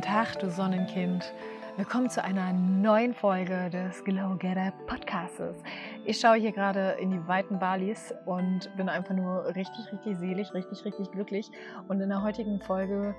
Guten 0.00 0.12
Tag, 0.12 0.38
du 0.38 0.48
Sonnenkind. 0.48 1.30
Willkommen 1.76 2.08
zu 2.08 2.24
einer 2.24 2.54
neuen 2.54 3.12
Folge 3.12 3.68
des 3.68 4.02
Glow 4.02 4.34
Getter 4.38 4.72
Podcasts. 4.86 5.62
Ich 6.06 6.18
schaue 6.18 6.36
hier 6.36 6.52
gerade 6.52 6.92
in 6.92 7.10
die 7.10 7.28
weiten 7.28 7.58
Balis 7.58 8.14
und 8.24 8.74
bin 8.78 8.88
einfach 8.88 9.14
nur 9.14 9.44
richtig, 9.54 9.92
richtig 9.92 10.16
selig, 10.16 10.54
richtig, 10.54 10.86
richtig 10.86 11.10
glücklich. 11.10 11.50
Und 11.88 12.00
in 12.00 12.08
der 12.08 12.22
heutigen 12.22 12.62
Folge 12.62 13.14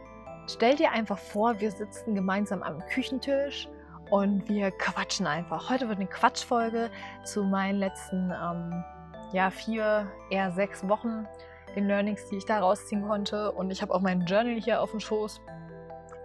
stell 0.48 0.76
dir 0.76 0.92
einfach 0.92 1.20
vor, 1.20 1.60
wir 1.60 1.70
sitzen 1.70 2.16
gemeinsam 2.16 2.64
am 2.64 2.80
Küchentisch 2.88 3.70
und 4.10 4.50
wir 4.50 4.72
quatschen 4.72 5.28
einfach. 5.28 5.70
Heute 5.70 5.88
wird 5.88 6.00
eine 6.00 6.10
Quatschfolge 6.10 6.90
zu 7.24 7.44
meinen 7.44 7.78
letzten 7.78 8.32
ähm, 8.32 8.84
ja, 9.34 9.52
vier, 9.52 10.08
eher 10.32 10.52
sechs 10.52 10.90
Wochen, 10.90 11.28
den 11.76 11.86
Learnings, 11.86 12.28
die 12.30 12.38
ich 12.38 12.46
da 12.46 12.60
rausziehen 12.60 13.08
konnte. 13.08 13.52
Und 13.52 13.70
ich 13.70 13.84
habe 13.84 13.94
auch 13.94 14.02
mein 14.02 14.26
Journal 14.26 14.60
hier 14.60 14.82
auf 14.82 14.90
dem 14.90 15.00
Schoß 15.00 15.42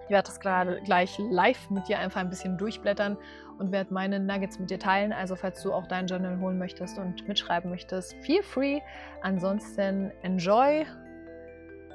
ich 0.06 0.10
werde 0.10 0.28
das 0.28 0.38
gerade 0.38 0.80
gleich 0.82 1.18
live 1.18 1.68
mit 1.68 1.88
dir 1.88 1.98
einfach 1.98 2.20
ein 2.20 2.30
bisschen 2.30 2.56
durchblättern 2.56 3.18
und 3.58 3.72
werde 3.72 3.92
meine 3.92 4.20
Nuggets 4.20 4.56
mit 4.60 4.70
dir 4.70 4.78
teilen. 4.78 5.12
Also 5.12 5.34
falls 5.34 5.60
du 5.62 5.72
auch 5.72 5.88
dein 5.88 6.06
Journal 6.06 6.38
holen 6.38 6.58
möchtest 6.58 6.96
und 6.96 7.26
mitschreiben 7.26 7.70
möchtest, 7.70 8.14
feel 8.24 8.40
free. 8.44 8.80
Ansonsten 9.22 10.12
enjoy 10.22 10.86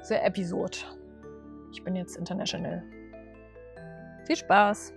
the 0.02 0.16
episode. 0.16 0.76
Ich 1.72 1.82
bin 1.82 1.96
jetzt 1.96 2.16
international. 2.18 2.82
Viel 4.26 4.36
Spaß! 4.36 4.92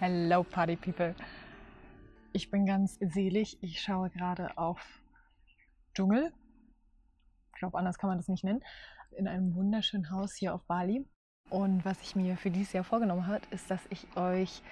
Hello 0.00 0.42
Party 0.42 0.76
People. 0.76 1.14
Ich 2.34 2.50
bin 2.50 2.66
ganz 2.66 2.98
selig. 3.00 3.56
Ich 3.62 3.80
schaue 3.80 4.10
gerade 4.10 4.58
auf 4.58 5.00
Dschungel 5.94 6.30
ich 7.54 7.60
glaube, 7.60 7.78
anders 7.78 7.98
kann 7.98 8.08
man 8.08 8.18
das 8.18 8.28
nicht 8.28 8.44
nennen, 8.44 8.62
in 9.12 9.28
einem 9.28 9.54
wunderschönen 9.54 10.10
Haus 10.10 10.34
hier 10.34 10.54
auf 10.54 10.64
Bali. 10.64 11.06
Und 11.50 11.84
was 11.84 12.00
ich 12.02 12.16
mir 12.16 12.36
für 12.36 12.50
dieses 12.50 12.72
Jahr 12.72 12.84
vorgenommen 12.84 13.26
habe, 13.26 13.42
ist, 13.50 13.70
dass 13.70 13.80
ich 13.90 14.06
euch 14.16 14.62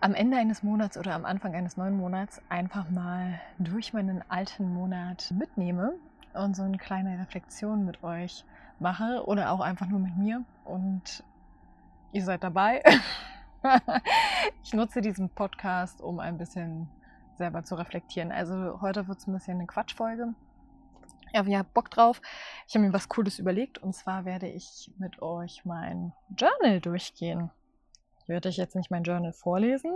am 0.00 0.14
Ende 0.14 0.36
eines 0.36 0.62
Monats 0.62 0.96
oder 0.96 1.14
am 1.14 1.24
Anfang 1.24 1.54
eines 1.54 1.76
neuen 1.76 1.96
Monats 1.96 2.40
einfach 2.48 2.88
mal 2.90 3.40
durch 3.58 3.92
meinen 3.92 4.22
alten 4.30 4.72
Monat 4.72 5.32
mitnehme 5.36 5.94
und 6.32 6.54
so 6.54 6.62
eine 6.62 6.78
kleine 6.78 7.18
Reflexion 7.18 7.84
mit 7.84 8.02
euch 8.02 8.44
mache 8.78 9.24
oder 9.26 9.50
auch 9.50 9.60
einfach 9.60 9.86
nur 9.86 10.00
mit 10.00 10.16
mir. 10.16 10.44
Und 10.64 11.24
ihr 12.12 12.24
seid 12.24 12.42
dabei. 12.44 12.82
ich 14.62 14.72
nutze 14.72 15.00
diesen 15.00 15.28
Podcast, 15.28 16.00
um 16.00 16.18
ein 16.18 16.38
bisschen 16.38 16.88
selber 17.36 17.62
zu 17.62 17.74
reflektieren. 17.74 18.32
Also 18.32 18.80
heute 18.80 19.08
wird 19.08 19.18
es 19.18 19.26
ein 19.26 19.34
bisschen 19.34 19.58
eine 19.58 19.66
Quatschfolge. 19.66 20.34
Ja, 21.32 21.46
wir 21.46 21.58
habt 21.58 21.74
Bock 21.74 21.90
drauf. 21.90 22.20
Ich 22.66 22.74
habe 22.74 22.86
mir 22.86 22.92
was 22.92 23.08
Cooles 23.08 23.38
überlegt 23.38 23.78
und 23.78 23.94
zwar 23.94 24.24
werde 24.24 24.48
ich 24.48 24.90
mit 24.98 25.22
euch 25.22 25.64
mein 25.64 26.12
Journal 26.36 26.80
durchgehen. 26.80 27.50
Ich 28.22 28.28
werde 28.28 28.48
euch 28.48 28.56
jetzt 28.56 28.76
nicht 28.76 28.90
mein 28.90 29.04
Journal 29.04 29.32
vorlesen, 29.32 29.92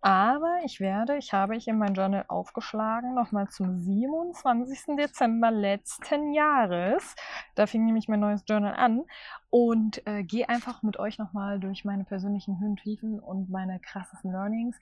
aber 0.00 0.60
ich 0.64 0.80
werde, 0.80 1.16
ich 1.16 1.32
habe 1.32 1.56
ich 1.56 1.68
in 1.68 1.78
mein 1.78 1.94
Journal 1.94 2.24
aufgeschlagen, 2.28 3.14
nochmal 3.14 3.48
zum 3.48 3.78
27. 3.78 4.96
Dezember 4.96 5.50
letzten 5.50 6.32
Jahres. 6.32 7.14
Da 7.54 7.66
fing 7.66 7.84
nämlich 7.84 8.08
mein 8.08 8.20
neues 8.20 8.44
Journal 8.46 8.74
an 8.74 9.04
und 9.50 10.06
äh, 10.06 10.22
gehe 10.22 10.48
einfach 10.48 10.82
mit 10.82 10.98
euch 10.98 11.18
nochmal 11.18 11.60
durch 11.60 11.84
meine 11.84 12.04
persönlichen 12.04 12.58
Höhen, 12.58 12.76
Tiefen 12.76 13.20
und 13.20 13.50
meine 13.50 13.80
krassesten 13.80 14.32
Learnings. 14.32 14.78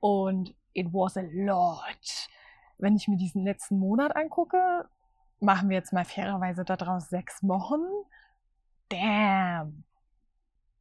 Und 0.00 0.54
it 0.74 0.92
was 0.92 1.16
a 1.16 1.24
lot. 1.32 2.28
Wenn 2.78 2.96
ich 2.96 3.08
mir 3.08 3.16
diesen 3.16 3.44
letzten 3.44 3.78
Monat 3.78 4.14
angucke, 4.14 4.88
machen 5.40 5.68
wir 5.68 5.76
jetzt 5.76 5.92
mal 5.92 6.04
fairerweise 6.04 6.64
daraus 6.64 7.08
sechs 7.08 7.42
Wochen. 7.42 7.80
Damn. 8.88 9.84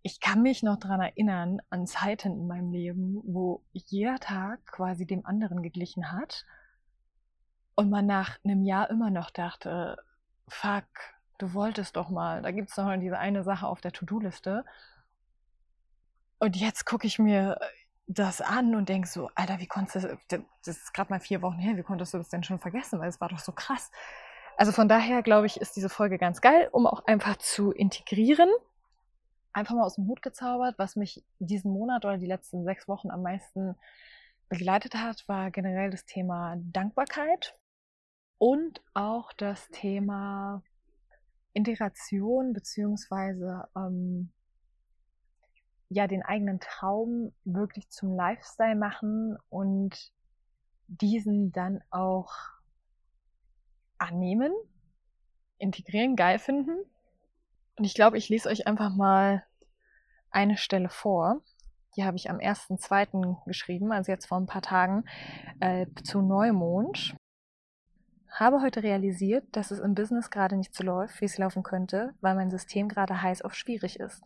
Ich 0.02 0.20
kann 0.20 0.42
mich 0.42 0.64
noch 0.64 0.78
daran 0.78 1.02
erinnern, 1.02 1.60
an 1.70 1.86
Zeiten 1.86 2.32
in 2.32 2.48
meinem 2.48 2.72
Leben, 2.72 3.22
wo 3.26 3.64
jeder 3.74 4.20
Tag 4.20 4.66
quasi 4.66 5.06
dem 5.06 5.26
anderen 5.26 5.62
geglichen 5.62 6.12
hat 6.12 6.46
und 7.76 7.90
man 7.90 8.06
nach 8.06 8.38
einem 8.44 8.64
Jahr 8.64 8.90
immer 8.90 9.10
noch 9.10 9.30
dachte, 9.30 9.98
fuck, 10.48 10.86
du 11.38 11.54
wolltest 11.54 11.96
doch 11.96 12.10
mal, 12.10 12.42
da 12.42 12.52
gibt 12.52 12.70
es 12.70 12.78
noch 12.78 12.96
diese 12.98 13.20
eine 13.20 13.44
Sache 13.44 13.68
auf 13.68 13.82
der 13.82 13.92
To-Do-Liste. 13.92 14.66
Und 16.40 16.56
jetzt 16.56 16.86
gucke 16.86 17.06
ich 17.06 17.20
mir 17.20 17.60
das 18.08 18.42
an 18.42 18.76
und 18.76 18.90
denke 18.90 19.08
so, 19.08 19.30
Alter, 19.36 19.60
wie 19.60 19.68
konntest 19.68 20.08
du, 20.30 20.46
das 20.66 20.78
ist 20.78 20.94
gerade 20.94 21.12
mal 21.12 21.20
vier 21.20 21.42
Wochen 21.42 21.60
her, 21.60 21.76
wie 21.76 21.84
konntest 21.84 22.14
du 22.14 22.18
das 22.18 22.30
denn 22.30 22.44
schon 22.44 22.60
vergessen, 22.60 23.00
weil 23.00 23.10
es 23.10 23.20
war 23.20 23.30
doch 23.30 23.40
so 23.40 23.52
krass. 23.52 23.92
Also 24.58 24.72
von 24.72 24.90
daher 24.90 25.22
glaube 25.22 25.46
ich, 25.46 25.62
ist 25.62 25.76
diese 25.76 25.88
Folge 25.88 26.18
ganz 26.18 26.42
geil, 26.42 26.68
um 26.72 26.88
auch 26.88 27.06
einfach 27.06 27.38
zu 27.38 27.72
integrieren. 27.72 28.50
Einfach 29.54 29.76
mal 29.76 29.84
aus 29.84 29.96
dem 29.96 30.08
Hut 30.08 30.24
gezaubert, 30.24 30.80
was 30.80 30.96
mich 30.96 31.24
diesen 31.38 31.72
Monat 31.72 32.06
oder 32.06 32.18
die 32.18 32.26
letzten 32.26 32.64
sechs 32.64 32.88
Wochen 32.88 33.12
am 33.12 33.22
meisten 33.22 33.76
begleitet 34.50 34.96
hat, 34.96 35.28
war 35.28 35.52
generell 35.52 35.92
das 35.92 36.06
Thema 36.06 36.56
Dankbarkeit 36.58 37.56
und 38.40 38.82
auch 38.96 39.32
das 39.34 39.70
Thema 39.70 40.64
Integration 41.54 42.54
beziehungsweise 42.54 43.68
ähm, 43.76 44.32
ja 45.90 46.08
den 46.08 46.24
eigenen 46.24 46.60
Traum 46.60 47.32
wirklich 47.46 47.90
zum 47.90 48.16
Lifestyle 48.16 48.76
machen 48.76 49.38
und 49.50 50.12
diesen 50.88 51.52
dann 51.52 51.84
auch 51.92 52.57
annehmen, 53.98 54.54
integrieren, 55.58 56.16
geil 56.16 56.40
finden. 56.40 56.78
Und 57.78 57.86
ich 57.86 57.94
glaube, 57.94 58.18
ich 58.18 58.30
lese 58.30 58.50
euch 58.50 58.68
einfach 58.68 58.96
mal 58.96 59.44
eine 60.30 60.58
Stelle 60.58 60.90
vor. 60.90 61.42
Die 61.96 62.04
habe 62.04 62.18
ich 62.18 62.30
am 62.30 62.38
1.2. 62.38 63.46
geschrieben, 63.46 63.92
also 63.92 64.12
jetzt 64.12 64.28
vor 64.28 64.40
ein 64.40 64.46
paar 64.46 64.62
Tagen, 64.62 65.06
äh, 65.60 65.88
zu 66.04 66.22
Neumond. 66.22 67.16
Habe 68.30 68.62
heute 68.62 68.84
realisiert, 68.84 69.46
dass 69.52 69.72
es 69.72 69.80
im 69.80 69.96
Business 69.96 70.30
gerade 70.30 70.58
nicht 70.58 70.76
so 70.76 70.84
läuft, 70.84 71.22
wie 71.22 71.26
es 71.26 71.38
laufen 71.38 71.64
könnte, 71.64 72.14
weil 72.22 72.36
mein 72.36 72.52
System 72.52 72.88
gerade 72.88 73.22
heiß 73.22 73.42
auf 73.42 73.56
schwierig 73.56 74.00
ist. 74.00 74.22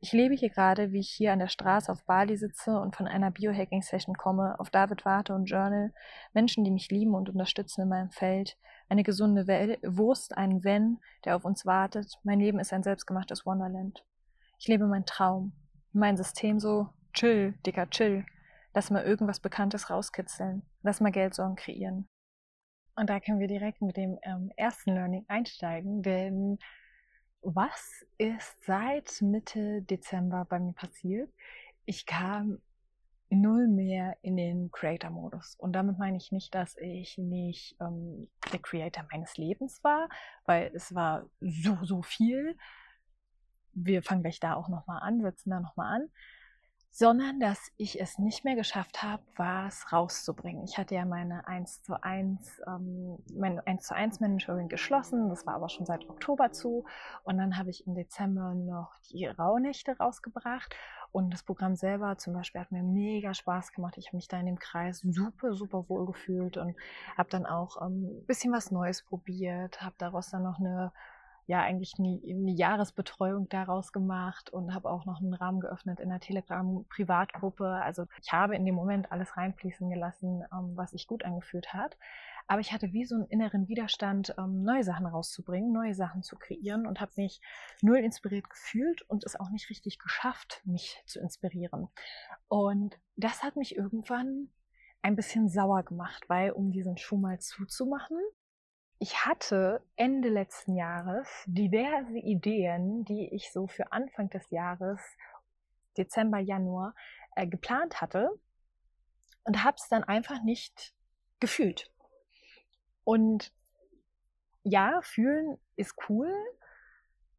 Ich 0.00 0.12
lebe 0.12 0.34
hier 0.34 0.50
gerade, 0.50 0.92
wie 0.92 1.00
ich 1.00 1.10
hier 1.10 1.32
an 1.32 1.38
der 1.38 1.48
Straße 1.48 1.90
auf 1.90 2.04
Bali 2.04 2.36
sitze 2.36 2.78
und 2.78 2.96
von 2.96 3.06
einer 3.06 3.30
Biohacking-Session 3.30 4.16
komme, 4.16 4.58
auf 4.58 4.70
David 4.70 5.04
warte 5.04 5.34
und 5.34 5.46
Journal, 5.46 5.92
Menschen, 6.32 6.64
die 6.64 6.70
mich 6.70 6.90
lieben 6.90 7.14
und 7.14 7.30
unterstützen 7.30 7.82
in 7.82 7.88
meinem 7.88 8.10
Feld, 8.10 8.58
eine 8.88 9.02
gesunde 9.02 9.46
Wurst, 9.82 10.36
einen 10.36 10.64
Wenn, 10.64 10.98
der 11.24 11.36
auf 11.36 11.44
uns 11.44 11.66
wartet. 11.66 12.18
Mein 12.22 12.40
Leben 12.40 12.58
ist 12.58 12.72
ein 12.72 12.82
selbstgemachtes 12.82 13.46
Wonderland. 13.46 14.04
Ich 14.58 14.68
lebe 14.68 14.86
meinen 14.86 15.06
Traum. 15.06 15.52
Mein 15.92 16.16
System 16.16 16.60
so, 16.60 16.88
chill, 17.12 17.54
dicker, 17.66 17.88
chill. 17.90 18.24
Lass 18.74 18.90
mal 18.90 19.04
irgendwas 19.04 19.40
Bekanntes 19.40 19.90
rauskitzeln. 19.90 20.62
Lass 20.82 21.00
mal 21.00 21.12
Geldsorgen 21.12 21.56
kreieren. 21.56 22.08
Und 22.96 23.10
da 23.10 23.20
können 23.20 23.40
wir 23.40 23.48
direkt 23.48 23.82
mit 23.82 23.96
dem 23.96 24.18
ähm, 24.22 24.50
ersten 24.56 24.94
Learning 24.94 25.24
einsteigen, 25.28 26.02
denn 26.02 26.58
was 27.42 28.06
ist 28.18 28.64
seit 28.64 29.20
Mitte 29.20 29.82
Dezember 29.82 30.46
bei 30.48 30.58
mir 30.58 30.72
passiert? 30.72 31.30
Ich 31.84 32.06
kam 32.06 32.58
null 33.34 33.68
mehr 33.68 34.16
in 34.22 34.36
den 34.36 34.70
Creator-Modus. 34.70 35.56
Und 35.56 35.72
damit 35.72 35.98
meine 35.98 36.16
ich 36.16 36.32
nicht, 36.32 36.54
dass 36.54 36.76
ich 36.76 37.18
nicht 37.18 37.76
ähm, 37.80 38.28
der 38.52 38.60
Creator 38.60 39.06
meines 39.10 39.36
Lebens 39.36 39.82
war, 39.82 40.08
weil 40.44 40.70
es 40.74 40.94
war 40.94 41.26
so, 41.40 41.78
so 41.82 42.02
viel. 42.02 42.56
Wir 43.72 44.02
fangen 44.02 44.22
gleich 44.22 44.40
da 44.40 44.54
auch 44.54 44.68
nochmal 44.68 45.00
an, 45.02 45.20
setzen 45.20 45.50
da 45.50 45.60
nochmal 45.60 45.96
an. 45.96 46.08
Sondern 46.90 47.40
dass 47.40 47.72
ich 47.76 48.00
es 48.00 48.18
nicht 48.18 48.44
mehr 48.44 48.54
geschafft 48.54 49.02
habe, 49.02 49.22
was 49.34 49.92
rauszubringen. 49.92 50.62
Ich 50.64 50.78
hatte 50.78 50.94
ja 50.94 51.04
meine 51.04 51.44
1 51.48 51.82
zu 51.82 52.00
1, 52.00 52.62
ähm, 52.68 53.18
mein 53.36 53.58
1 53.58 53.88
zu 53.88 53.96
1 53.96 54.20
Mentoring 54.20 54.68
geschlossen, 54.68 55.28
das 55.28 55.44
war 55.44 55.54
aber 55.54 55.68
schon 55.68 55.86
seit 55.86 56.08
Oktober 56.08 56.52
zu. 56.52 56.84
Und 57.24 57.38
dann 57.38 57.58
habe 57.58 57.70
ich 57.70 57.84
im 57.88 57.96
Dezember 57.96 58.54
noch 58.54 58.96
die 59.10 59.26
Rauhnächte 59.26 59.96
rausgebracht 59.98 60.76
und 61.14 61.30
das 61.30 61.44
Programm 61.44 61.76
selber 61.76 62.18
zum 62.18 62.34
Beispiel 62.34 62.60
hat 62.60 62.72
mir 62.72 62.82
mega 62.82 63.34
Spaß 63.34 63.72
gemacht. 63.72 63.94
Ich 63.98 64.08
habe 64.08 64.16
mich 64.16 64.26
da 64.26 64.40
in 64.40 64.46
dem 64.46 64.58
Kreis 64.58 64.98
super, 64.98 65.54
super 65.54 65.88
wohl 65.88 66.06
gefühlt 66.06 66.56
und 66.56 66.74
habe 67.16 67.30
dann 67.30 67.46
auch 67.46 67.76
ein 67.76 67.92
ähm, 67.92 68.26
bisschen 68.26 68.52
was 68.52 68.72
Neues 68.72 69.02
probiert, 69.02 69.80
habe 69.80 69.94
daraus 69.96 70.30
dann 70.30 70.42
noch 70.42 70.58
eine, 70.58 70.92
ja, 71.46 71.60
eigentlich 71.60 71.94
eine, 71.98 72.20
eine 72.22 72.52
Jahresbetreuung 72.52 73.48
daraus 73.48 73.92
gemacht 73.92 74.50
und 74.50 74.74
habe 74.74 74.90
auch 74.90 75.04
noch 75.04 75.20
einen 75.20 75.34
Rahmen 75.34 75.60
geöffnet 75.60 76.00
in 76.00 76.08
der 76.08 76.20
Telegram-Privatgruppe. 76.20 77.66
Also 77.66 78.06
ich 78.22 78.32
habe 78.32 78.56
in 78.56 78.64
dem 78.64 78.74
Moment 78.74 79.12
alles 79.12 79.36
reinfließen 79.36 79.90
gelassen, 79.90 80.42
ähm, 80.52 80.72
was 80.74 80.92
sich 80.92 81.06
gut 81.06 81.24
angefühlt 81.24 81.74
hat. 81.74 81.98
Aber 82.46 82.60
ich 82.60 82.72
hatte 82.72 82.92
wie 82.92 83.04
so 83.04 83.14
einen 83.14 83.26
inneren 83.26 83.68
Widerstand, 83.68 84.34
ähm, 84.38 84.62
neue 84.62 84.84
Sachen 84.84 85.06
rauszubringen, 85.06 85.72
neue 85.72 85.94
Sachen 85.94 86.22
zu 86.22 86.36
kreieren 86.36 86.86
und 86.86 87.00
habe 87.00 87.12
mich 87.16 87.40
null 87.82 87.98
inspiriert 87.98 88.48
gefühlt 88.48 89.02
und 89.02 89.24
es 89.24 89.38
auch 89.38 89.50
nicht 89.50 89.70
richtig 89.70 89.98
geschafft, 89.98 90.62
mich 90.64 91.02
zu 91.06 91.20
inspirieren. 91.20 91.88
Und 92.48 92.98
das 93.16 93.42
hat 93.42 93.56
mich 93.56 93.76
irgendwann 93.76 94.50
ein 95.02 95.16
bisschen 95.16 95.48
sauer 95.48 95.82
gemacht, 95.82 96.24
weil 96.28 96.50
um 96.52 96.70
diesen 96.70 96.96
Schuh 96.96 97.18
mal 97.18 97.38
zuzumachen, 97.38 98.18
ich 98.98 99.24
hatte 99.24 99.82
Ende 99.96 100.28
letzten 100.28 100.76
Jahres 100.76 101.28
diverse 101.46 102.18
Ideen, 102.18 103.04
die 103.04 103.28
ich 103.32 103.52
so 103.52 103.66
für 103.66 103.92
Anfang 103.92 104.30
des 104.30 104.48
Jahres, 104.50 105.00
Dezember, 105.96 106.38
Januar, 106.38 106.94
äh, 107.36 107.46
geplant 107.46 108.00
hatte 108.00 108.30
und 109.44 109.62
habe 109.64 109.76
es 109.78 109.88
dann 109.88 110.04
einfach 110.04 110.42
nicht 110.42 110.94
gefühlt. 111.40 111.90
Und 113.04 113.52
ja, 114.62 115.00
fühlen 115.02 115.58
ist 115.76 115.94
cool, 116.08 116.32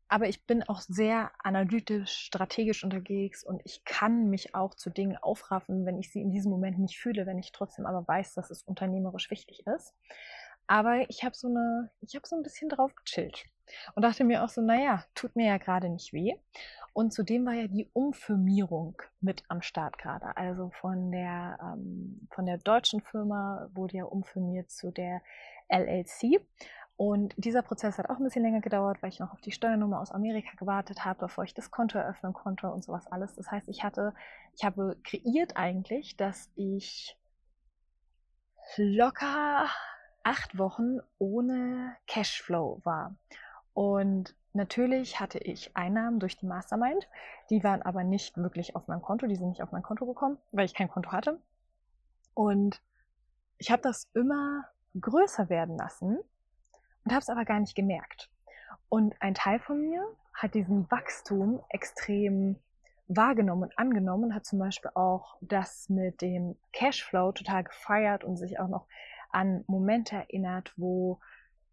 aber 0.07 0.29
ich 0.29 0.45
bin 0.45 0.61
auch 0.63 0.81
sehr 0.81 1.31
analytisch, 1.39 2.11
strategisch 2.11 2.83
unterwegs 2.83 3.43
und 3.43 3.61
ich 3.65 3.83
kann 3.83 4.29
mich 4.29 4.53
auch 4.53 4.75
zu 4.75 4.91
Dingen 4.91 5.17
aufraffen, 5.17 5.85
wenn 5.85 5.97
ich 5.97 6.11
sie 6.11 6.21
in 6.21 6.31
diesem 6.31 6.51
Moment 6.51 6.77
nicht 6.77 6.99
fühle, 6.99 7.25
wenn 7.25 7.39
ich 7.39 7.51
trotzdem 7.51 7.87
aber 7.87 8.07
weiß, 8.07 8.35
dass 8.35 8.51
es 8.51 8.61
unternehmerisch 8.61 9.31
wichtig 9.31 9.65
ist. 9.65 9.95
Aber 10.67 11.09
ich 11.09 11.23
habe 11.23 11.35
so 11.35 11.47
eine, 11.47 11.91
ich 12.01 12.15
habe 12.15 12.27
so 12.27 12.35
ein 12.35 12.43
bisschen 12.43 12.69
drauf 12.69 12.93
gechillt 12.95 13.45
und 13.95 14.03
dachte 14.03 14.23
mir 14.23 14.43
auch 14.43 14.49
so, 14.49 14.61
naja, 14.61 15.03
tut 15.13 15.35
mir 15.35 15.47
ja 15.47 15.57
gerade 15.57 15.89
nicht 15.89 16.13
weh. 16.13 16.35
Und 16.93 17.11
zudem 17.13 17.45
war 17.45 17.53
ja 17.53 17.67
die 17.67 17.89
Umfirmierung 17.93 19.01
mit 19.19 19.43
am 19.49 19.61
Start 19.61 19.97
gerade. 19.97 20.37
Also 20.37 20.71
von 20.79 21.11
der, 21.11 21.57
ähm, 21.61 22.27
von 22.31 22.45
der 22.45 22.57
deutschen 22.57 23.01
Firma 23.01 23.69
wurde 23.73 23.97
ja 23.97 24.05
umfirmiert 24.05 24.71
zu 24.71 24.91
der 24.91 25.21
LLC. 25.67 26.39
Und 26.97 27.33
dieser 27.37 27.61
Prozess 27.61 27.97
hat 27.97 28.09
auch 28.09 28.17
ein 28.17 28.23
bisschen 28.23 28.43
länger 28.43 28.61
gedauert, 28.61 29.03
weil 29.03 29.09
ich 29.09 29.19
noch 29.19 29.33
auf 29.33 29.41
die 29.41 29.51
Steuernummer 29.51 29.99
aus 29.99 30.11
Amerika 30.11 30.55
gewartet 30.57 31.03
habe, 31.03 31.19
bevor 31.19 31.43
ich 31.43 31.53
das 31.53 31.69
Konto 31.69 31.97
eröffnen 31.97 32.31
konnte 32.31 32.71
und 32.71 32.85
sowas 32.85 33.07
alles. 33.07 33.35
Das 33.35 33.51
heißt, 33.51 33.67
ich 33.67 33.83
hatte, 33.83 34.13
ich 34.55 34.63
habe 34.63 34.97
kreiert 35.03 35.57
eigentlich, 35.57 36.15
dass 36.15 36.49
ich 36.55 37.17
locker 38.77 39.67
acht 40.25 40.57
Wochen 40.57 40.99
ohne 41.19 41.95
Cashflow 42.07 42.81
war. 42.83 43.15
Und 43.73 44.35
natürlich 44.53 45.19
hatte 45.19 45.37
ich 45.37 45.77
Einnahmen 45.77 46.19
durch 46.19 46.35
die 46.35 46.47
Mastermind, 46.47 47.07
die 47.49 47.63
waren 47.63 47.83
aber 47.83 48.03
nicht 48.03 48.35
wirklich 48.35 48.75
auf 48.75 48.87
meinem 48.87 49.03
Konto, 49.03 49.27
die 49.27 49.35
sind 49.35 49.49
nicht 49.49 49.61
auf 49.61 49.71
mein 49.71 49.83
Konto 49.83 50.05
gekommen, 50.05 50.37
weil 50.51 50.65
ich 50.65 50.73
kein 50.73 50.89
Konto 50.89 51.11
hatte. 51.11 51.39
Und 52.33 52.81
ich 53.59 53.71
habe 53.71 53.83
das 53.83 54.09
immer 54.15 54.65
größer 54.99 55.49
werden 55.49 55.77
lassen 55.77 56.17
und 57.03 57.11
habe 57.11 57.21
es 57.21 57.29
aber 57.29 57.45
gar 57.45 57.59
nicht 57.59 57.75
gemerkt. 57.75 58.29
Und 58.89 59.21
ein 59.21 59.35
Teil 59.35 59.59
von 59.59 59.79
mir 59.79 60.03
hat 60.33 60.55
diesen 60.55 60.89
Wachstum 60.89 61.61
extrem 61.69 62.57
wahrgenommen 63.07 63.63
und 63.63 63.77
angenommen 63.77 64.25
und 64.25 64.35
hat 64.35 64.45
zum 64.45 64.57
Beispiel 64.57 64.89
auch 64.95 65.37
das 65.41 65.87
mit 65.89 66.21
dem 66.21 66.57
Cashflow 66.73 67.31
total 67.33 67.63
gefeiert 67.63 68.23
und 68.23 68.37
sich 68.37 68.59
auch 68.59 68.67
noch 68.67 68.87
an 69.35 69.63
Momente 69.67 70.15
erinnert, 70.15 70.73
wo 70.77 71.19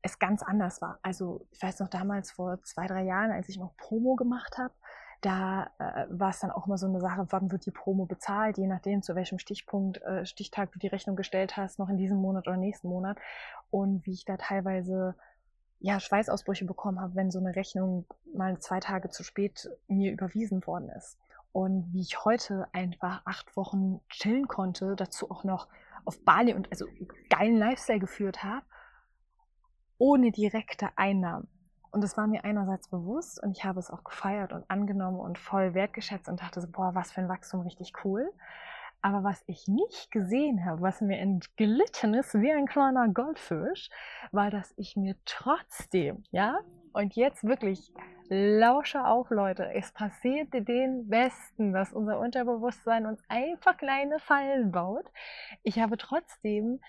es 0.03 0.19
ganz 0.19 0.43
anders 0.43 0.83
war. 0.83 0.99
Also 1.03 1.47
ich 1.53 1.63
weiß 1.63 1.79
noch 1.81 1.89
damals 1.89 2.33
vor 2.33 2.61
zwei, 2.65 2.87
drei 2.87 3.05
Jahren, 3.05 3.31
als 3.31 3.49
ich 3.49 3.57
noch 3.57 3.77
Promo 3.77 4.17
gemacht 4.17 4.59
habe, 4.59 4.75
da 5.21 5.71
äh, 5.79 6.07
war 6.09 6.31
es 6.31 6.41
dann 6.41 6.51
auch 6.51 6.67
mal 6.67 6.77
so 6.77 6.87
eine 6.87 7.01
Sache, 7.01 7.27
wann 7.31 7.53
wird 7.53 7.65
die 7.65 7.71
Promo 7.71 8.07
bezahlt, 8.07 8.59
je 8.59 8.67
nachdem, 8.67 9.03
zu 9.03 9.15
welchem 9.15 9.39
Stichpunkt, 9.39 10.03
äh, 10.03 10.27
Stichtag 10.27 10.73
du 10.73 10.81
die 10.81 10.89
Rechnung 10.89 11.15
gestellt 11.15 11.57
hast, 11.57 11.79
noch 11.79 11.89
in 11.89 11.97
diesem 11.97 12.19
Monat 12.19 12.49
oder 12.49 12.57
nächsten 12.57 12.89
Monat. 12.89 13.17
Und 13.71 14.05
wie 14.05 14.13
ich 14.13 14.25
da 14.25 14.37
teilweise 14.37 15.15
ja, 15.79 16.01
Schweißausbrüche 16.01 16.65
bekommen 16.65 17.01
habe, 17.01 17.15
wenn 17.15 17.31
so 17.31 17.39
eine 17.39 17.55
Rechnung 17.55 18.07
mal 18.35 18.59
zwei 18.59 18.81
Tage 18.81 19.11
zu 19.11 19.23
spät 19.23 19.71
mir 19.87 20.11
überwiesen 20.11 20.67
worden 20.67 20.89
ist. 20.89 21.17
Und 21.53 21.93
wie 21.93 22.01
ich 22.01 22.25
heute 22.25 22.67
einfach 22.73 23.23
acht 23.25 23.57
Wochen 23.57 24.01
chillen 24.09 24.49
konnte, 24.49 24.97
dazu 24.97 25.31
auch 25.31 25.45
noch 25.45 25.69
auf 26.05 26.25
Bali 26.25 26.55
und 26.55 26.71
also 26.71 26.87
geilen 27.29 27.57
Lifestyle 27.57 28.01
geführt 28.01 28.43
habe, 28.43 28.65
ohne 29.99 30.31
direkte 30.33 30.89
Einnahmen. 30.97 31.49
Und 31.91 32.03
das 32.03 32.17
war 32.17 32.27
mir 32.27 32.45
einerseits 32.45 32.89
bewusst 32.89 33.43
und 33.43 33.51
ich 33.51 33.65
habe 33.65 33.79
es 33.79 33.91
auch 33.91 34.03
gefeiert 34.03 34.53
und 34.53 34.69
angenommen 34.71 35.21
und 35.21 35.39
voll 35.39 35.75
wertgeschätzt 35.75 36.29
und 36.29 36.41
dachte 36.41 36.61
so, 36.61 36.69
boah, 36.71 36.95
was 36.95 37.13
für 37.13 37.21
ein 37.21 37.29
Wachstum, 37.29 37.61
richtig 37.61 37.93
cool. 38.05 38.33
Aber 39.03 39.25
was 39.25 39.43
ich 39.47 39.69
nicht 39.69 40.11
gesehen 40.11 40.65
habe, 40.65 40.81
was 40.81 41.01
mir 41.01 41.19
entglitten 41.19 42.15
ist 42.15 42.35
wie 42.35 42.53
ein 42.53 42.67
kleiner 42.67 43.09
Goldfisch, 43.09 43.91
war, 44.31 44.51
dass 44.51 44.73
ich 44.77 44.97
mir 44.97 45.17
trotzdem, 45.25 46.23
ja, 46.31 46.61
und 46.93 47.15
jetzt 47.17 47.45
wirklich 47.45 47.93
lausche 48.29 49.05
auf, 49.05 49.31
Leute. 49.31 49.73
Es 49.75 49.93
passiert 49.93 50.53
den 50.53 51.09
Besten, 51.09 51.73
dass 51.73 51.93
unser 51.93 52.19
Unterbewusstsein 52.19 53.07
uns 53.07 53.23
einfach 53.29 53.77
kleine 53.77 54.19
Fallen 54.19 54.73
baut. 54.73 55.05
Ich 55.63 55.79
habe 55.79 55.99
trotzdem 55.99 56.81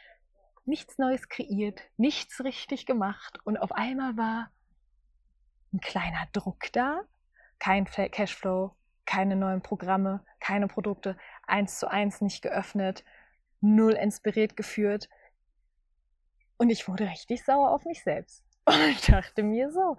nichts 0.66 0.98
Neues 0.98 1.28
kreiert, 1.28 1.82
nichts 1.98 2.44
richtig 2.44 2.86
gemacht 2.86 3.40
und 3.44 3.58
auf 3.58 3.74
einmal 3.74 4.16
war 4.16 4.52
ein 5.74 5.80
kleiner 5.80 6.28
Druck 6.32 6.72
da, 6.72 7.02
kein 7.60 7.86
Cashflow, 7.86 8.76
keine 9.06 9.36
neuen 9.36 9.62
Programme, 9.62 10.24
keine 10.40 10.68
Produkte, 10.68 11.18
eins 11.46 11.80
zu 11.80 11.90
eins 11.90 12.22
nicht 12.22 12.42
geöffnet, 12.42 13.04
null 13.60 13.94
inspiriert 13.94 14.56
geführt. 14.56 15.10
Und 16.58 16.70
ich 16.70 16.88
wurde 16.88 17.06
richtig 17.10 17.44
sauer 17.44 17.72
auf 17.72 17.84
mich 17.86 18.04
selbst. 18.04 18.44
Und 18.66 18.80
ich 18.90 19.02
dachte 19.02 19.44
mir 19.44 19.72
so, 19.72 19.98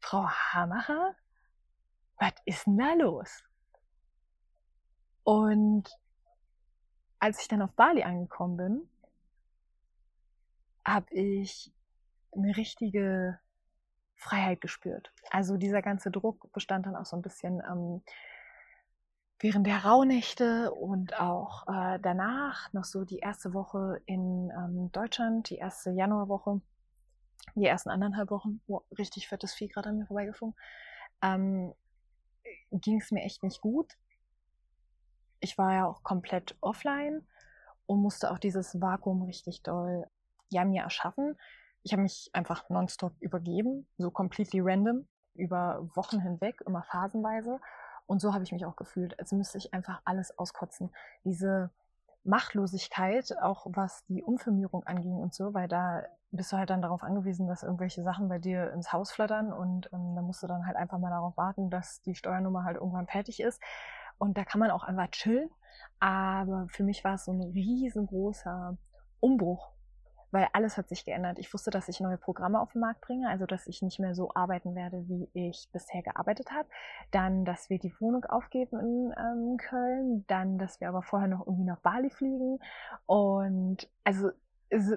Frau 0.00 0.28
Hamacher, 0.28 1.14
was 2.18 2.32
ist 2.44 2.66
denn 2.66 2.78
da 2.78 2.94
los? 2.94 3.44
Und 5.24 5.88
als 7.18 7.40
ich 7.40 7.48
dann 7.48 7.62
auf 7.62 7.72
Bali 7.72 8.02
angekommen 8.02 8.56
bin, 8.56 8.90
habe 10.84 11.12
ich 11.14 11.72
eine 12.32 12.56
richtige 12.56 13.38
Freiheit 14.16 14.60
gespürt. 14.60 15.12
Also 15.30 15.56
dieser 15.56 15.82
ganze 15.82 16.10
Druck 16.10 16.52
bestand 16.52 16.86
dann 16.86 16.96
auch 16.96 17.06
so 17.06 17.16
ein 17.16 17.22
bisschen 17.22 17.62
ähm, 17.70 18.02
während 19.38 19.66
der 19.66 19.84
Rauhnächte 19.84 20.72
und 20.72 21.18
auch 21.18 21.66
äh, 21.68 21.98
danach 22.00 22.72
noch 22.72 22.84
so 22.84 23.04
die 23.04 23.18
erste 23.18 23.54
Woche 23.54 24.00
in 24.06 24.50
ähm, 24.50 24.92
Deutschland, 24.92 25.48
die 25.50 25.56
erste 25.56 25.90
Januarwoche, 25.90 26.60
die 27.54 27.66
ersten 27.66 27.90
anderthalb 27.90 28.30
Wochen, 28.30 28.60
oh, 28.66 28.82
richtig 28.98 29.28
fettes 29.28 29.54
Vieh 29.54 29.68
gerade 29.68 29.90
an 29.90 29.98
mir 29.98 30.06
vorbeigeflogen, 30.06 30.56
ähm, 31.22 31.74
ging 32.70 33.00
es 33.00 33.10
mir 33.10 33.22
echt 33.22 33.42
nicht 33.42 33.60
gut. 33.60 33.96
Ich 35.40 35.56
war 35.58 35.72
ja 35.72 35.86
auch 35.86 36.02
komplett 36.02 36.56
offline 36.60 37.26
und 37.86 38.00
musste 38.00 38.30
auch 38.30 38.38
dieses 38.38 38.80
Vakuum 38.80 39.22
richtig 39.22 39.62
doll 39.62 40.06
ja, 40.50 40.64
mir 40.64 40.82
erschaffen. 40.82 41.36
Ich 41.82 41.92
habe 41.92 42.02
mich 42.02 42.30
einfach 42.32 42.68
nonstop 42.68 43.14
übergeben, 43.20 43.86
so 43.96 44.10
completely 44.10 44.60
random, 44.60 45.06
über 45.34 45.88
Wochen 45.94 46.20
hinweg, 46.20 46.60
immer 46.66 46.82
phasenweise. 46.82 47.60
Und 48.06 48.20
so 48.20 48.34
habe 48.34 48.44
ich 48.44 48.52
mich 48.52 48.66
auch 48.66 48.76
gefühlt, 48.76 49.18
als 49.18 49.32
müsste 49.32 49.58
ich 49.58 49.72
einfach 49.72 50.02
alles 50.04 50.36
auskotzen. 50.36 50.92
Diese 51.24 51.70
Machtlosigkeit, 52.24 53.32
auch 53.40 53.66
was 53.70 54.04
die 54.06 54.22
Umfirmierung 54.22 54.84
anging 54.84 55.16
und 55.16 55.34
so, 55.34 55.54
weil 55.54 55.68
da 55.68 56.02
bist 56.32 56.52
du 56.52 56.56
halt 56.56 56.70
dann 56.70 56.82
darauf 56.82 57.02
angewiesen, 57.02 57.48
dass 57.48 57.62
irgendwelche 57.62 58.02
Sachen 58.02 58.28
bei 58.28 58.38
dir 58.38 58.72
ins 58.72 58.92
Haus 58.92 59.10
flattern 59.10 59.52
und 59.52 59.90
ähm, 59.92 60.14
da 60.14 60.22
musst 60.22 60.42
du 60.42 60.46
dann 60.46 60.66
halt 60.66 60.76
einfach 60.76 60.98
mal 60.98 61.10
darauf 61.10 61.36
warten, 61.36 61.70
dass 61.70 62.02
die 62.02 62.14
Steuernummer 62.14 62.64
halt 62.64 62.76
irgendwann 62.76 63.06
fertig 63.06 63.40
ist. 63.40 63.60
Und 64.18 64.36
da 64.36 64.44
kann 64.44 64.60
man 64.60 64.70
auch 64.70 64.84
einfach 64.84 65.08
chillen. 65.08 65.50
Aber 65.98 66.66
für 66.68 66.84
mich 66.84 67.02
war 67.04 67.14
es 67.14 67.24
so 67.24 67.32
ein 67.32 67.40
riesengroßer 67.40 68.76
Umbruch, 69.18 69.72
weil 70.30 70.48
alles 70.52 70.76
hat 70.76 70.88
sich 70.88 71.04
geändert. 71.04 71.38
Ich 71.38 71.52
wusste, 71.52 71.70
dass 71.70 71.88
ich 71.88 72.00
neue 72.00 72.18
Programme 72.18 72.60
auf 72.60 72.72
den 72.72 72.80
Markt 72.80 73.00
bringe, 73.00 73.28
also 73.28 73.46
dass 73.46 73.66
ich 73.66 73.82
nicht 73.82 73.98
mehr 73.98 74.14
so 74.14 74.32
arbeiten 74.34 74.74
werde, 74.74 75.04
wie 75.08 75.28
ich 75.34 75.68
bisher 75.72 76.02
gearbeitet 76.02 76.50
habe. 76.52 76.68
Dann, 77.10 77.44
dass 77.44 77.70
wir 77.70 77.78
die 77.78 77.92
Wohnung 78.00 78.24
aufgeben 78.24 78.78
in 78.78 79.14
ähm, 79.18 79.56
Köln. 79.56 80.24
Dann, 80.26 80.58
dass 80.58 80.80
wir 80.80 80.88
aber 80.88 81.02
vorher 81.02 81.28
noch 81.28 81.46
irgendwie 81.46 81.64
nach 81.64 81.80
Bali 81.80 82.10
fliegen. 82.10 82.58
Und 83.06 83.88
also 84.04 84.30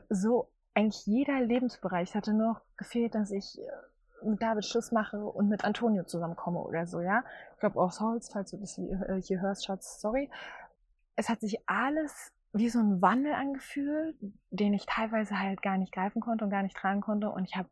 so 0.10 0.50
eigentlich 0.74 1.06
jeder 1.06 1.40
Lebensbereich 1.42 2.16
hatte 2.16 2.34
noch 2.34 2.62
gefehlt, 2.78 3.16
dass 3.16 3.32
ich 3.32 3.60
äh, 3.60 4.26
mit 4.26 4.42
David 4.42 4.66
Schluss 4.66 4.92
mache 4.92 5.18
und 5.18 5.50
mit 5.50 5.66
Antonio 5.66 6.04
zusammenkomme 6.04 6.60
oder 6.60 6.88
so, 6.88 7.02
ja. 7.02 7.24
Ich 7.54 7.60
glaube 7.60 7.80
auch 7.80 8.00
Holz, 8.00 8.30
falls 8.32 8.52
du 8.52 8.58
das 8.58 8.76
hier, 8.76 9.22
hier 9.22 9.42
hörst, 9.42 9.66
Schatz, 9.66 10.00
sorry. 10.00 10.30
Es 11.16 11.30
hat 11.30 11.42
sich 11.42 11.60
alles 11.68 12.32
wie 12.54 12.70
so 12.70 12.80
ein 12.80 13.02
Wandel 13.02 13.34
angefühlt, 13.34 14.16
den 14.52 14.74
ich 14.74 14.86
teilweise 14.86 15.40
halt 15.40 15.62
gar 15.62 15.78
nicht 15.78 15.92
greifen 15.92 16.22
konnte 16.22 16.46
und 16.46 16.52
gar 16.52 16.64
nicht 16.64 16.78
tragen 16.78 17.02
konnte. 17.02 17.30
Und 17.30 17.46
ich 17.46 17.56
habe 17.56 17.70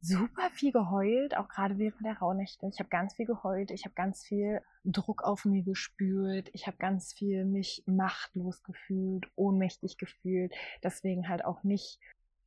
super 0.00 0.48
viel 0.50 0.72
geheult, 0.72 1.36
auch 1.36 1.48
gerade 1.48 1.78
während 1.78 2.04
der 2.04 2.18
Rauhnächte. 2.18 2.66
Ich 2.72 2.78
habe 2.78 2.88
ganz 2.88 3.14
viel 3.14 3.26
geheult, 3.26 3.70
ich 3.70 3.84
habe 3.84 3.94
ganz 3.94 4.24
viel 4.24 4.62
Druck 4.84 5.22
auf 5.24 5.44
mir 5.44 5.62
gespürt, 5.62 6.48
ich 6.52 6.66
habe 6.66 6.78
ganz 6.78 7.12
viel 7.12 7.44
mich 7.44 7.82
machtlos 7.86 8.62
gefühlt, 8.62 9.26
ohnmächtig 9.36 9.98
gefühlt, 9.98 10.54
deswegen 10.82 11.28
halt 11.28 11.44
auch 11.44 11.64
nicht 11.64 11.98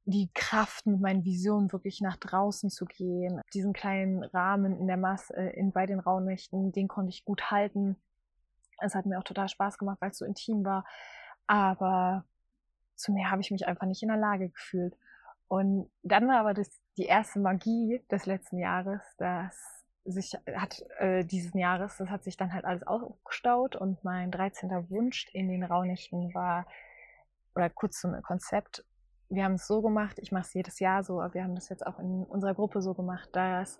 die 0.05 0.29
Kraft 0.33 0.85
mit 0.85 0.99
meinen 0.99 1.23
Visionen 1.23 1.71
wirklich 1.71 2.01
nach 2.01 2.17
draußen 2.17 2.69
zu 2.69 2.85
gehen. 2.85 3.39
Diesen 3.53 3.71
kleinen 3.71 4.23
Rahmen 4.23 4.77
in 4.77 4.87
der 4.87 4.97
Masse, 4.97 5.33
äh, 5.35 5.57
in, 5.57 5.71
bei 5.71 5.85
den 5.85 5.99
Rauhnächten, 5.99 6.71
den 6.71 6.87
konnte 6.87 7.09
ich 7.09 7.23
gut 7.23 7.51
halten. 7.51 7.95
Es 8.79 8.95
hat 8.95 9.05
mir 9.05 9.17
auch 9.17 9.23
total 9.23 9.47
Spaß 9.47 9.77
gemacht, 9.77 9.99
weil 10.01 10.11
es 10.11 10.17
so 10.17 10.25
intim 10.25 10.65
war. 10.65 10.83
Aber 11.47 12.25
zu 12.95 13.11
mehr 13.11 13.31
habe 13.31 13.41
ich 13.41 13.51
mich 13.51 13.67
einfach 13.67 13.85
nicht 13.85 14.03
in 14.03 14.09
der 14.09 14.17
Lage 14.17 14.49
gefühlt. 14.49 14.95
Und 15.47 15.89
dann 16.03 16.27
war 16.27 16.39
aber 16.39 16.53
das, 16.53 16.69
die 16.97 17.05
erste 17.05 17.39
Magie 17.39 18.03
des 18.11 18.25
letzten 18.25 18.57
Jahres, 18.57 19.01
dass 19.17 19.83
sich 20.05 20.33
hat 20.55 20.83
äh, 20.99 21.23
diesen 21.23 21.57
Jahres, 21.59 21.97
das 21.97 22.09
hat 22.09 22.23
sich 22.23 22.35
dann 22.35 22.53
halt 22.53 22.65
alles 22.65 22.85
aufgestaut 22.85 23.75
und 23.75 24.03
mein 24.03 24.31
13. 24.31 24.69
Wunsch 24.89 25.27
in 25.33 25.47
den 25.47 25.63
Raunächten 25.63 26.33
war, 26.33 26.65
oder 27.55 27.69
kurz 27.69 28.01
zum 28.01 28.19
Konzept, 28.23 28.83
wir 29.29 29.43
haben 29.43 29.53
es 29.53 29.67
so 29.67 29.81
gemacht, 29.81 30.19
ich 30.19 30.31
mache 30.31 30.43
es 30.43 30.53
jedes 30.53 30.79
Jahr 30.79 31.03
so, 31.03 31.21
aber 31.21 31.33
wir 31.33 31.43
haben 31.43 31.55
das 31.55 31.69
jetzt 31.69 31.85
auch 31.85 31.99
in 31.99 32.23
unserer 32.23 32.53
Gruppe 32.53 32.81
so 32.81 32.93
gemacht, 32.93 33.29
dass 33.33 33.79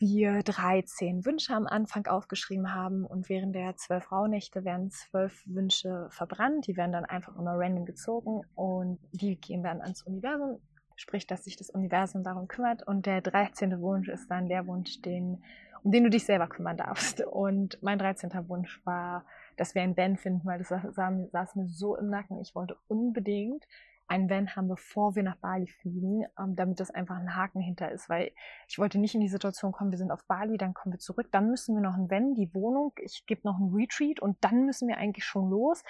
wir 0.00 0.42
13 0.42 1.24
Wünsche 1.24 1.54
am 1.54 1.66
Anfang 1.66 2.06
aufgeschrieben 2.06 2.74
haben 2.74 3.04
und 3.04 3.28
während 3.28 3.54
der 3.54 3.76
zwölf 3.76 4.10
Rauhnächte 4.10 4.64
werden 4.64 4.90
zwölf 4.90 5.42
Wünsche 5.46 6.08
verbrannt. 6.10 6.66
Die 6.66 6.76
werden 6.76 6.92
dann 6.92 7.04
einfach 7.04 7.36
immer 7.36 7.52
random 7.54 7.84
gezogen 7.84 8.42
und 8.54 8.98
die 9.12 9.36
gehen 9.36 9.62
dann 9.62 9.80
ans 9.80 10.02
Universum 10.02 10.58
sprich, 11.00 11.26
dass 11.26 11.44
sich 11.44 11.56
das 11.56 11.70
Universum 11.70 12.22
darum 12.22 12.46
kümmert. 12.46 12.86
Und 12.86 13.06
der 13.06 13.22
13. 13.22 13.80
Wunsch 13.80 14.08
ist 14.08 14.30
dann 14.30 14.48
der 14.48 14.66
Wunsch, 14.66 15.00
den, 15.00 15.42
um 15.82 15.90
den 15.90 16.04
du 16.04 16.10
dich 16.10 16.26
selber 16.26 16.46
kümmern 16.46 16.76
darfst. 16.76 17.24
Und 17.24 17.82
mein 17.82 17.98
13. 17.98 18.30
Wunsch 18.48 18.84
war, 18.84 19.24
dass 19.56 19.74
wir 19.74 19.82
ein 19.82 19.96
Van 19.96 20.16
finden, 20.16 20.46
weil 20.46 20.58
das 20.58 20.68
saß, 20.68 21.30
saß 21.32 21.56
mir 21.56 21.66
so 21.66 21.96
im 21.96 22.10
Nacken. 22.10 22.38
Ich 22.40 22.54
wollte 22.54 22.76
unbedingt 22.86 23.66
ein 24.10 24.28
Van 24.28 24.56
haben, 24.56 24.66
bevor 24.66 25.14
wir 25.14 25.22
nach 25.22 25.36
Bali 25.36 25.68
fliegen, 25.68 26.24
ähm, 26.38 26.56
damit 26.56 26.80
das 26.80 26.90
einfach 26.90 27.16
ein 27.16 27.36
Haken 27.36 27.60
hinter 27.60 27.92
ist, 27.92 28.08
weil 28.08 28.32
ich 28.68 28.78
wollte 28.78 28.98
nicht 28.98 29.14
in 29.14 29.20
die 29.20 29.28
Situation 29.28 29.70
kommen, 29.70 29.92
wir 29.92 29.98
sind 29.98 30.10
auf 30.10 30.24
Bali, 30.24 30.58
dann 30.58 30.74
kommen 30.74 30.94
wir 30.94 30.98
zurück, 30.98 31.28
dann 31.30 31.48
müssen 31.48 31.76
wir 31.76 31.82
noch 31.82 31.94
ein 31.94 32.10
Van, 32.10 32.34
die 32.34 32.52
Wohnung, 32.52 32.92
ich 32.96 33.24
gebe 33.26 33.42
noch 33.44 33.58
ein 33.58 33.72
Retreat 33.72 34.18
und 34.20 34.36
dann 34.40 34.66
müssen 34.66 34.88
wir 34.88 34.98
eigentlich 34.98 35.24
schon 35.24 35.48
los. 35.48 35.84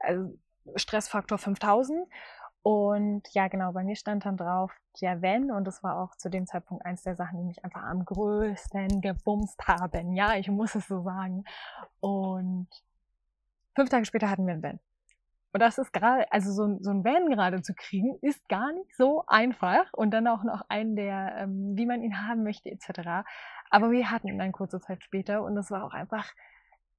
Also 0.00 0.36
Stressfaktor 0.74 1.38
5000 1.38 2.08
und 2.62 3.22
ja, 3.32 3.46
genau, 3.46 3.72
bei 3.72 3.84
mir 3.84 3.94
stand 3.94 4.26
dann 4.26 4.36
drauf, 4.36 4.72
ja, 4.96 5.22
wenn, 5.22 5.52
und 5.52 5.64
das 5.64 5.82
war 5.84 6.02
auch 6.02 6.16
zu 6.16 6.28
dem 6.28 6.46
Zeitpunkt 6.46 6.84
eins 6.84 7.02
der 7.02 7.14
Sachen, 7.14 7.38
die 7.38 7.44
mich 7.44 7.64
einfach 7.64 7.84
am 7.84 8.04
größten 8.04 9.00
gebumst 9.00 9.66
haben. 9.68 10.14
Ja, 10.14 10.34
ich 10.34 10.48
muss 10.48 10.74
es 10.74 10.88
so 10.88 11.02
sagen. 11.02 11.44
Und 12.00 12.68
fünf 13.76 13.88
Tage 13.88 14.04
später 14.04 14.28
hatten 14.28 14.46
wir 14.46 14.54
ein 14.54 14.62
Van. 14.62 14.80
Und 15.52 15.60
das 15.60 15.78
ist 15.78 15.92
gerade, 15.92 16.30
also 16.32 16.52
so, 16.52 16.78
so 16.80 16.90
ein 16.90 17.04
Van 17.04 17.28
gerade 17.28 17.62
zu 17.62 17.74
kriegen, 17.74 18.16
ist 18.22 18.48
gar 18.48 18.72
nicht 18.72 18.96
so 18.96 19.24
einfach. 19.26 19.92
Und 19.92 20.12
dann 20.12 20.26
auch 20.28 20.44
noch 20.44 20.64
einen, 20.68 20.96
der, 20.96 21.36
ähm, 21.38 21.72
wie 21.76 21.86
man 21.86 22.02
ihn 22.02 22.26
haben 22.26 22.44
möchte, 22.44 22.70
etc. 22.70 23.26
Aber 23.70 23.90
wir 23.90 24.10
hatten 24.10 24.28
ihn 24.28 24.38
dann 24.38 24.52
kurze 24.52 24.80
Zeit 24.80 25.02
später 25.02 25.42
und 25.42 25.54
das 25.54 25.70
war 25.70 25.84
auch 25.84 25.92
einfach, 25.92 26.32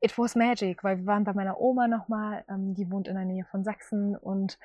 it 0.02 0.18
was 0.18 0.36
magic, 0.36 0.84
weil 0.84 0.98
wir 0.98 1.06
waren 1.06 1.24
bei 1.24 1.34
meiner 1.34 1.60
Oma 1.60 1.88
nochmal, 1.88 2.44
ähm, 2.50 2.74
die 2.74 2.90
wohnt 2.92 3.08
in 3.08 3.16
der 3.16 3.26
Nähe 3.26 3.46
von 3.46 3.64
Sachsen 3.64 4.18
und 4.18 4.58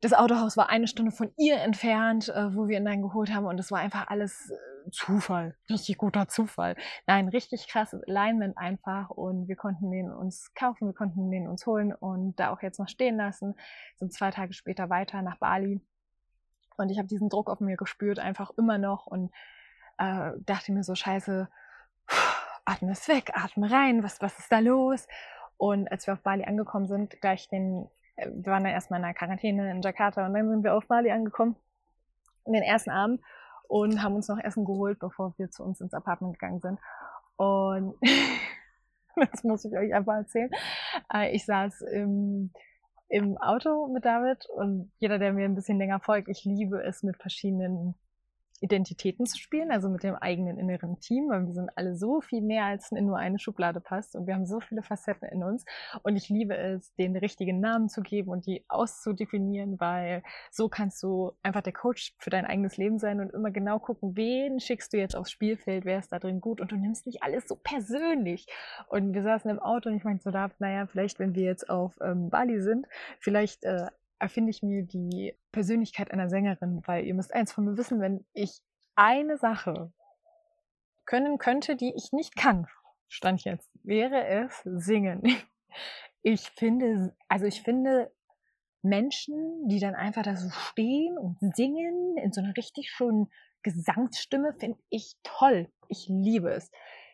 das 0.00 0.14
Autohaus 0.14 0.56
war 0.56 0.70
eine 0.70 0.86
Stunde 0.86 1.12
von 1.12 1.32
ihr 1.36 1.60
entfernt, 1.60 2.28
äh, 2.30 2.54
wo 2.54 2.68
wir 2.68 2.78
ihn 2.78 2.84
dann 2.84 3.02
geholt 3.02 3.32
haben. 3.32 3.44
Und 3.44 3.60
es 3.60 3.70
war 3.70 3.80
einfach 3.80 4.08
alles 4.08 4.50
äh, 4.50 4.90
Zufall. 4.90 5.56
Richtig 5.68 5.98
guter 5.98 6.26
Zufall. 6.26 6.74
Nein, 7.06 7.28
richtig 7.28 7.68
krasses 7.68 8.02
Alignment 8.04 8.56
einfach. 8.56 9.10
Und 9.10 9.46
wir 9.46 9.56
konnten 9.56 9.90
den 9.90 10.10
uns 10.10 10.54
kaufen, 10.54 10.88
wir 10.88 10.94
konnten 10.94 11.30
den 11.30 11.48
uns 11.48 11.66
holen 11.66 11.92
und 11.92 12.40
da 12.40 12.50
auch 12.50 12.62
jetzt 12.62 12.78
noch 12.78 12.88
stehen 12.88 13.16
lassen. 13.16 13.54
Sind 13.96 14.12
zwei 14.12 14.30
Tage 14.30 14.54
später 14.54 14.88
weiter 14.88 15.20
nach 15.20 15.36
Bali. 15.36 15.82
Und 16.78 16.88
ich 16.88 16.98
habe 16.98 17.08
diesen 17.08 17.28
Druck 17.28 17.50
auf 17.50 17.60
mir 17.60 17.76
gespürt, 17.76 18.18
einfach 18.18 18.52
immer 18.56 18.78
noch. 18.78 19.06
Und 19.06 19.30
äh, 19.98 20.32
dachte 20.38 20.72
mir 20.72 20.82
so, 20.82 20.94
scheiße, 20.94 21.46
atme 22.64 22.92
es 22.92 23.06
weg, 23.06 23.32
atme 23.34 23.70
rein, 23.70 24.02
was, 24.02 24.22
was 24.22 24.38
ist 24.38 24.50
da 24.50 24.60
los? 24.60 25.06
Und 25.58 25.92
als 25.92 26.06
wir 26.06 26.14
auf 26.14 26.22
Bali 26.22 26.44
angekommen 26.44 26.86
sind, 26.86 27.20
gleich 27.20 27.48
den 27.48 27.86
wir 28.26 28.52
waren 28.52 28.64
dann 28.64 28.72
erstmal 28.72 29.00
in 29.00 29.04
der 29.04 29.14
Quarantäne 29.14 29.70
in 29.70 29.82
Jakarta 29.82 30.26
und 30.26 30.34
dann 30.34 30.48
sind 30.48 30.64
wir 30.64 30.74
auf 30.74 30.86
Bali 30.86 31.10
angekommen, 31.10 31.56
in 32.46 32.52
den 32.52 32.62
ersten 32.62 32.90
Abend 32.90 33.20
und 33.68 34.02
haben 34.02 34.16
uns 34.16 34.28
noch 34.28 34.38
Essen 34.38 34.64
geholt, 34.64 34.98
bevor 34.98 35.34
wir 35.38 35.50
zu 35.50 35.62
uns 35.62 35.80
ins 35.80 35.94
Apartment 35.94 36.38
gegangen 36.38 36.60
sind. 36.60 36.78
Und 37.36 37.94
das 39.16 39.44
muss 39.44 39.64
ich 39.64 39.76
euch 39.76 39.94
einfach 39.94 40.14
erzählen. 40.14 40.50
Äh, 41.12 41.34
ich 41.34 41.44
saß 41.46 41.82
im, 41.82 42.52
im 43.08 43.38
Auto 43.38 43.88
mit 43.88 44.04
David 44.04 44.46
und 44.56 44.90
jeder, 44.98 45.18
der 45.18 45.32
mir 45.32 45.44
ein 45.44 45.54
bisschen 45.54 45.78
länger 45.78 46.00
folgt, 46.00 46.28
ich 46.28 46.44
liebe 46.44 46.82
es 46.82 47.02
mit 47.02 47.16
verschiedenen 47.16 47.94
Identitäten 48.60 49.26
zu 49.26 49.38
spielen, 49.38 49.70
also 49.70 49.88
mit 49.88 50.02
dem 50.02 50.14
eigenen 50.14 50.58
inneren 50.58 51.00
Team, 51.00 51.28
weil 51.28 51.46
wir 51.46 51.54
sind 51.54 51.70
alle 51.76 51.96
so 51.96 52.20
viel 52.20 52.42
mehr, 52.42 52.64
als 52.64 52.92
in 52.92 53.06
nur 53.06 53.18
eine 53.18 53.38
Schublade 53.38 53.80
passt 53.80 54.14
und 54.14 54.26
wir 54.26 54.34
haben 54.34 54.46
so 54.46 54.60
viele 54.60 54.82
Facetten 54.82 55.28
in 55.28 55.42
uns 55.42 55.64
und 56.02 56.16
ich 56.16 56.28
liebe 56.28 56.56
es, 56.56 56.94
den 56.94 57.16
richtigen 57.16 57.60
Namen 57.60 57.88
zu 57.88 58.02
geben 58.02 58.30
und 58.30 58.46
die 58.46 58.64
auszudefinieren, 58.68 59.80
weil 59.80 60.22
so 60.50 60.68
kannst 60.68 61.02
du 61.02 61.32
einfach 61.42 61.62
der 61.62 61.72
Coach 61.72 62.14
für 62.18 62.30
dein 62.30 62.44
eigenes 62.44 62.76
Leben 62.76 62.98
sein 62.98 63.20
und 63.20 63.32
immer 63.32 63.50
genau 63.50 63.78
gucken, 63.78 64.16
wen 64.16 64.60
schickst 64.60 64.92
du 64.92 64.98
jetzt 64.98 65.16
aufs 65.16 65.30
Spielfeld, 65.30 65.84
wer 65.84 65.98
ist 65.98 66.12
da 66.12 66.18
drin 66.18 66.40
gut 66.40 66.60
und 66.60 66.70
du 66.70 66.76
nimmst 66.76 67.06
nicht 67.06 67.22
alles 67.22 67.48
so 67.48 67.56
persönlich. 67.56 68.46
Und 68.88 69.14
wir 69.14 69.22
saßen 69.22 69.50
im 69.50 69.58
Auto 69.58 69.88
und 69.88 69.96
ich 69.96 70.04
meinte 70.04 70.22
so, 70.22 70.30
da, 70.30 70.50
naja, 70.58 70.86
vielleicht 70.86 71.18
wenn 71.18 71.34
wir 71.34 71.44
jetzt 71.44 71.68
auf 71.70 71.98
ähm, 72.02 72.30
Bali 72.30 72.60
sind, 72.60 72.86
vielleicht 73.18 73.64
äh, 73.64 73.86
erfinde 74.20 74.50
ich 74.50 74.62
mir 74.62 74.84
die 74.84 75.34
Persönlichkeit 75.52 76.10
einer 76.10 76.28
Sängerin, 76.28 76.82
weil 76.86 77.04
ihr 77.04 77.14
müsst 77.14 77.34
eins 77.34 77.52
von 77.52 77.64
mir 77.64 77.76
wissen, 77.76 78.00
wenn 78.00 78.24
ich 78.32 78.60
eine 78.94 79.36
Sache 79.38 79.92
können 81.06 81.38
könnte, 81.38 81.76
die 81.76 81.92
ich 81.96 82.12
nicht 82.12 82.36
kann, 82.36 82.66
stand 83.08 83.44
jetzt, 83.44 83.70
wäre 83.82 84.26
es 84.26 84.62
singen. 84.64 85.22
Ich 86.22 86.50
finde, 86.50 87.16
also 87.28 87.46
ich 87.46 87.62
finde 87.62 88.12
Menschen, 88.82 89.68
die 89.68 89.78
dann 89.78 89.94
einfach 89.94 90.22
da 90.22 90.36
so 90.36 90.50
stehen 90.50 91.16
und 91.16 91.38
singen 91.56 92.18
in 92.18 92.30
so 92.30 92.42
einer 92.42 92.54
richtig 92.58 92.90
schönen 92.90 93.30
Gesangsstimme, 93.62 94.52
finde 94.52 94.78
ich 94.90 95.16
toll. 95.22 95.70
Ich 95.88 96.08
liebe 96.08 96.50
es. 96.50 96.70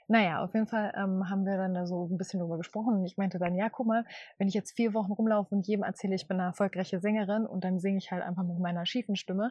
Naja, 0.09 0.43
auf 0.45 0.55
jeden 0.55 0.69
Fall 0.69 0.93
ähm, 0.97 1.29
haben 1.29 1.45
wir 1.45 1.57
dann 1.57 1.75
da 1.75 1.87
so 1.87 2.07
ein 2.07 2.17
bisschen 2.17 2.39
drüber 2.39 2.59
gesprochen 2.59 2.95
und 2.95 3.05
ich 3.05 3.17
meinte 3.17 3.39
dann, 3.39 3.57
ja, 3.57 3.69
guck 3.69 3.87
mal, 3.87 4.05
wenn 4.39 4.47
ich 4.47 4.55
jetzt 4.55 4.77
vier 4.77 4.95
Wochen 4.95 5.13
rumlaufe 5.13 5.55
und 5.55 5.67
jedem 5.67 5.83
erzähle, 5.83 6.15
ich 6.15 6.29
bin 6.29 6.39
eine 6.39 6.49
erfolgreiche 6.49 7.01
Sängerin 7.01 7.45
und 7.45 7.65
dann 7.65 7.81
singe 7.81 7.99
ich 7.99 8.13
halt 8.13 8.23
einfach 8.23 8.45
mit 8.45 8.59
meiner 8.61 8.87
schiefen 8.87 9.17
Stimme, 9.17 9.51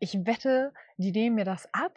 ich 0.00 0.26
wette, 0.26 0.72
die 0.96 1.12
nehmen 1.12 1.36
mir 1.36 1.44
das 1.44 1.72
ab, 1.72 1.96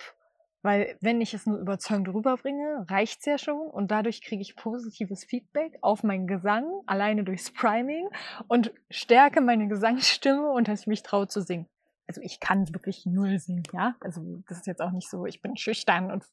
weil 0.61 0.95
wenn 1.01 1.19
ich 1.19 1.33
es 1.33 1.47
nur 1.47 1.57
überzeugend 1.57 2.09
rüberbringe, 2.09 2.85
reicht's 2.89 3.25
ja 3.25 3.39
schon 3.39 3.67
und 3.67 3.89
dadurch 3.89 4.21
kriege 4.21 4.41
ich 4.41 4.55
positives 4.55 5.23
Feedback 5.23 5.79
auf 5.81 6.03
meinen 6.03 6.27
Gesang, 6.27 6.65
alleine 6.85 7.23
durchs 7.23 7.51
Priming 7.51 8.07
und 8.47 8.71
stärke 8.91 9.41
meine 9.41 9.67
Gesangsstimme 9.67 10.51
und 10.51 10.67
dass 10.67 10.81
ich 10.81 10.87
mich 10.87 11.01
traue 11.01 11.27
zu 11.27 11.41
singen 11.41 11.67
also 12.07 12.21
ich 12.21 12.39
kann 12.39 12.71
wirklich 12.73 13.05
null 13.05 13.39
singen, 13.39 13.63
ja. 13.73 13.95
Also 13.99 14.43
das 14.47 14.59
ist 14.59 14.67
jetzt 14.67 14.81
auch 14.81 14.91
nicht 14.91 15.09
so, 15.09 15.25
ich 15.25 15.41
bin 15.41 15.57
schüchtern 15.57 16.11
und 16.11 16.23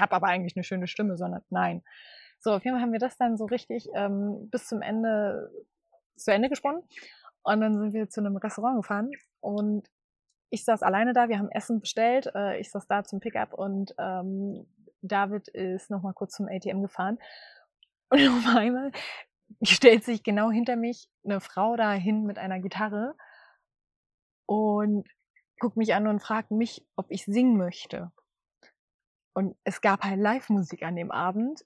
habe 0.00 0.12
aber 0.12 0.26
eigentlich 0.26 0.56
eine 0.56 0.64
schöne 0.64 0.86
Stimme, 0.86 1.16
sondern 1.16 1.42
nein. 1.50 1.82
So, 2.40 2.52
auf 2.52 2.64
jeden 2.64 2.76
Fall 2.76 2.82
haben 2.82 2.92
wir 2.92 2.98
das 2.98 3.16
dann 3.16 3.36
so 3.36 3.46
richtig 3.46 3.88
ähm, 3.94 4.48
bis 4.50 4.66
zum 4.66 4.82
Ende 4.82 5.50
zu 6.16 6.32
Ende 6.32 6.48
gesponnen. 6.48 6.82
Und 7.42 7.60
dann 7.60 7.78
sind 7.78 7.92
wir 7.92 8.08
zu 8.08 8.20
einem 8.20 8.36
Restaurant 8.36 8.76
gefahren 8.76 9.10
und 9.40 9.88
ich 10.50 10.64
saß 10.64 10.82
alleine 10.82 11.12
da, 11.12 11.28
wir 11.28 11.38
haben 11.38 11.50
Essen 11.50 11.80
bestellt, 11.80 12.30
äh, 12.34 12.58
ich 12.58 12.70
saß 12.70 12.86
da 12.86 13.04
zum 13.04 13.20
Pickup 13.20 13.52
und 13.52 13.94
ähm, 13.98 14.66
David 15.02 15.48
ist 15.48 15.90
nochmal 15.90 16.14
kurz 16.14 16.34
zum 16.34 16.48
ATM 16.48 16.82
gefahren. 16.82 17.18
Und 18.08 18.28
auf 18.28 18.56
einmal 18.56 18.92
stellt 19.62 20.04
sich 20.04 20.22
genau 20.22 20.50
hinter 20.50 20.76
mich 20.76 21.08
eine 21.24 21.40
Frau 21.40 21.76
da 21.76 21.92
hin 21.92 22.22
mit 22.24 22.38
einer 22.38 22.60
Gitarre 22.60 23.16
und 24.46 25.08
guckt 25.58 25.76
mich 25.76 25.92
an 25.94 26.06
und 26.06 26.20
fragt 26.20 26.52
mich, 26.52 26.86
ob 26.94 27.06
ich 27.10 27.24
singen 27.24 27.56
möchte. 27.56 28.12
Und 29.36 29.54
es 29.64 29.82
gab 29.82 30.02
halt 30.02 30.18
Live-Musik 30.18 30.82
an 30.82 30.96
dem 30.96 31.10
Abend. 31.10 31.62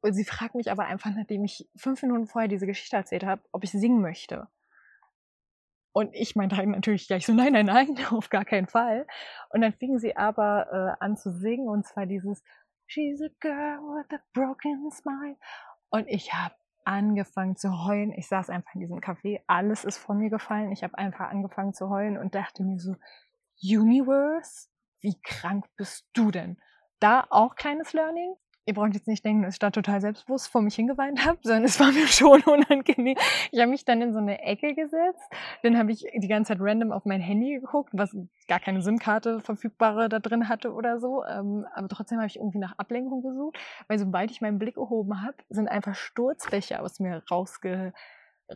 Und 0.00 0.14
sie 0.14 0.24
fragt 0.24 0.54
mich 0.54 0.70
aber 0.70 0.86
einfach, 0.86 1.10
nachdem 1.14 1.44
ich 1.44 1.68
fünf 1.76 2.00
Minuten 2.00 2.26
vorher 2.26 2.48
diese 2.48 2.66
Geschichte 2.66 2.96
erzählt 2.96 3.22
habe, 3.22 3.42
ob 3.52 3.64
ich 3.64 3.70
singen 3.70 4.00
möchte. 4.00 4.48
Und 5.92 6.14
ich 6.14 6.36
meinte 6.36 6.56
halt 6.56 6.68
natürlich 6.70 7.06
gleich 7.06 7.26
so, 7.26 7.34
nein, 7.34 7.52
nein, 7.52 7.66
nein, 7.66 7.98
auf 8.12 8.30
gar 8.30 8.46
keinen 8.46 8.66
Fall. 8.66 9.06
Und 9.50 9.60
dann 9.60 9.74
fing 9.74 9.98
sie 9.98 10.16
aber 10.16 10.96
äh, 10.98 11.04
an 11.04 11.18
zu 11.18 11.32
singen 11.32 11.68
und 11.68 11.86
zwar 11.86 12.06
dieses 12.06 12.42
She's 12.86 13.20
a 13.20 13.28
girl 13.40 13.78
with 13.94 14.18
a 14.18 14.22
broken 14.32 14.90
smile. 14.90 15.36
Und 15.90 16.08
ich 16.08 16.32
habe 16.32 16.54
angefangen 16.86 17.56
zu 17.56 17.84
heulen. 17.84 18.10
Ich 18.12 18.26
saß 18.26 18.48
einfach 18.48 18.72
in 18.72 18.80
diesem 18.80 19.00
Café, 19.00 19.42
alles 19.46 19.84
ist 19.84 19.98
von 19.98 20.16
mir 20.16 20.30
gefallen. 20.30 20.72
Ich 20.72 20.82
habe 20.82 20.96
einfach 20.96 21.28
angefangen 21.28 21.74
zu 21.74 21.90
heulen 21.90 22.16
und 22.16 22.34
dachte 22.34 22.62
mir 22.62 22.78
so, 22.78 22.96
Universe, 23.62 24.68
wie 25.02 25.20
krank 25.20 25.66
bist 25.76 26.08
du 26.14 26.30
denn? 26.30 26.56
Da 27.00 27.26
auch 27.30 27.54
kleines 27.54 27.92
Learning. 27.92 28.34
Ihr 28.68 28.74
braucht 28.74 28.94
jetzt 28.94 29.06
nicht 29.06 29.24
denken, 29.24 29.44
dass 29.44 29.54
ich 29.54 29.58
da 29.60 29.70
total 29.70 30.00
selbstbewusst 30.00 30.48
vor 30.48 30.60
mich 30.60 30.74
hingeweint 30.74 31.24
habe, 31.24 31.38
sondern 31.42 31.64
es 31.64 31.78
war 31.78 31.92
mir 31.92 32.08
schon 32.08 32.42
unangenehm. 32.42 33.16
Ich 33.52 33.60
habe 33.60 33.70
mich 33.70 33.84
dann 33.84 34.02
in 34.02 34.12
so 34.12 34.18
eine 34.18 34.42
Ecke 34.42 34.74
gesetzt, 34.74 35.22
dann 35.62 35.78
habe 35.78 35.92
ich 35.92 36.04
die 36.12 36.26
ganze 36.26 36.52
Zeit 36.52 36.58
random 36.60 36.90
auf 36.90 37.04
mein 37.04 37.20
Handy 37.20 37.60
geguckt, 37.60 37.90
was 37.92 38.16
gar 38.48 38.58
keine 38.58 38.82
SIM-Karte 38.82 39.40
verfügbare 39.40 40.08
da 40.08 40.18
drin 40.18 40.48
hatte 40.48 40.72
oder 40.72 40.98
so. 40.98 41.24
Ähm, 41.24 41.64
aber 41.74 41.88
trotzdem 41.88 42.18
habe 42.18 42.26
ich 42.26 42.36
irgendwie 42.36 42.58
nach 42.58 42.76
Ablenkung 42.76 43.22
gesucht, 43.22 43.56
weil 43.86 44.00
sobald 44.00 44.32
ich 44.32 44.40
meinen 44.40 44.58
Blick 44.58 44.76
erhoben 44.76 45.22
habe, 45.22 45.36
sind 45.48 45.68
einfach 45.68 45.94
Sturzbäche 45.94 46.80
aus 46.80 46.98
mir 46.98 47.22
rausge 47.30 47.92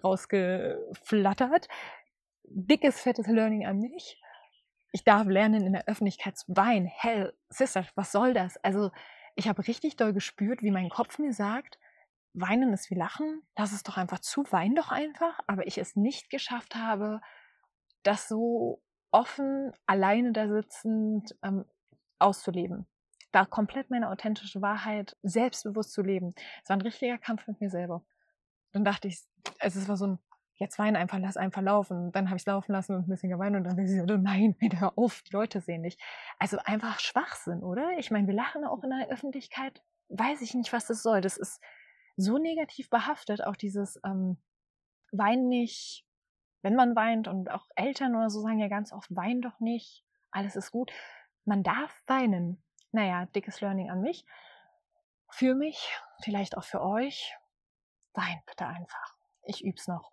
rausgeflattert. 0.02 1.68
Dickes, 2.44 3.00
fettes 3.00 3.26
Learning 3.28 3.66
an 3.66 3.78
mich 3.78 4.20
ich 4.92 5.04
darf 5.04 5.26
lernen, 5.26 5.64
in 5.64 5.72
der 5.72 5.86
Öffentlichkeit 5.86 6.36
zu 6.36 6.46
weinen. 6.48 6.86
Hell, 6.86 7.32
Sister, 7.48 7.86
was 7.94 8.12
soll 8.12 8.34
das? 8.34 8.56
Also, 8.58 8.90
ich 9.36 9.48
habe 9.48 9.66
richtig 9.66 9.96
doll 9.96 10.12
gespürt, 10.12 10.62
wie 10.62 10.70
mein 10.70 10.88
Kopf 10.88 11.18
mir 11.18 11.32
sagt, 11.32 11.78
weinen 12.32 12.72
ist 12.72 12.90
wie 12.90 12.96
lachen, 12.96 13.42
lass 13.56 13.72
es 13.72 13.82
doch 13.82 13.96
einfach 13.96 14.20
zu, 14.20 14.44
wein 14.50 14.74
doch 14.74 14.90
einfach. 14.90 15.38
Aber 15.46 15.66
ich 15.66 15.78
es 15.78 15.96
nicht 15.96 16.30
geschafft 16.30 16.74
habe, 16.74 17.20
das 18.02 18.28
so 18.28 18.82
offen, 19.10 19.72
alleine 19.86 20.32
da 20.32 20.48
sitzend 20.48 21.36
ähm, 21.42 21.64
auszuleben. 22.18 22.86
Da 23.32 23.44
komplett 23.44 23.90
meine 23.90 24.10
authentische 24.10 24.62
Wahrheit 24.62 25.16
selbstbewusst 25.22 25.92
zu 25.92 26.02
leben. 26.02 26.34
Es 26.62 26.68
war 26.68 26.76
ein 26.76 26.82
richtiger 26.82 27.18
Kampf 27.18 27.46
mit 27.46 27.60
mir 27.60 27.70
selber. 27.70 28.04
Dann 28.72 28.84
dachte 28.84 29.08
ich, 29.08 29.22
also 29.58 29.78
es 29.78 29.88
war 29.88 29.96
so 29.96 30.06
ein, 30.06 30.18
jetzt 30.60 30.78
wein 30.78 30.94
einfach, 30.94 31.18
lass 31.18 31.36
einfach 31.36 31.62
laufen. 31.62 32.12
Dann 32.12 32.26
habe 32.26 32.36
ich 32.36 32.42
es 32.42 32.46
laufen 32.46 32.72
lassen 32.72 32.94
und 32.94 33.02
ein 33.02 33.08
bisschen 33.08 33.30
geweint 33.30 33.56
und 33.56 33.64
dann 33.64 33.76
dachte 33.76 33.90
ich, 33.90 34.00
oh 34.02 34.16
nein, 34.16 34.54
hör 34.78 34.96
auf, 34.96 35.22
die 35.22 35.32
Leute 35.32 35.60
sehen 35.60 35.82
dich. 35.82 35.98
Also 36.38 36.58
einfach 36.64 37.00
Schwachsinn, 37.00 37.62
oder? 37.62 37.98
Ich 37.98 38.10
meine, 38.10 38.26
wir 38.28 38.34
lachen 38.34 38.64
auch 38.64 38.84
in 38.84 38.90
der 38.90 39.08
Öffentlichkeit. 39.08 39.82
Weiß 40.08 40.42
ich 40.42 40.54
nicht, 40.54 40.72
was 40.72 40.86
das 40.86 41.02
soll. 41.02 41.22
Das 41.22 41.36
ist 41.36 41.60
so 42.16 42.38
negativ 42.38 42.90
behaftet, 42.90 43.44
auch 43.44 43.56
dieses 43.56 43.98
ähm, 44.04 44.36
Wein 45.12 45.48
nicht, 45.48 46.04
wenn 46.62 46.76
man 46.76 46.94
weint 46.94 47.26
und 47.26 47.50
auch 47.50 47.66
Eltern 47.74 48.14
oder 48.14 48.28
so 48.28 48.40
sagen 48.40 48.58
ja 48.58 48.68
ganz 48.68 48.92
oft, 48.92 49.14
wein 49.14 49.40
doch 49.40 49.58
nicht, 49.60 50.04
alles 50.30 50.56
ist 50.56 50.70
gut. 50.70 50.92
Man 51.44 51.62
darf 51.62 52.02
weinen. 52.06 52.62
Naja, 52.92 53.26
dickes 53.26 53.60
Learning 53.60 53.90
an 53.90 54.02
mich. 54.02 54.26
Für 55.30 55.54
mich, 55.54 55.96
vielleicht 56.22 56.56
auch 56.56 56.64
für 56.64 56.82
euch. 56.82 57.34
Wein 58.14 58.42
bitte 58.46 58.66
einfach. 58.66 59.16
Ich 59.44 59.64
üb's 59.64 59.88
noch. 59.88 60.12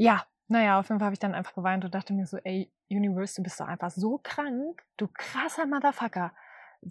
Ja, 0.00 0.26
naja, 0.48 0.80
auf 0.80 0.88
jeden 0.88 0.98
Fall 0.98 1.06
habe 1.06 1.12
ich 1.12 1.18
dann 1.18 1.34
einfach 1.34 1.52
geweint 1.52 1.84
und 1.84 1.94
dachte 1.94 2.14
mir 2.14 2.26
so, 2.26 2.38
ey, 2.38 2.72
Universe, 2.88 3.34
du 3.36 3.42
bist 3.42 3.60
doch 3.60 3.66
einfach 3.66 3.90
so 3.90 4.18
krank. 4.22 4.82
Du 4.96 5.08
krasser 5.12 5.66
Motherfucker. 5.66 6.32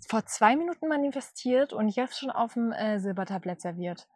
Vor 0.08 0.28
zwei 0.28 0.56
Minuten 0.56 0.88
manifestiert 0.88 1.74
und 1.74 1.90
jetzt 1.90 2.20
schon 2.20 2.30
auf 2.30 2.54
dem 2.54 2.72
äh, 2.72 3.00
Silbertablett 3.00 3.62
serviert. 3.62 4.08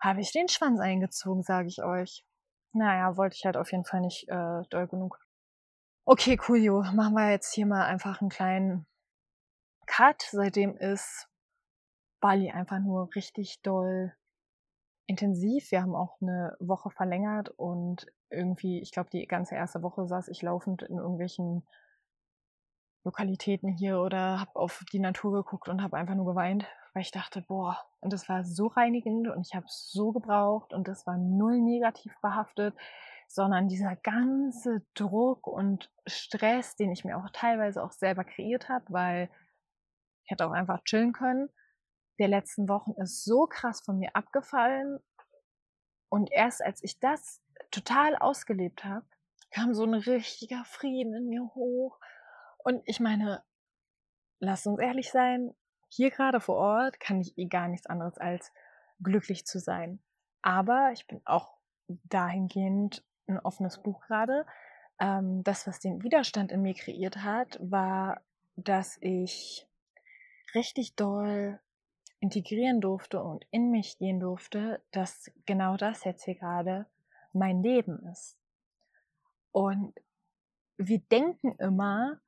Habe 0.00 0.20
ich 0.20 0.32
den 0.32 0.48
Schwanz 0.48 0.80
eingezogen, 0.80 1.44
sage 1.44 1.68
ich 1.68 1.84
euch. 1.84 2.26
Naja, 2.72 3.16
wollte 3.16 3.36
ich 3.36 3.44
halt 3.44 3.56
auf 3.56 3.70
jeden 3.70 3.84
Fall 3.84 4.00
nicht 4.00 4.28
äh, 4.28 4.62
doll 4.68 4.88
genug. 4.88 5.20
Okay, 6.04 6.36
coolio. 6.36 6.82
Machen 6.82 7.14
wir 7.14 7.30
jetzt 7.30 7.54
hier 7.54 7.66
mal 7.66 7.84
einfach 7.84 8.20
einen 8.20 8.30
kleinen 8.30 8.84
Cut. 9.86 10.22
Seitdem 10.28 10.76
ist 10.76 11.28
Bali 12.18 12.50
einfach 12.50 12.80
nur 12.80 13.14
richtig 13.14 13.62
doll 13.62 14.12
intensiv. 15.06 15.70
Wir 15.70 15.82
haben 15.82 15.94
auch 15.94 16.20
eine 16.20 16.56
Woche 16.60 16.90
verlängert 16.90 17.50
und 17.50 18.06
irgendwie, 18.30 18.80
ich 18.80 18.92
glaube, 18.92 19.10
die 19.10 19.26
ganze 19.26 19.54
erste 19.54 19.82
Woche 19.82 20.06
saß 20.06 20.28
ich 20.28 20.42
laufend 20.42 20.82
in 20.82 20.98
irgendwelchen 20.98 21.66
Lokalitäten 23.04 23.68
hier 23.68 24.00
oder 24.00 24.40
habe 24.40 24.54
auf 24.54 24.84
die 24.92 25.00
Natur 25.00 25.32
geguckt 25.32 25.68
und 25.68 25.82
habe 25.82 25.96
einfach 25.96 26.14
nur 26.14 26.26
geweint, 26.26 26.66
weil 26.94 27.02
ich 27.02 27.10
dachte, 27.10 27.42
boah, 27.42 27.78
und 28.00 28.12
das 28.12 28.28
war 28.28 28.44
so 28.44 28.68
reinigend 28.68 29.28
und 29.28 29.46
ich 29.46 29.54
habe 29.54 29.66
es 29.66 29.90
so 29.90 30.12
gebraucht 30.12 30.72
und 30.72 30.86
das 30.88 31.06
war 31.06 31.18
null 31.18 31.60
negativ 31.60 32.14
behaftet, 32.22 32.76
sondern 33.26 33.68
dieser 33.68 33.96
ganze 33.96 34.82
Druck 34.94 35.46
und 35.46 35.90
Stress, 36.06 36.76
den 36.76 36.92
ich 36.92 37.04
mir 37.04 37.16
auch 37.16 37.28
teilweise 37.32 37.82
auch 37.82 37.92
selber 37.92 38.24
kreiert 38.24 38.68
habe, 38.68 38.84
weil 38.88 39.30
ich 40.24 40.30
hätte 40.30 40.46
auch 40.46 40.52
einfach 40.52 40.84
chillen 40.84 41.12
können, 41.12 41.48
der 42.18 42.28
letzten 42.28 42.68
Wochen 42.68 42.92
ist 43.00 43.24
so 43.24 43.46
krass 43.46 43.80
von 43.80 43.98
mir 43.98 44.14
abgefallen 44.14 44.98
und 46.08 46.30
erst 46.30 46.62
als 46.62 46.82
ich 46.82 47.00
das 47.00 47.42
total 47.70 48.16
ausgelebt 48.16 48.84
habe, 48.84 49.06
kam 49.50 49.74
so 49.74 49.84
ein 49.84 49.94
richtiger 49.94 50.64
Frieden 50.64 51.14
in 51.14 51.28
mir 51.28 51.44
hoch 51.54 51.98
und 52.58 52.82
ich 52.86 53.00
meine, 53.00 53.42
lasst 54.38 54.66
uns 54.66 54.80
ehrlich 54.80 55.10
sein, 55.10 55.54
hier 55.88 56.10
gerade 56.10 56.40
vor 56.40 56.56
Ort 56.56 57.00
kann 57.00 57.20
ich 57.20 57.36
eh 57.36 57.46
gar 57.46 57.68
nichts 57.68 57.86
anderes 57.86 58.18
als 58.18 58.52
glücklich 59.02 59.44
zu 59.44 59.58
sein. 59.58 60.00
Aber 60.40 60.90
ich 60.92 61.06
bin 61.06 61.20
auch 61.24 61.58
dahingehend 61.88 63.04
ein 63.26 63.38
offenes 63.38 63.82
Buch 63.82 64.00
gerade. 64.06 64.46
Ähm, 64.98 65.42
das, 65.44 65.66
was 65.66 65.80
den 65.80 66.02
Widerstand 66.02 66.50
in 66.50 66.62
mir 66.62 66.74
kreiert 66.74 67.18
hat, 67.18 67.58
war, 67.60 68.22
dass 68.56 68.96
ich 69.00 69.66
richtig 70.54 70.96
doll 70.96 71.60
integrieren 72.22 72.80
durfte 72.80 73.20
und 73.20 73.44
in 73.50 73.72
mich 73.72 73.98
gehen 73.98 74.20
durfte, 74.20 74.80
dass 74.92 75.30
genau 75.44 75.76
das 75.76 76.04
jetzt 76.04 76.24
hier 76.24 76.36
gerade 76.36 76.86
mein 77.32 77.62
Leben 77.62 77.98
ist. 78.12 78.38
Und 79.50 79.92
wir 80.76 81.00
denken 81.00 81.56
immer, 81.58 82.20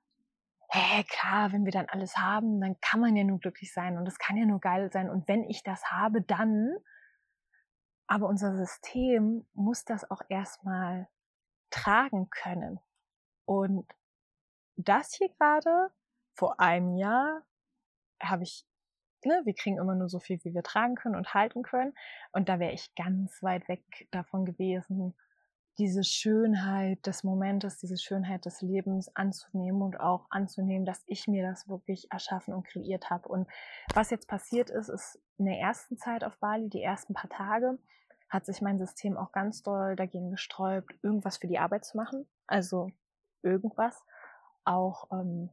hä, 0.69 1.05
klar, 1.05 1.53
wenn 1.53 1.65
wir 1.65 1.71
dann 1.71 1.89
alles 1.89 2.17
haben, 2.17 2.61
dann 2.61 2.79
kann 2.81 3.01
man 3.01 3.15
ja 3.15 3.23
nur 3.23 3.39
glücklich 3.39 3.73
sein 3.73 3.97
und 3.97 4.09
es 4.09 4.19
kann 4.19 4.37
ja 4.37 4.45
nur 4.45 4.59
geil 4.59 4.91
sein. 4.93 5.09
Und 5.09 5.29
wenn 5.29 5.45
ich 5.45 5.63
das 5.63 5.85
habe, 5.93 6.23
dann. 6.23 6.75
Aber 8.09 8.27
unser 8.27 8.57
System 8.57 9.47
muss 9.55 9.85
das 9.85 10.11
auch 10.11 10.23
erstmal 10.29 11.09
tragen 11.71 12.29
können. 12.31 12.81
Und 13.45 13.87
das 14.77 15.15
hier 15.15 15.29
gerade, 15.29 15.93
vor 16.35 16.59
einem 16.59 16.97
Jahr, 16.97 17.43
habe 18.21 18.43
ich, 18.43 18.67
ne, 19.27 19.43
wir 19.45 19.55
kriegen 19.55 19.79
immer 19.79 19.95
nur 19.95 20.09
so 20.09 20.19
viel, 20.19 20.39
wie 20.45 20.55
wir 20.55 20.63
tragen 20.63 20.95
können 20.95 21.17
und 21.17 21.35
halten 21.35 21.63
können. 21.63 21.95
Und 22.33 22.49
da 22.49 22.59
wäre 22.59 22.73
ich 22.73 22.95
ganz 22.95 23.43
weit 23.43 23.69
weg 23.69 23.83
davon 24.11 24.45
gewesen, 24.45 25.15
diese 25.79 26.05
Schönheit 26.05 27.05
des 27.07 27.25
Momentes, 27.25 27.79
diese 27.79 27.99
Schönheit 27.99 28.45
des 28.45 28.63
Lebens 28.63 29.15
anzunehmen 29.17 29.83
und 29.83 29.99
auch 29.99 30.27
anzunehmen, 30.31 30.87
dass 30.87 31.03
ich 31.07 31.27
mir 31.27 31.47
das 31.47 31.69
wirklich 31.69 32.11
erschaffen 32.13 32.55
und 32.55 32.67
kreiert 32.67 33.11
habe. 33.11 33.29
Und 33.29 33.49
was 33.93 34.11
jetzt 34.11 34.29
passiert 34.29 34.71
ist, 34.71 34.89
ist 34.89 35.21
in 35.37 35.47
der 35.47 35.59
ersten 35.59 35.97
Zeit 35.97 36.23
auf 36.23 36.39
Bali, 36.39 36.69
die 36.69 36.83
ersten 36.83 37.15
paar 37.15 37.31
Tage, 37.31 37.79
hat 38.29 38.47
sich 38.47 38.61
mein 38.61 38.79
System 38.79 39.17
auch 39.17 39.33
ganz 39.33 39.63
doll 39.63 39.97
dagegen 39.97 40.31
gesträubt, 40.31 40.95
irgendwas 41.03 41.39
für 41.39 41.47
die 41.47 41.59
Arbeit 41.59 41.85
zu 41.85 41.97
machen. 41.97 42.27
Also 42.47 42.91
irgendwas. 43.43 44.05
Auch, 44.65 45.11
ähm, 45.13 45.51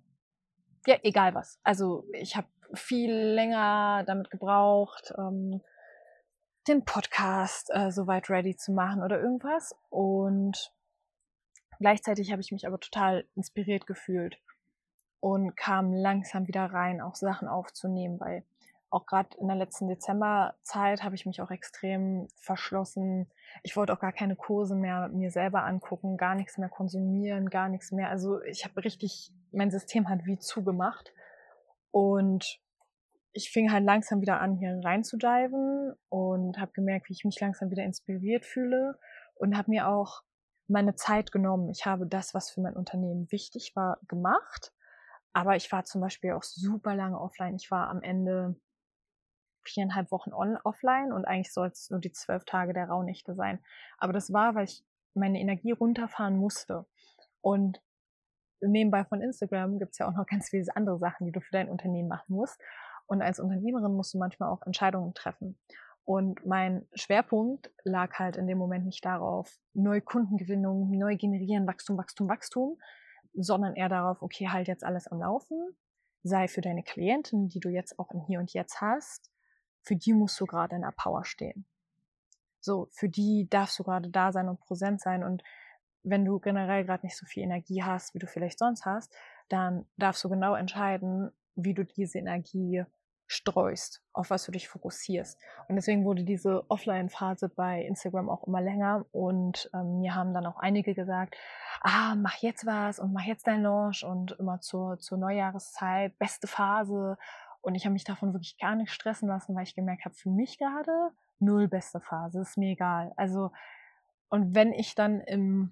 ja, 0.85 0.97
egal 1.03 1.35
was. 1.35 1.59
Also 1.63 2.05
ich 2.13 2.35
habe 2.35 2.47
viel 2.73 3.13
länger 3.13 4.03
damit 4.05 4.29
gebraucht, 4.29 5.13
ähm, 5.17 5.61
den 6.67 6.85
Podcast 6.85 7.69
äh, 7.73 7.91
soweit 7.91 8.29
ready 8.29 8.55
zu 8.55 8.71
machen 8.71 9.03
oder 9.03 9.19
irgendwas. 9.19 9.75
Und 9.89 10.71
gleichzeitig 11.79 12.31
habe 12.31 12.41
ich 12.41 12.51
mich 12.51 12.67
aber 12.67 12.79
total 12.79 13.25
inspiriert 13.35 13.87
gefühlt 13.87 14.37
und 15.19 15.55
kam 15.55 15.93
langsam 15.93 16.47
wieder 16.47 16.65
rein, 16.65 17.01
auch 17.01 17.15
Sachen 17.15 17.47
aufzunehmen, 17.47 18.19
weil 18.19 18.43
auch 18.91 19.05
gerade 19.05 19.37
in 19.37 19.47
der 19.47 19.55
letzten 19.55 19.87
Dezemberzeit 19.87 21.03
habe 21.03 21.15
ich 21.15 21.25
mich 21.25 21.41
auch 21.41 21.49
extrem 21.49 22.27
verschlossen. 22.35 23.31
Ich 23.63 23.77
wollte 23.77 23.93
auch 23.93 23.99
gar 23.99 24.11
keine 24.11 24.35
Kurse 24.35 24.75
mehr 24.75 25.07
mir 25.07 25.31
selber 25.31 25.63
angucken, 25.63 26.17
gar 26.17 26.35
nichts 26.35 26.57
mehr 26.57 26.67
konsumieren, 26.67 27.49
gar 27.49 27.69
nichts 27.69 27.91
mehr. 27.93 28.09
Also 28.09 28.41
ich 28.43 28.65
habe 28.65 28.83
richtig, 28.83 29.31
mein 29.53 29.71
System 29.71 30.09
hat 30.09 30.25
wie 30.25 30.37
zugemacht. 30.37 31.13
Und 31.91 32.59
ich 33.33 33.51
fing 33.51 33.71
halt 33.71 33.85
langsam 33.85 34.21
wieder 34.21 34.41
an, 34.41 34.57
hier 34.57 34.79
reinzudiven 34.83 35.93
und 36.09 36.59
habe 36.59 36.71
gemerkt, 36.73 37.09
wie 37.09 37.13
ich 37.13 37.25
mich 37.25 37.39
langsam 37.39 37.69
wieder 37.69 37.83
inspiriert 37.83 38.45
fühle 38.45 38.97
und 39.35 39.57
habe 39.57 39.71
mir 39.71 39.87
auch 39.87 40.23
meine 40.67 40.95
Zeit 40.95 41.31
genommen. 41.31 41.69
Ich 41.69 41.85
habe 41.85 42.07
das, 42.07 42.33
was 42.33 42.49
für 42.49 42.61
mein 42.61 42.75
Unternehmen 42.75 43.31
wichtig 43.31 43.75
war, 43.75 43.99
gemacht. 44.07 44.73
Aber 45.33 45.55
ich 45.55 45.71
war 45.71 45.85
zum 45.85 46.01
Beispiel 46.01 46.33
auch 46.33 46.43
super 46.43 46.95
lange 46.95 47.19
offline. 47.19 47.55
Ich 47.55 47.71
war 47.71 47.89
am 47.89 48.01
Ende 48.01 48.55
viereinhalb 49.63 50.11
Wochen 50.11 50.33
on 50.33 50.57
offline 50.63 51.13
und 51.13 51.25
eigentlich 51.25 51.53
soll 51.53 51.67
es 51.67 51.89
nur 51.89 51.99
die 51.99 52.11
zwölf 52.11 52.45
Tage 52.45 52.73
der 52.73 52.89
Rauhnächte 52.89 53.35
sein. 53.35 53.63
Aber 53.97 54.11
das 54.11 54.33
war, 54.33 54.55
weil 54.55 54.65
ich 54.65 54.83
meine 55.13 55.39
Energie 55.39 55.71
runterfahren 55.71 56.37
musste. 56.37 56.85
Und 57.41 57.81
nebenbei 58.61 59.03
von 59.05 59.21
Instagram 59.21 59.79
gibt's 59.79 59.97
ja 59.97 60.07
auch 60.07 60.13
noch 60.13 60.25
ganz 60.25 60.49
viele 60.49 60.65
andere 60.75 60.97
Sachen, 60.99 61.25
die 61.25 61.31
du 61.31 61.41
für 61.41 61.51
dein 61.51 61.69
Unternehmen 61.69 62.07
machen 62.07 62.35
musst. 62.35 62.59
Und 63.07 63.21
als 63.21 63.39
Unternehmerin 63.39 63.93
musst 63.93 64.13
du 64.13 64.17
manchmal 64.17 64.49
auch 64.49 64.65
Entscheidungen 64.65 65.13
treffen. 65.13 65.57
Und 66.03 66.45
mein 66.45 66.87
Schwerpunkt 66.93 67.71
lag 67.83 68.17
halt 68.17 68.37
in 68.37 68.47
dem 68.47 68.57
Moment 68.57 68.85
nicht 68.85 69.05
darauf, 69.05 69.59
neue 69.73 70.01
Kundengewinnung, 70.01 70.89
neu 70.97 71.15
generieren, 71.15 71.67
Wachstum, 71.67 71.97
Wachstum, 71.97 72.27
Wachstum, 72.27 72.77
sondern 73.33 73.75
eher 73.75 73.89
darauf, 73.89 74.21
okay, 74.21 74.49
halt 74.49 74.67
jetzt 74.67 74.83
alles 74.83 75.07
am 75.07 75.19
Laufen, 75.19 75.75
sei 76.23 76.47
für 76.47 76.61
deine 76.61 76.83
Klienten, 76.83 77.49
die 77.49 77.59
du 77.59 77.69
jetzt 77.69 77.99
auch 77.99 78.11
im 78.11 78.21
Hier 78.21 78.39
und 78.39 78.53
Jetzt 78.53 78.81
hast, 78.81 79.31
für 79.83 79.95
die 79.95 80.13
musst 80.13 80.39
du 80.39 80.45
gerade 80.45 80.75
in 80.75 80.81
der 80.81 80.93
Power 80.95 81.23
stehen. 81.25 81.65
So, 82.59 82.87
für 82.91 83.09
die 83.09 83.47
darfst 83.49 83.79
du 83.79 83.83
gerade 83.83 84.09
da 84.09 84.31
sein 84.31 84.47
und 84.47 84.59
präsent 84.59 85.01
sein. 85.01 85.23
Und 85.23 85.43
wenn 86.03 86.25
du 86.25 86.39
generell 86.39 86.85
gerade 86.85 87.05
nicht 87.05 87.17
so 87.17 87.25
viel 87.25 87.43
Energie 87.43 87.83
hast, 87.83 88.13
wie 88.13 88.19
du 88.19 88.27
vielleicht 88.27 88.59
sonst 88.59 88.85
hast, 88.85 89.13
dann 89.49 89.85
darfst 89.97 90.23
du 90.23 90.29
genau 90.29 90.55
entscheiden, 90.55 91.31
wie 91.55 91.73
du 91.73 91.83
diese 91.83 92.19
Energie 92.19 92.83
streust, 93.31 94.03
auf 94.11 94.29
was 94.29 94.43
du 94.45 94.51
dich 94.51 94.67
fokussierst. 94.67 95.39
Und 95.69 95.75
deswegen 95.77 96.03
wurde 96.03 96.25
diese 96.25 96.69
Offline-Phase 96.69 97.47
bei 97.47 97.81
Instagram 97.81 98.29
auch 98.29 98.45
immer 98.45 98.59
länger. 98.59 99.05
Und 99.13 99.69
ähm, 99.73 99.99
mir 99.99 100.15
haben 100.15 100.33
dann 100.33 100.45
auch 100.45 100.57
einige 100.57 100.93
gesagt, 100.93 101.37
ah, 101.79 102.15
mach 102.15 102.35
jetzt 102.37 102.65
was 102.65 102.99
und 102.99 103.13
mach 103.13 103.23
jetzt 103.23 103.47
dein 103.47 103.61
Launch 103.61 104.03
und 104.03 104.33
immer 104.33 104.59
zur, 104.59 104.99
zur 104.99 105.17
Neujahreszeit, 105.17 106.17
beste 106.19 106.47
Phase. 106.47 107.17
Und 107.61 107.75
ich 107.75 107.85
habe 107.85 107.93
mich 107.93 108.03
davon 108.03 108.33
wirklich 108.33 108.57
gar 108.57 108.75
nicht 108.75 108.91
stressen 108.91 109.29
lassen, 109.29 109.55
weil 109.55 109.63
ich 109.63 109.75
gemerkt 109.75 110.03
habe, 110.03 110.15
für 110.15 110.29
mich 110.29 110.57
gerade 110.57 111.11
null 111.39 111.69
beste 111.69 112.01
Phase, 112.01 112.41
ist 112.41 112.57
mir 112.57 112.71
egal. 112.71 113.13
Also, 113.15 113.51
und 114.27 114.55
wenn 114.55 114.73
ich 114.73 114.93
dann 114.93 115.21
im 115.21 115.71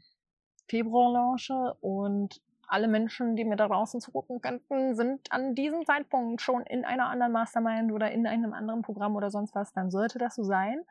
Februar 0.70 1.12
launche 1.12 1.76
und 1.82 2.42
alle 2.68 2.88
Menschen, 2.88 3.36
die 3.36 3.46
mir 3.46 3.56
da 3.56 3.68
draußen 3.68 4.00
zugucken 4.00 4.42
könnten, 4.42 4.96
sind 4.96 5.32
an 5.32 5.56
diesem 5.56 5.86
Zeitpunkt 5.86 6.42
schon 6.42 6.62
in 6.64 6.86
einer 6.86 7.10
anderen 7.10 7.32
Mastermind 7.32 7.92
oder 7.92 8.12
in 8.12 8.28
einem 8.28 8.54
anderen 8.54 8.84
Programm 8.84 9.16
oder 9.16 9.32
sonst 9.32 9.56
was, 9.56 9.74
dann 9.74 9.90
sollte 9.90 10.20
das 10.20 10.36
so 10.36 10.44
sein. 10.44 10.84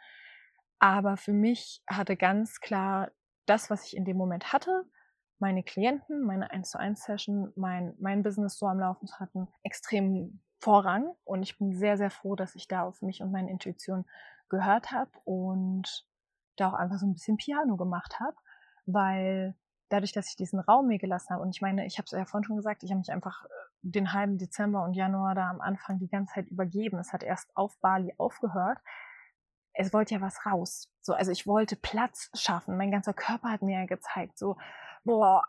Aber 0.80 1.16
für 1.16 1.32
mich 1.32 1.82
hatte 1.88 2.16
ganz 2.16 2.60
klar 2.60 3.10
das, 3.46 3.70
was 3.70 3.84
ich 3.86 3.96
in 3.96 4.04
dem 4.04 4.16
Moment 4.16 4.52
hatte, 4.52 4.84
meine 5.38 5.62
Klienten, 5.62 6.22
meine 6.22 6.50
1 6.50 6.70
zu 6.70 6.78
1 6.78 7.02
Session, 7.02 7.52
mein, 7.54 7.94
mein 8.00 8.22
Business 8.22 8.58
so 8.58 8.66
am 8.66 8.80
Laufen 8.80 9.08
hatten, 9.18 9.48
extrem 9.62 10.40
Vorrang. 10.58 11.14
Und 11.24 11.42
ich 11.42 11.58
bin 11.58 11.72
sehr, 11.72 11.96
sehr 11.96 12.10
froh, 12.10 12.34
dass 12.34 12.56
ich 12.56 12.66
da 12.66 12.82
auf 12.82 13.02
mich 13.02 13.22
und 13.22 13.30
meine 13.30 13.50
Intuition 13.50 14.04
gehört 14.48 14.90
habe 14.90 15.10
und 15.24 16.06
da 16.56 16.70
auch 16.70 16.74
einfach 16.74 16.98
so 16.98 17.06
ein 17.06 17.12
bisschen 17.12 17.36
Piano 17.36 17.76
gemacht 17.76 18.18
habe, 18.18 18.36
weil 18.86 19.54
dadurch, 19.88 20.12
dass 20.12 20.28
ich 20.28 20.36
diesen 20.36 20.60
Raum 20.60 20.88
mir 20.88 20.98
gelassen 20.98 21.30
habe, 21.30 21.42
und 21.42 21.50
ich 21.50 21.60
meine, 21.60 21.86
ich 21.86 21.98
habe 21.98 22.04
es 22.06 22.12
ja 22.12 22.24
vorhin 22.24 22.44
schon 22.44 22.56
gesagt, 22.56 22.82
ich 22.82 22.90
habe 22.90 22.98
mich 22.98 23.12
einfach 23.12 23.44
äh, 23.44 23.48
den 23.82 24.12
halben 24.12 24.38
Dezember 24.38 24.84
und 24.84 24.94
Januar 24.94 25.34
da 25.34 25.50
am 25.50 25.60
Anfang 25.60 25.98
die 25.98 26.08
ganze 26.08 26.34
Zeit 26.34 26.48
übergeben. 26.48 26.98
Es 26.98 27.12
hat 27.12 27.22
erst 27.22 27.56
auf 27.56 27.78
Bali 27.80 28.14
aufgehört. 28.18 28.78
Es 29.72 29.92
wollte 29.92 30.14
ja 30.14 30.20
was 30.20 30.44
raus. 30.44 30.90
So, 31.00 31.14
also 31.14 31.30
ich 31.30 31.46
wollte 31.46 31.76
Platz 31.76 32.30
schaffen. 32.34 32.76
Mein 32.76 32.90
ganzer 32.90 33.14
Körper 33.14 33.50
hat 33.50 33.62
mir 33.62 33.80
ja 33.80 33.86
gezeigt, 33.86 34.36
so, 34.38 34.56
boah, 35.04 35.44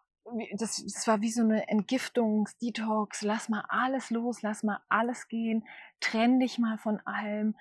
das, 0.54 0.84
das 0.84 1.08
war 1.08 1.21
wie 1.21 1.32
so 1.32 1.41
eine 1.41 1.67
Entgiftungs-, 1.67 2.58
Detox. 2.60 3.21
Lass 3.21 3.49
mal 3.49 3.65
alles 3.67 4.10
los, 4.10 4.41
lass 4.41 4.63
mal 4.63 4.80
alles 4.89 5.28
gehen, 5.28 5.65
trenn 5.99 6.39
dich 6.39 6.60
mal 6.60 6.78
von 6.78 6.99
allem. 7.06 7.56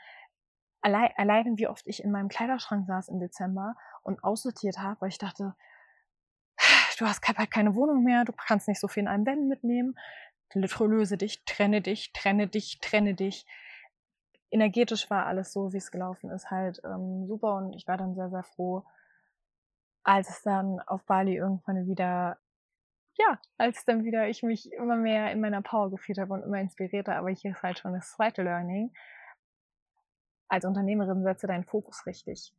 Allein, 0.81 1.11
allein 1.17 1.59
wie 1.59 1.67
oft 1.67 1.87
ich 1.87 2.05
in 2.05 2.11
meinem 2.11 2.29
Kleiderschrank 2.29 2.87
saß 2.87 3.09
im 3.09 3.19
Dezember 3.19 3.75
und 4.03 4.23
aussortiert 4.23 4.79
habe, 4.79 5.01
weil 5.01 5.09
ich 5.09 5.19
dachte, 5.19 5.55
du 6.99 7.07
hast 7.07 7.27
halt 7.27 7.51
keine 7.51 7.75
Wohnung 7.75 8.03
mehr, 8.03 8.25
du 8.25 8.33
kannst 8.33 8.69
nicht 8.69 8.81
so 8.81 8.89
viel 8.89 9.03
in 9.03 9.09
einem 9.09 9.27
Wänden 9.27 9.49
mitnehmen. 9.49 9.99
Löse 10.55 11.17
dich, 11.17 11.45
trenne 11.45 11.83
dich, 11.83 12.13
trenne 12.13 12.49
dich, 12.49 12.79
trenne 12.81 13.15
dich. 13.15 13.47
Energetisch 14.51 15.11
war 15.11 15.27
alles 15.27 15.53
so, 15.53 15.73
wie 15.73 15.77
es 15.77 15.91
gelaufen 15.91 16.31
ist, 16.31 16.51
halt 16.51 16.81
ähm, 16.85 17.27
super 17.27 17.57
und 17.57 17.75
ich 17.75 17.87
war 17.87 17.99
dann 17.99 18.15
sehr, 18.15 18.31
sehr 18.31 18.43
froh, 18.43 18.83
als 20.05 20.31
es 20.31 20.43
dann 20.43 20.81
auf 20.81 21.05
Bali 21.05 21.37
irgendwann 21.37 21.87
wieder, 21.87 22.39
ja, 23.19 23.39
als 23.59 23.85
dann 23.85 24.05
wieder 24.05 24.27
ich 24.29 24.43
mich 24.43 24.73
immer 24.73 24.97
mehr 24.97 25.31
in 25.33 25.41
meiner 25.43 25.61
Power 25.61 25.91
gefühlt 25.91 26.19
habe 26.19 26.33
und 26.33 26.43
immer 26.45 26.61
inspirierter, 26.61 27.17
aber 27.17 27.29
hier 27.29 27.51
ist 27.51 27.63
halt 27.63 27.79
schon 27.79 27.93
das 27.93 28.13
zweite 28.13 28.43
Learning. 28.43 28.91
Als 30.49 30.65
Unternehmerin 30.65 31.23
setze 31.25 31.47
deinen 31.47 31.65
Fokus 31.65 32.07
richtig. 32.07 32.55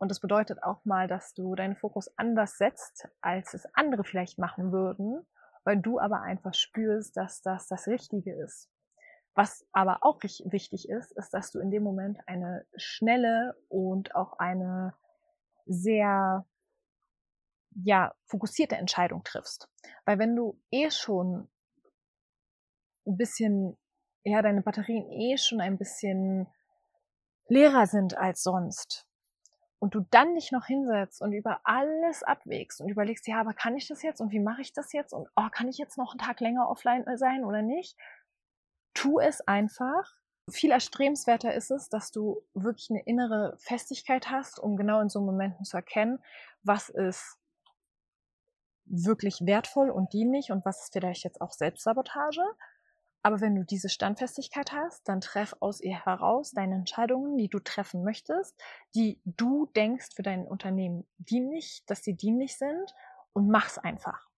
Und 0.00 0.10
das 0.10 0.18
bedeutet 0.18 0.62
auch 0.62 0.82
mal, 0.86 1.08
dass 1.08 1.34
du 1.34 1.54
deinen 1.54 1.76
Fokus 1.76 2.10
anders 2.16 2.56
setzt, 2.56 3.06
als 3.20 3.52
es 3.52 3.66
andere 3.74 4.02
vielleicht 4.02 4.38
machen 4.38 4.72
würden, 4.72 5.26
weil 5.62 5.76
du 5.76 6.00
aber 6.00 6.22
einfach 6.22 6.54
spürst, 6.54 7.18
dass 7.18 7.42
das 7.42 7.68
das 7.68 7.86
Richtige 7.86 8.34
ist. 8.34 8.70
Was 9.34 9.66
aber 9.72 9.98
auch 10.00 10.22
wichtig 10.22 10.88
ist, 10.88 11.12
ist, 11.12 11.34
dass 11.34 11.52
du 11.52 11.60
in 11.60 11.70
dem 11.70 11.82
Moment 11.82 12.18
eine 12.26 12.66
schnelle 12.76 13.54
und 13.68 14.14
auch 14.14 14.38
eine 14.38 14.94
sehr 15.66 16.46
ja, 17.84 18.14
fokussierte 18.24 18.76
Entscheidung 18.76 19.22
triffst. 19.22 19.68
Weil 20.06 20.18
wenn 20.18 20.34
du 20.34 20.58
eh 20.70 20.90
schon 20.90 21.46
ein 23.06 23.18
bisschen, 23.18 23.76
ja, 24.24 24.40
deine 24.40 24.62
Batterien 24.62 25.10
eh 25.10 25.36
schon 25.36 25.60
ein 25.60 25.76
bisschen 25.76 26.46
leerer 27.48 27.86
sind 27.86 28.16
als 28.16 28.42
sonst, 28.42 29.06
und 29.80 29.94
du 29.94 30.00
dann 30.10 30.34
dich 30.34 30.52
noch 30.52 30.66
hinsetzt 30.66 31.22
und 31.22 31.32
über 31.32 31.60
alles 31.64 32.22
abwägst 32.22 32.80
und 32.80 32.90
überlegst, 32.90 33.26
ja, 33.26 33.40
aber 33.40 33.54
kann 33.54 33.76
ich 33.76 33.88
das 33.88 34.02
jetzt 34.02 34.20
und 34.20 34.30
wie 34.30 34.38
mache 34.38 34.60
ich 34.60 34.72
das 34.72 34.92
jetzt 34.92 35.12
und 35.12 35.26
oh, 35.36 35.48
kann 35.50 35.68
ich 35.68 35.78
jetzt 35.78 35.96
noch 35.96 36.12
einen 36.12 36.20
Tag 36.20 36.40
länger 36.40 36.68
offline 36.68 37.06
äh, 37.06 37.16
sein 37.16 37.44
oder 37.44 37.62
nicht? 37.62 37.96
Tu 38.94 39.18
es 39.18 39.40
einfach. 39.40 40.16
Viel 40.50 40.70
erstrebenswerter 40.70 41.54
ist 41.54 41.70
es, 41.70 41.88
dass 41.88 42.10
du 42.10 42.42
wirklich 42.52 42.90
eine 42.90 43.02
innere 43.04 43.56
Festigkeit 43.58 44.30
hast, 44.30 44.58
um 44.58 44.76
genau 44.76 45.00
in 45.00 45.08
so 45.08 45.20
Momenten 45.20 45.64
zu 45.64 45.76
erkennen, 45.76 46.22
was 46.62 46.90
ist 46.90 47.38
wirklich 48.84 49.40
wertvoll 49.46 49.88
und 49.88 50.12
dienlich 50.12 50.50
und 50.50 50.64
was 50.64 50.82
ist 50.82 50.92
vielleicht 50.92 51.24
jetzt 51.24 51.40
auch 51.40 51.52
Selbstsabotage 51.52 52.42
aber 53.22 53.40
wenn 53.40 53.54
du 53.54 53.64
diese 53.64 53.88
Standfestigkeit 53.88 54.72
hast, 54.72 55.06
dann 55.08 55.20
treff 55.20 55.54
aus 55.60 55.80
ihr 55.80 56.04
heraus 56.04 56.52
deine 56.52 56.76
Entscheidungen, 56.76 57.36
die 57.36 57.48
du 57.48 57.58
treffen 57.58 58.02
möchtest, 58.02 58.58
die 58.94 59.20
du 59.24 59.66
denkst 59.76 60.08
für 60.14 60.22
dein 60.22 60.46
Unternehmen 60.46 61.06
dienlich, 61.18 61.82
dass 61.86 62.02
sie 62.02 62.16
dienlich 62.16 62.56
sind 62.56 62.94
und 63.32 63.48
mach's 63.48 63.78
einfach. 63.78 64.28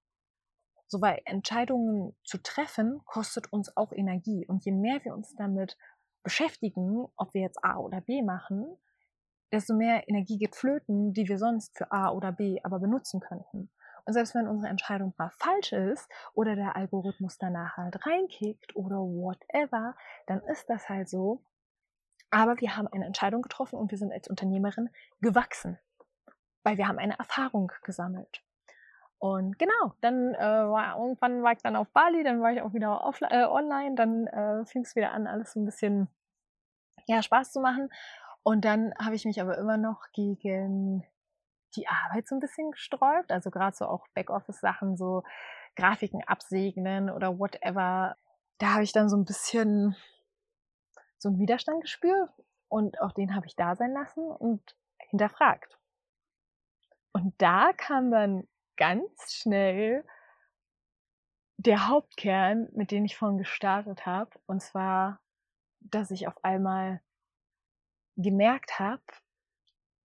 So, 0.88 1.00
weil 1.00 1.22
Entscheidungen 1.24 2.14
zu 2.24 2.42
treffen 2.42 3.00
kostet 3.06 3.52
uns 3.52 3.74
auch 3.76 3.92
Energie. 3.92 4.46
Und 4.46 4.64
je 4.64 4.72
mehr 4.72 5.02
wir 5.04 5.14
uns 5.14 5.34
damit 5.36 5.78
beschäftigen, 6.22 7.06
ob 7.16 7.32
wir 7.34 7.40
jetzt 7.40 7.64
A 7.64 7.78
oder 7.78 8.00
B 8.00 8.22
machen, 8.22 8.76
desto 9.52 9.74
mehr 9.74 10.08
Energie 10.08 10.38
geht 10.38 10.56
flöten, 10.56 11.12
die 11.12 11.28
wir 11.28 11.38
sonst 11.38 11.76
für 11.76 11.90
A 11.92 12.10
oder 12.10 12.32
B 12.32 12.58
aber 12.62 12.78
benutzen 12.78 13.20
könnten. 13.20 13.70
Und 14.04 14.14
selbst 14.14 14.34
wenn 14.34 14.48
unsere 14.48 14.70
Entscheidung 14.70 15.14
mal 15.16 15.30
falsch 15.38 15.72
ist 15.72 16.08
oder 16.34 16.56
der 16.56 16.76
Algorithmus 16.76 17.38
danach 17.38 17.76
halt 17.76 18.04
reinkickt 18.06 18.74
oder 18.74 18.96
whatever, 18.96 19.94
dann 20.26 20.40
ist 20.44 20.68
das 20.68 20.88
halt 20.88 21.08
so. 21.08 21.42
Aber 22.30 22.60
wir 22.60 22.76
haben 22.76 22.88
eine 22.88 23.04
Entscheidung 23.04 23.42
getroffen 23.42 23.78
und 23.78 23.90
wir 23.90 23.98
sind 23.98 24.12
als 24.12 24.28
Unternehmerin 24.28 24.88
gewachsen, 25.20 25.78
weil 26.64 26.78
wir 26.78 26.88
haben 26.88 26.98
eine 26.98 27.18
Erfahrung 27.18 27.70
gesammelt. 27.84 28.42
Und 29.18 29.56
genau, 29.56 29.94
dann 30.00 30.34
äh, 30.34 30.40
war 30.40 30.96
irgendwann 30.98 31.44
war 31.44 31.52
ich 31.52 31.62
dann 31.62 31.76
auf 31.76 31.88
Bali, 31.90 32.24
dann 32.24 32.42
war 32.42 32.52
ich 32.52 32.60
auch 32.60 32.74
wieder 32.74 33.04
off, 33.04 33.20
äh, 33.20 33.44
online, 33.44 33.94
dann 33.94 34.26
äh, 34.26 34.64
fing 34.66 34.82
es 34.82 34.96
wieder 34.96 35.12
an, 35.12 35.28
alles 35.28 35.52
so 35.52 35.60
ein 35.60 35.64
bisschen 35.64 36.08
ja, 37.06 37.22
Spaß 37.22 37.52
zu 37.52 37.60
machen. 37.60 37.88
Und 38.42 38.64
dann 38.64 38.92
habe 38.98 39.14
ich 39.14 39.24
mich 39.24 39.40
aber 39.40 39.58
immer 39.58 39.76
noch 39.76 40.10
gegen 40.12 41.04
die 41.76 41.88
Arbeit 41.88 42.26
so 42.26 42.34
ein 42.34 42.40
bisschen 42.40 42.70
gesträubt. 42.70 43.30
Also 43.30 43.50
gerade 43.50 43.76
so 43.76 43.86
auch 43.86 44.06
Backoffice-Sachen, 44.14 44.96
so 44.96 45.22
Grafiken 45.76 46.22
absegnen 46.24 47.10
oder 47.10 47.38
whatever. 47.38 48.16
Da 48.58 48.74
habe 48.74 48.84
ich 48.84 48.92
dann 48.92 49.08
so 49.08 49.16
ein 49.16 49.24
bisschen 49.24 49.96
so 51.18 51.28
einen 51.28 51.38
Widerstand 51.38 51.82
gespürt 51.82 52.30
und 52.68 53.00
auch 53.00 53.12
den 53.12 53.34
habe 53.34 53.46
ich 53.46 53.56
da 53.56 53.76
sein 53.76 53.92
lassen 53.92 54.24
und 54.24 54.76
hinterfragt. 54.98 55.78
Und 57.12 57.34
da 57.38 57.72
kam 57.76 58.10
dann 58.10 58.48
ganz 58.76 59.32
schnell 59.32 60.04
der 61.58 61.88
Hauptkern, 61.88 62.68
mit 62.72 62.90
dem 62.90 63.04
ich 63.04 63.16
vorhin 63.16 63.38
gestartet 63.38 64.06
habe, 64.06 64.30
und 64.46 64.62
zwar, 64.62 65.20
dass 65.80 66.10
ich 66.10 66.26
auf 66.26 66.44
einmal 66.44 67.00
gemerkt 68.16 68.78
habe, 68.78 69.02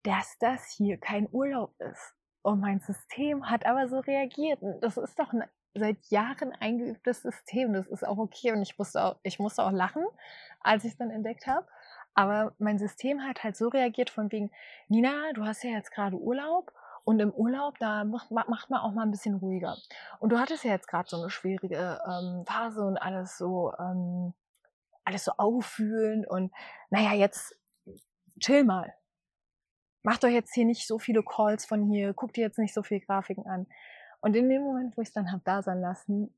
dass 0.08 0.38
das 0.40 0.72
hier 0.72 0.98
kein 0.98 1.28
Urlaub 1.34 1.76
ist. 1.80 2.16
Und 2.42 2.62
mein 2.62 2.80
System 2.80 3.50
hat 3.50 3.66
aber 3.66 3.90
so 3.90 4.00
reagiert. 4.00 4.60
Das 4.80 4.96
ist 4.96 5.20
doch 5.20 5.34
ein 5.34 5.44
seit 5.74 5.98
Jahren 6.06 6.54
eingeübtes 6.54 7.24
System. 7.24 7.74
Das 7.74 7.88
ist 7.88 8.08
auch 8.08 8.18
okay. 8.18 8.54
Und 8.54 8.62
ich 8.62 8.78
musste 8.78 9.04
auch, 9.04 9.18
ich 9.24 9.38
musste 9.38 9.64
auch 9.64 9.72
lachen, 9.72 10.06
als 10.62 10.86
ich 10.86 10.92
es 10.92 10.98
dann 10.98 11.12
entdeckt 11.12 11.46
habe. 11.46 11.68
Aber 12.14 12.54
mein 12.58 12.80
System 12.80 13.22
hat 13.22 13.44
halt 13.44 13.58
so 13.58 13.68
reagiert 13.68 14.10
von 14.10 14.32
wegen, 14.32 14.50
Nina, 14.88 15.34
du 15.34 15.46
hast 15.46 15.64
ja 15.64 15.72
jetzt 15.72 15.92
gerade 15.92 16.16
Urlaub 16.16 16.72
und 17.04 17.20
im 17.20 17.32
Urlaub, 17.32 17.78
da 17.80 18.06
macht, 18.06 18.32
macht 18.32 18.70
man 18.70 18.80
auch 18.80 18.94
mal 18.94 19.04
ein 19.04 19.12
bisschen 19.12 19.36
ruhiger. 19.36 19.76
Und 20.20 20.30
du 20.30 20.40
hattest 20.40 20.64
ja 20.64 20.72
jetzt 20.72 20.88
gerade 20.88 21.10
so 21.10 21.18
eine 21.18 21.30
schwierige 21.30 22.00
ähm, 22.08 22.46
Phase 22.48 22.82
und 22.82 22.98
alles 22.98 23.38
so, 23.38 23.74
ähm, 23.78 24.34
alles 25.04 25.26
so 25.26 25.34
auffühlen 25.34 26.26
und 26.26 26.54
naja, 26.90 27.14
jetzt 27.14 27.56
chill 28.40 28.64
mal 28.64 28.94
mach 30.08 30.20
doch 30.20 30.30
jetzt 30.30 30.54
hier 30.54 30.64
nicht 30.64 30.88
so 30.88 31.00
viele 31.00 31.22
Calls 31.22 31.66
von 31.66 31.84
hier, 31.84 32.14
guck 32.14 32.32
dir 32.32 32.46
jetzt 32.46 32.60
nicht 32.60 32.74
so 32.74 32.82
viele 32.82 33.02
Grafiken 33.02 33.46
an. 33.46 33.68
Und 34.22 34.38
in 34.38 34.48
dem 34.48 34.62
Moment, 34.62 34.96
wo 34.96 35.02
ich 35.02 35.10
es 35.10 35.14
dann 35.14 35.34
habe 35.34 35.42
da 35.44 35.62
sein 35.62 35.82
lassen 35.82 36.34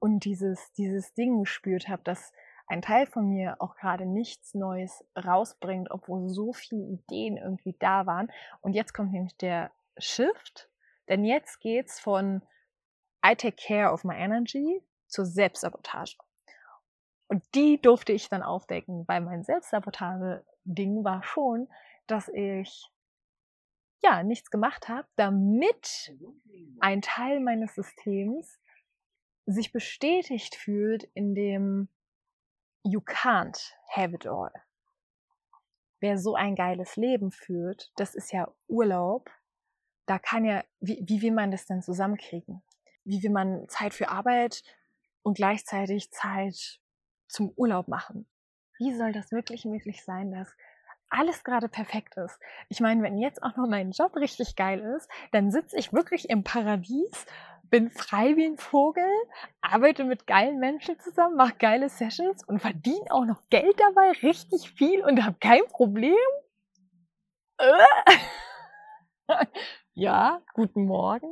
und 0.00 0.24
dieses, 0.24 0.72
dieses 0.72 1.14
Ding 1.14 1.38
gespürt 1.38 1.86
habe, 1.86 2.02
dass 2.02 2.32
ein 2.66 2.82
Teil 2.82 3.06
von 3.06 3.28
mir 3.28 3.58
auch 3.60 3.76
gerade 3.76 4.06
nichts 4.06 4.54
Neues 4.54 5.04
rausbringt, 5.16 5.92
obwohl 5.92 6.28
so 6.28 6.52
viele 6.52 6.82
Ideen 6.82 7.36
irgendwie 7.36 7.76
da 7.78 8.06
waren. 8.06 8.28
Und 8.60 8.72
jetzt 8.72 8.92
kommt 8.92 9.12
nämlich 9.12 9.36
der 9.36 9.70
Shift, 9.98 10.68
denn 11.08 11.24
jetzt 11.24 11.60
geht's 11.60 12.00
von 12.00 12.42
I 13.24 13.36
take 13.36 13.56
care 13.56 13.92
of 13.92 14.02
my 14.02 14.16
energy 14.16 14.82
zur 15.06 15.26
Selbstsabotage. 15.26 16.16
Und 17.28 17.44
die 17.54 17.80
durfte 17.80 18.12
ich 18.12 18.28
dann 18.28 18.42
aufdecken, 18.42 19.06
weil 19.06 19.20
mein 19.20 19.44
Selbstsabotage-Ding 19.44 21.04
war 21.04 21.22
schon, 21.22 21.68
dass 22.06 22.28
ich 22.28 22.90
ja 24.02 24.22
nichts 24.22 24.50
gemacht 24.50 24.88
habe, 24.88 25.06
damit 25.16 26.14
ein 26.80 27.02
Teil 27.02 27.40
meines 27.40 27.74
Systems 27.74 28.58
sich 29.44 29.72
bestätigt 29.72 30.54
fühlt 30.54 31.04
in 31.14 31.34
dem 31.34 31.88
You 32.84 33.00
can't 33.00 33.72
have 33.88 34.14
it 34.14 34.26
all. 34.26 34.52
Wer 36.00 36.16
so 36.16 36.34
ein 36.34 36.54
geiles 36.54 36.96
Leben 36.96 37.30
führt, 37.30 37.92
das 37.96 38.14
ist 38.14 38.32
ja 38.32 38.50
Urlaub. 38.68 39.30
Da 40.06 40.18
kann 40.18 40.44
ja, 40.44 40.64
wie, 40.80 41.02
wie 41.06 41.20
will 41.22 41.32
man 41.32 41.50
das 41.50 41.66
denn 41.66 41.82
zusammenkriegen? 41.82 42.62
Wie 43.04 43.22
will 43.22 43.30
man 43.30 43.68
Zeit 43.68 43.92
für 43.92 44.08
Arbeit 44.08 44.62
und 45.22 45.36
gleichzeitig 45.36 46.10
Zeit 46.12 46.80
zum 47.28 47.52
Urlaub 47.56 47.88
machen? 47.88 48.26
Wie 48.78 48.94
soll 48.94 49.12
das 49.12 49.32
wirklich 49.32 49.64
möglich 49.64 50.04
sein, 50.04 50.30
dass 50.30 50.54
alles 51.10 51.44
gerade 51.44 51.68
perfekt 51.68 52.16
ist. 52.16 52.38
Ich 52.68 52.80
meine, 52.80 53.02
wenn 53.02 53.18
jetzt 53.18 53.42
auch 53.42 53.56
noch 53.56 53.66
mein 53.66 53.92
Job 53.92 54.16
richtig 54.16 54.56
geil 54.56 54.80
ist, 54.96 55.08
dann 55.32 55.50
sitze 55.50 55.78
ich 55.78 55.92
wirklich 55.92 56.28
im 56.30 56.44
Paradies, 56.44 57.26
bin 57.70 57.90
frei 57.90 58.36
wie 58.36 58.46
ein 58.46 58.58
Vogel, 58.58 59.08
arbeite 59.60 60.04
mit 60.04 60.26
geilen 60.26 60.58
Menschen 60.58 60.98
zusammen, 61.00 61.36
mache 61.36 61.56
geile 61.58 61.88
Sessions 61.88 62.44
und 62.44 62.60
verdiene 62.60 63.10
auch 63.10 63.24
noch 63.24 63.40
Geld 63.50 63.78
dabei, 63.78 64.12
richtig 64.22 64.70
viel 64.70 65.04
und 65.04 65.24
habe 65.24 65.36
kein 65.40 65.66
Problem. 65.68 66.14
ja, 69.94 70.40
guten 70.54 70.86
Morgen. 70.86 71.28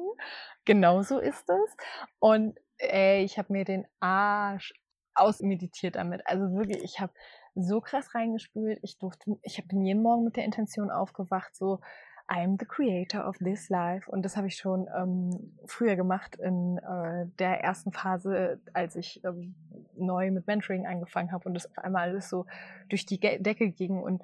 Genauso 0.65 1.19
ist 1.19 1.49
es. 1.49 1.77
Und 2.19 2.59
ey, 2.79 3.25
ich 3.25 3.39
habe 3.39 3.53
mir 3.53 3.65
den 3.65 3.87
Arsch 4.01 4.75
ausmeditiert 5.17 5.97
damit. 5.97 6.27
Also 6.27 6.53
wirklich, 6.55 6.83
ich 6.83 7.01
habe 7.01 7.13
so 7.55 7.81
krass 7.81 8.15
reingespült. 8.15 8.79
Ich 8.83 8.99
durfte, 8.99 9.39
ich 9.43 9.67
bin 9.67 9.83
jeden 9.83 10.03
Morgen 10.03 10.25
mit 10.25 10.37
der 10.37 10.45
Intention 10.45 10.91
aufgewacht, 10.91 11.57
so 11.57 11.81
I'm 12.29 12.57
the 12.59 12.67
creator 12.67 13.27
of 13.29 13.39
this 13.39 13.69
life. 13.69 14.11
Und 14.11 14.23
das 14.23 14.37
habe 14.37 14.49
ich 14.49 14.57
schon 14.57 14.89
ähm, 14.97 15.57
früher 15.67 15.97
gemacht 15.97 16.37
in 16.37 16.79
äh, 16.79 17.27
der 17.39 17.63
ersten 17.63 17.93
Phase, 17.93 18.61
als 18.73 18.97
ich 18.97 19.23
ähm, 19.25 19.55
neu 19.95 20.31
mit 20.31 20.47
Mentoring 20.47 20.87
angefangen 20.87 21.33
habe 21.33 21.49
und 21.49 21.55
das 21.55 21.67
auf 21.67 21.79
einmal 21.79 22.11
alles 22.11 22.29
so 22.29 22.47
durch 22.89 23.07
die 23.07 23.21
Decke 23.21 23.71
ging 23.71 23.99
und 23.99 24.23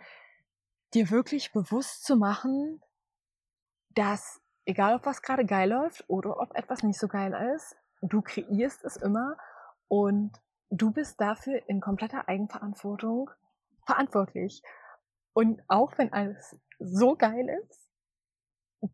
dir 0.94 1.10
wirklich 1.10 1.52
bewusst 1.52 2.04
zu 2.04 2.16
machen, 2.16 2.82
dass 3.94 4.40
egal 4.64 4.96
ob 4.96 5.06
was 5.06 5.22
gerade 5.22 5.44
geil 5.44 5.70
läuft 5.70 6.04
oder 6.08 6.40
ob 6.40 6.54
etwas 6.56 6.82
nicht 6.82 6.98
so 6.98 7.08
geil 7.08 7.32
ist, 7.54 7.76
du 8.02 8.20
kreierst 8.20 8.84
es 8.84 8.96
immer 8.96 9.36
und 9.88 10.32
du 10.72 10.90
bist 10.90 11.20
dafür 11.20 11.62
in 11.68 11.80
kompletter 11.80 12.28
Eigenverantwortung 12.28 13.30
verantwortlich. 13.84 14.62
Und 15.34 15.62
auch 15.68 15.96
wenn 15.98 16.12
alles 16.12 16.58
so 16.78 17.14
geil 17.14 17.48
ist, 17.62 17.94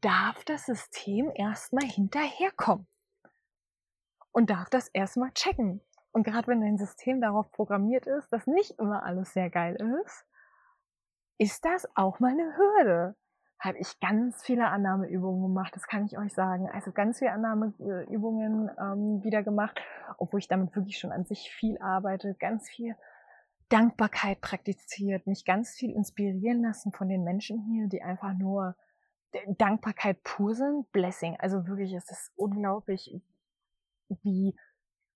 darf 0.00 0.44
das 0.44 0.66
System 0.66 1.30
erstmal 1.34 1.86
hinterherkommen. 1.86 2.86
Und 4.32 4.50
darf 4.50 4.68
das 4.70 4.88
erstmal 4.88 5.32
checken. 5.32 5.80
Und 6.12 6.24
gerade 6.24 6.48
wenn 6.48 6.60
dein 6.60 6.78
System 6.78 7.20
darauf 7.20 7.50
programmiert 7.52 8.06
ist, 8.06 8.28
dass 8.32 8.46
nicht 8.46 8.78
immer 8.78 9.04
alles 9.04 9.32
sehr 9.32 9.50
geil 9.50 9.76
ist, 10.02 10.26
ist 11.38 11.64
das 11.64 11.88
auch 11.94 12.18
mal 12.18 12.32
eine 12.32 12.56
Hürde 12.56 13.16
habe 13.60 13.78
ich 13.78 13.98
ganz 14.00 14.44
viele 14.44 14.68
Annahmeübungen 14.68 15.42
gemacht, 15.42 15.74
das 15.74 15.86
kann 15.86 16.06
ich 16.06 16.16
euch 16.16 16.32
sagen. 16.32 16.68
Also 16.72 16.92
ganz 16.92 17.18
viele 17.18 17.32
Annahmeübungen 17.32 18.70
ähm, 18.78 19.24
wieder 19.24 19.42
gemacht, 19.42 19.80
obwohl 20.16 20.38
ich 20.38 20.48
damit 20.48 20.74
wirklich 20.76 20.98
schon 20.98 21.10
an 21.10 21.24
sich 21.24 21.50
viel 21.50 21.76
arbeite, 21.78 22.34
ganz 22.38 22.68
viel 22.68 22.94
Dankbarkeit 23.68 24.40
praktiziert, 24.40 25.26
mich 25.26 25.44
ganz 25.44 25.70
viel 25.70 25.90
inspirieren 25.90 26.62
lassen 26.62 26.92
von 26.92 27.08
den 27.08 27.24
Menschen 27.24 27.60
hier, 27.70 27.88
die 27.88 28.02
einfach 28.02 28.32
nur 28.34 28.76
Dankbarkeit 29.58 30.22
pur 30.22 30.54
sind, 30.54 30.90
Blessing. 30.92 31.36
Also 31.38 31.66
wirklich 31.66 31.92
ist 31.92 32.10
es 32.10 32.32
unglaublich, 32.36 33.12
wie 34.22 34.56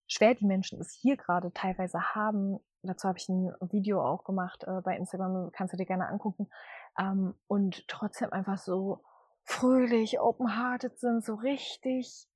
schwer 0.07 0.35
die 0.35 0.47
Menschen 0.47 0.81
es 0.81 0.93
hier 0.93 1.17
gerade 1.17 1.53
teilweise 1.53 2.15
haben. 2.15 2.59
Dazu 2.83 3.09
habe 3.09 3.19
ich 3.19 3.29
ein 3.29 3.53
Video 3.71 4.05
auch 4.05 4.25
gemacht 4.25 4.65
äh, 4.65 4.81
bei 4.83 4.97
Instagram, 4.97 5.51
kannst 5.53 5.73
du 5.73 5.79
dir 5.79 5.87
gerne 5.87 6.09
angucken 6.09 6.49
ähm, 6.99 7.35
und 7.47 7.87
trotzdem 7.89 8.33
einfach 8.33 8.59
so 8.59 9.03
fröhlich, 9.45 10.21
open-hearted 10.21 10.99
sind, 10.99 11.25
so 11.25 11.35
richtig, 11.35 12.29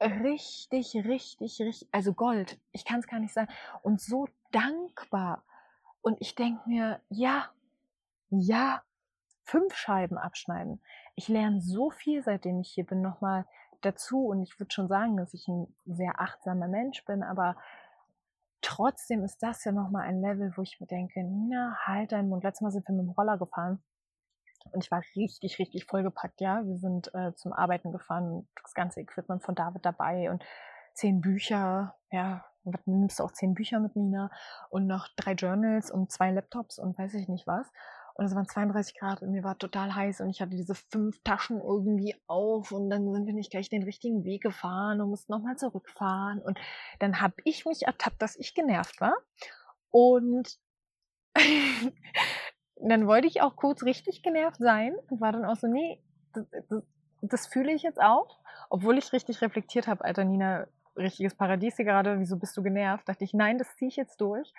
richtig, 0.00 0.94
richtig, 0.94 1.60
richtig, 1.60 1.88
also 1.92 2.12
Gold, 2.12 2.58
ich 2.72 2.84
kann 2.84 3.00
es 3.00 3.06
gar 3.06 3.20
nicht 3.20 3.34
sagen, 3.34 3.52
und 3.82 4.00
so 4.00 4.26
dankbar. 4.52 5.44
Und 6.02 6.20
ich 6.20 6.34
denke 6.34 6.68
mir, 6.68 7.00
ja, 7.08 7.48
ja, 8.30 8.82
fünf 9.44 9.74
Scheiben 9.74 10.18
abschneiden. 10.18 10.80
Ich 11.14 11.28
lerne 11.28 11.60
so 11.60 11.90
viel, 11.90 12.22
seitdem 12.22 12.60
ich 12.60 12.70
hier 12.70 12.84
bin, 12.84 13.00
nochmal 13.00 13.46
dazu. 13.80 14.26
Und 14.26 14.42
ich 14.42 14.58
würde 14.58 14.72
schon 14.72 14.88
sagen, 14.88 15.16
dass 15.16 15.34
ich 15.34 15.48
ein 15.48 15.74
sehr 15.86 16.20
achtsamer 16.20 16.68
Mensch 16.68 17.04
bin, 17.04 17.22
aber 17.22 17.56
trotzdem 18.60 19.22
ist 19.22 19.42
das 19.42 19.64
ja 19.64 19.72
nochmal 19.72 20.02
ein 20.02 20.20
Level, 20.20 20.52
wo 20.56 20.62
ich 20.62 20.80
mir 20.80 20.86
denke, 20.86 21.22
Nina, 21.22 21.76
halt 21.84 22.12
deinen 22.12 22.28
Mund. 22.28 22.44
Letztes 22.44 22.62
Mal 22.62 22.70
sind 22.70 22.86
wir 22.88 22.94
mit 22.94 23.06
dem 23.06 23.10
Roller 23.10 23.38
gefahren 23.38 23.82
und 24.72 24.84
ich 24.84 24.90
war 24.90 25.02
richtig, 25.14 25.58
richtig 25.58 25.84
vollgepackt, 25.84 26.40
ja. 26.40 26.64
Wir 26.64 26.76
sind 26.76 27.12
äh, 27.14 27.34
zum 27.34 27.52
Arbeiten 27.52 27.92
gefahren, 27.92 28.48
das 28.62 28.74
ganze 28.74 29.00
Equipment 29.00 29.42
von 29.42 29.54
David 29.54 29.84
dabei 29.84 30.30
und 30.30 30.44
zehn 30.94 31.20
Bücher, 31.20 31.96
ja, 32.10 32.44
du 32.64 32.72
nimmst 32.86 33.20
auch 33.20 33.32
zehn 33.32 33.54
Bücher 33.54 33.80
mit 33.80 33.96
Nina 33.96 34.30
und 34.70 34.86
noch 34.86 35.08
drei 35.16 35.32
Journals 35.32 35.90
und 35.90 36.10
zwei 36.10 36.30
Laptops 36.30 36.78
und 36.78 36.98
weiß 36.98 37.14
ich 37.14 37.28
nicht 37.28 37.46
was. 37.46 37.66
Und 38.16 38.26
es 38.26 38.34
waren 38.34 38.46
32 38.46 38.96
Grad 38.96 39.22
und 39.22 39.32
mir 39.32 39.42
war 39.42 39.58
total 39.58 39.92
heiß 39.92 40.20
und 40.20 40.30
ich 40.30 40.40
hatte 40.40 40.52
diese 40.52 40.76
fünf 40.76 41.20
Taschen 41.24 41.60
irgendwie 41.60 42.14
auf 42.28 42.70
und 42.70 42.88
dann 42.88 43.12
sind 43.12 43.26
wir 43.26 43.34
nicht 43.34 43.50
gleich 43.50 43.68
den 43.68 43.82
richtigen 43.82 44.24
Weg 44.24 44.42
gefahren 44.42 45.00
und 45.00 45.10
mussten 45.10 45.32
nochmal 45.32 45.56
zurückfahren. 45.56 46.40
Und 46.40 46.56
dann 47.00 47.20
habe 47.20 47.34
ich 47.42 47.66
mich 47.66 47.82
ertappt, 47.86 48.22
dass 48.22 48.36
ich 48.36 48.54
genervt 48.54 49.00
war. 49.00 49.16
Und 49.90 50.60
dann 52.76 53.06
wollte 53.06 53.26
ich 53.26 53.40
auch 53.40 53.56
kurz 53.56 53.82
richtig 53.82 54.22
genervt 54.22 54.58
sein 54.58 54.94
und 55.08 55.20
war 55.20 55.32
dann 55.32 55.44
auch 55.44 55.56
so, 55.56 55.66
nee, 55.66 56.00
das, 56.32 56.46
das, 56.68 56.82
das 57.22 57.46
fühle 57.46 57.72
ich 57.72 57.82
jetzt 57.82 58.00
auch. 58.00 58.38
Obwohl 58.70 58.98
ich 58.98 59.12
richtig 59.12 59.40
reflektiert 59.42 59.86
habe, 59.86 60.04
Alter 60.04 60.24
Nina, 60.24 60.66
richtiges 60.96 61.34
Paradies 61.34 61.76
hier 61.76 61.84
gerade, 61.84 62.18
wieso 62.18 62.36
bist 62.36 62.56
du 62.56 62.62
genervt? 62.62 63.08
Dachte 63.08 63.24
ich, 63.24 63.34
nein, 63.34 63.58
das 63.58 63.76
ziehe 63.76 63.88
ich 63.88 63.96
jetzt 63.96 64.20
durch. 64.20 64.52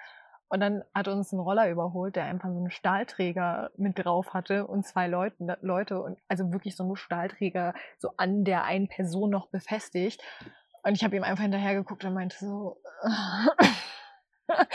Und 0.47 0.59
dann 0.59 0.83
hat 0.93 1.07
uns 1.07 1.31
ein 1.31 1.39
Roller 1.39 1.69
überholt, 1.69 2.15
der 2.15 2.25
einfach 2.25 2.49
so 2.49 2.57
einen 2.57 2.69
Stahlträger 2.69 3.71
mit 3.77 3.97
drauf 3.97 4.33
hatte 4.33 4.67
und 4.67 4.85
zwei 4.85 5.07
Leute, 5.07 5.57
Leute 5.61 6.01
und 6.01 6.19
also 6.27 6.51
wirklich 6.51 6.75
so 6.75 6.83
einen 6.83 6.95
Stahlträger 6.95 7.73
so 7.97 8.11
an 8.17 8.43
der 8.43 8.63
einen 8.63 8.87
Person 8.87 9.31
noch 9.31 9.47
befestigt. 9.47 10.21
Und 10.83 10.93
ich 10.93 11.03
habe 11.03 11.15
ihm 11.15 11.23
einfach 11.23 11.41
hinterher 11.41 11.73
geguckt 11.73 12.05
und 12.05 12.13
meinte 12.13 12.37
so, 12.37 12.77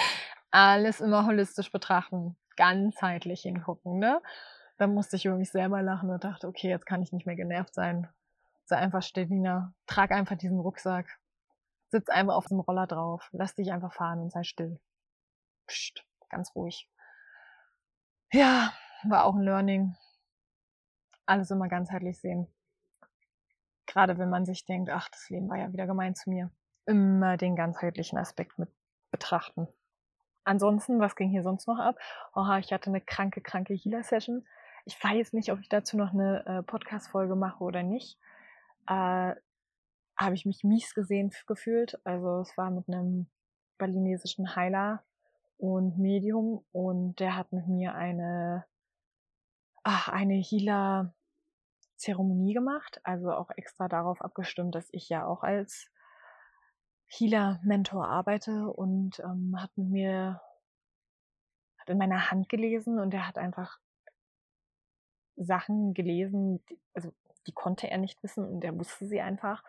alles 0.50 1.00
immer 1.00 1.24
holistisch 1.24 1.70
betrachten 1.70 2.37
ganzheitlich 2.61 3.40
hingucken, 3.40 3.99
ne? 3.99 4.20
Dann 4.77 4.92
musste 4.92 5.16
ich 5.16 5.25
über 5.25 5.37
mich 5.37 5.51
selber 5.51 5.81
lachen 5.81 6.11
und 6.11 6.23
dachte, 6.23 6.46
okay, 6.46 6.68
jetzt 6.68 6.85
kann 6.85 7.03
ich 7.03 7.11
nicht 7.11 7.25
mehr 7.25 7.35
genervt 7.35 7.73
sein. 7.73 8.07
Sei 8.66 8.77
einfach 8.77 9.03
still, 9.03 9.27
Nina. 9.29 9.73
Trag 9.87 10.11
einfach 10.11 10.37
diesen 10.37 10.61
Rucksack. 10.61 11.18
Sitz 11.88 12.11
einfach 12.11 12.35
auf 12.35 12.49
dem 12.49 12.61
Roller 12.61 12.87
drauf. 12.87 13.31
Lass 13.33 13.55
dich 13.55 13.73
einfach 13.73 13.94
fahren 13.94 14.20
und 14.20 14.31
sei 14.31 14.42
still. 14.42 14.79
Psst, 15.66 16.05
ganz 16.29 16.55
ruhig. 16.55 16.87
Ja, 18.31 18.75
war 19.05 19.25
auch 19.25 19.35
ein 19.35 19.42
Learning. 19.42 19.96
Alles 21.25 21.51
immer 21.51 21.68
ganzheitlich 21.68 22.20
sehen. 22.20 22.46
Gerade 23.87 24.18
wenn 24.18 24.29
man 24.29 24.44
sich 24.44 24.66
denkt, 24.66 24.90
ach, 24.90 25.09
das 25.09 25.31
Leben 25.31 25.49
war 25.49 25.57
ja 25.57 25.73
wieder 25.73 25.87
gemein 25.87 26.14
zu 26.14 26.29
mir. 26.29 26.51
Immer 26.85 27.38
den 27.38 27.57
ganzheitlichen 27.57 28.18
Aspekt 28.18 28.59
mit 28.59 28.68
betrachten. 29.11 29.66
Ansonsten, 30.44 31.00
was 31.00 31.16
ging 31.16 31.31
hier 31.31 31.42
sonst 31.42 31.66
noch 31.68 31.79
ab? 31.79 31.98
Oha, 32.35 32.59
ich 32.59 32.70
hatte 32.72 32.90
eine 32.90 33.00
kranke, 33.00 33.40
kranke 33.40 33.72
Healer-Session. 33.74 34.46
Ich 34.85 35.03
weiß 35.03 35.33
nicht, 35.35 35.53
ob 35.53 35.61
ich 35.61 35.68
dazu 35.68 35.96
noch 35.96 36.12
eine 36.12 36.44
äh, 36.46 36.62
Podcast-Folge 36.62 37.37
mache 37.37 37.62
oder 37.62 37.83
nicht. 37.83 38.18
Äh, 38.87 39.35
Habe 40.16 40.35
ich 40.35 40.46
mich 40.46 40.64
mies 40.64 40.94
gesehen 40.94 41.31
gefühlt. 41.46 42.00
Also 42.05 42.40
es 42.40 42.57
war 42.57 42.70
mit 42.70 42.88
einem 42.88 43.26
balinesischen 43.79 44.57
Heiler 44.57 45.05
und 45.59 45.98
Medium 45.98 46.64
und 46.72 47.20
der 47.20 47.37
hat 47.37 47.53
mit 47.53 47.68
mir 47.68 47.94
eine, 47.94 48.64
eine 49.85 50.35
Healer-Zeremonie 50.35 52.55
gemacht. 52.55 53.00
Also 53.05 53.33
auch 53.33 53.50
extra 53.57 53.88
darauf 53.88 54.22
abgestimmt, 54.22 54.74
dass 54.74 54.88
ich 54.92 55.11
ja 55.11 55.26
auch 55.26 55.42
als 55.42 55.90
Healer-Mentor 57.11 58.07
arbeite 58.07 58.68
und 58.73 59.18
ähm, 59.20 59.57
hat 59.61 59.77
mit 59.77 59.88
mir, 59.88 60.40
hat 61.79 61.90
in 61.90 61.99
meiner 61.99 62.31
Hand 62.31 62.49
gelesen 62.49 62.99
und 63.01 63.12
er 63.12 63.27
hat 63.27 63.37
einfach 63.37 63.79
Sachen 65.37 65.92
gelesen, 65.94 66.64
die, 66.70 66.79
also 66.94 67.12
die 67.46 67.53
konnte 67.53 67.90
er 67.90 67.99
nicht 67.99 68.23
wissen 68.23 68.44
und 68.46 68.64
er 68.64 68.79
wusste 68.79 69.07
sie 69.07 69.20
einfach. 69.20 69.64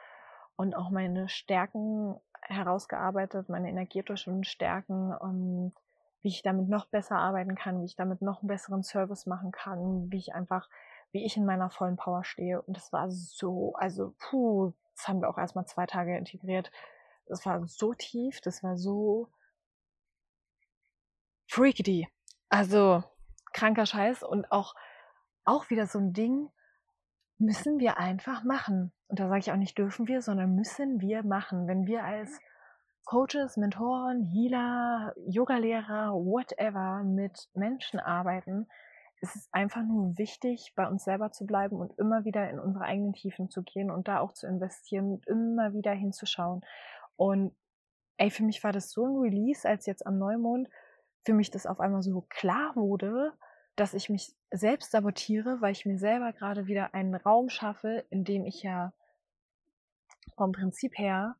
und 0.55 0.75
auch 0.75 0.91
meine 0.91 1.27
Stärken 1.27 2.15
herausgearbeitet, 2.43 3.49
meine 3.49 3.69
energetischen 3.69 4.43
Stärken, 4.43 5.13
um, 5.15 5.73
wie 6.21 6.27
ich 6.29 6.43
damit 6.43 6.69
noch 6.69 6.85
besser 6.85 7.17
arbeiten 7.17 7.55
kann, 7.55 7.81
wie 7.81 7.85
ich 7.85 7.95
damit 7.95 8.21
noch 8.21 8.41
einen 8.41 8.47
besseren 8.47 8.83
Service 8.83 9.25
machen 9.25 9.51
kann, 9.51 10.11
wie 10.11 10.17
ich 10.17 10.35
einfach, 10.35 10.69
wie 11.11 11.25
ich 11.25 11.37
in 11.37 11.45
meiner 11.45 11.69
vollen 11.71 11.95
Power 11.97 12.23
stehe. 12.23 12.61
Und 12.61 12.77
das 12.77 12.93
war 12.93 13.09
so, 13.09 13.73
also, 13.75 14.13
puh, 14.19 14.73
das 14.95 15.07
haben 15.07 15.21
wir 15.21 15.29
auch 15.29 15.37
erstmal 15.39 15.65
zwei 15.65 15.85
Tage 15.87 16.15
integriert. 16.17 16.71
Das 17.31 17.45
war 17.45 17.65
so 17.65 17.93
tief, 17.93 18.41
das 18.41 18.61
war 18.61 18.77
so 18.77 19.29
freaky. 21.47 22.09
Also, 22.49 23.05
kranker 23.53 23.85
Scheiß 23.85 24.21
und 24.21 24.51
auch, 24.51 24.75
auch 25.45 25.69
wieder 25.69 25.87
so 25.87 25.97
ein 25.97 26.11
Ding, 26.11 26.49
müssen 27.37 27.79
wir 27.79 27.97
einfach 27.97 28.43
machen. 28.43 28.91
Und 29.07 29.21
da 29.21 29.29
sage 29.29 29.39
ich 29.39 29.51
auch 29.53 29.57
nicht 29.57 29.77
dürfen 29.77 30.09
wir, 30.09 30.21
sondern 30.21 30.55
müssen 30.55 30.99
wir 30.99 31.23
machen. 31.23 31.67
Wenn 31.67 31.85
wir 31.85 32.03
als 32.03 32.37
Coaches, 33.05 33.55
Mentoren, 33.55 34.23
Healer, 34.25 35.13
Yogalehrer, 35.25 36.11
whatever 36.11 37.03
mit 37.05 37.47
Menschen 37.53 38.01
arbeiten, 38.01 38.67
ist 39.21 39.37
es 39.37 39.49
einfach 39.53 39.83
nur 39.83 40.17
wichtig, 40.17 40.73
bei 40.75 40.85
uns 40.85 41.05
selber 41.05 41.31
zu 41.31 41.45
bleiben 41.45 41.77
und 41.77 41.97
immer 41.97 42.25
wieder 42.25 42.49
in 42.49 42.59
unsere 42.59 42.83
eigenen 42.83 43.13
Tiefen 43.13 43.49
zu 43.49 43.63
gehen 43.63 43.89
und 43.89 44.09
da 44.09 44.19
auch 44.19 44.33
zu 44.33 44.47
investieren 44.47 45.11
und 45.13 45.27
immer 45.27 45.73
wieder 45.73 45.93
hinzuschauen. 45.93 46.61
Und 47.15 47.55
ey, 48.17 48.29
für 48.29 48.43
mich 48.43 48.63
war 48.63 48.71
das 48.71 48.91
so 48.91 49.05
ein 49.05 49.17
Release, 49.17 49.67
als 49.67 49.85
jetzt 49.85 50.05
am 50.05 50.17
Neumond 50.17 50.69
für 51.23 51.33
mich 51.33 51.51
das 51.51 51.65
auf 51.65 51.79
einmal 51.79 52.01
so 52.01 52.21
klar 52.29 52.75
wurde, 52.75 53.33
dass 53.75 53.93
ich 53.93 54.09
mich 54.09 54.35
selbst 54.51 54.91
sabotiere, 54.91 55.61
weil 55.61 55.71
ich 55.71 55.85
mir 55.85 55.97
selber 55.97 56.33
gerade 56.33 56.67
wieder 56.67 56.93
einen 56.93 57.15
Raum 57.15 57.49
schaffe, 57.49 58.05
in 58.09 58.23
dem 58.23 58.45
ich 58.45 58.63
ja 58.63 58.93
vom 60.35 60.51
Prinzip 60.51 60.97
her 60.97 61.35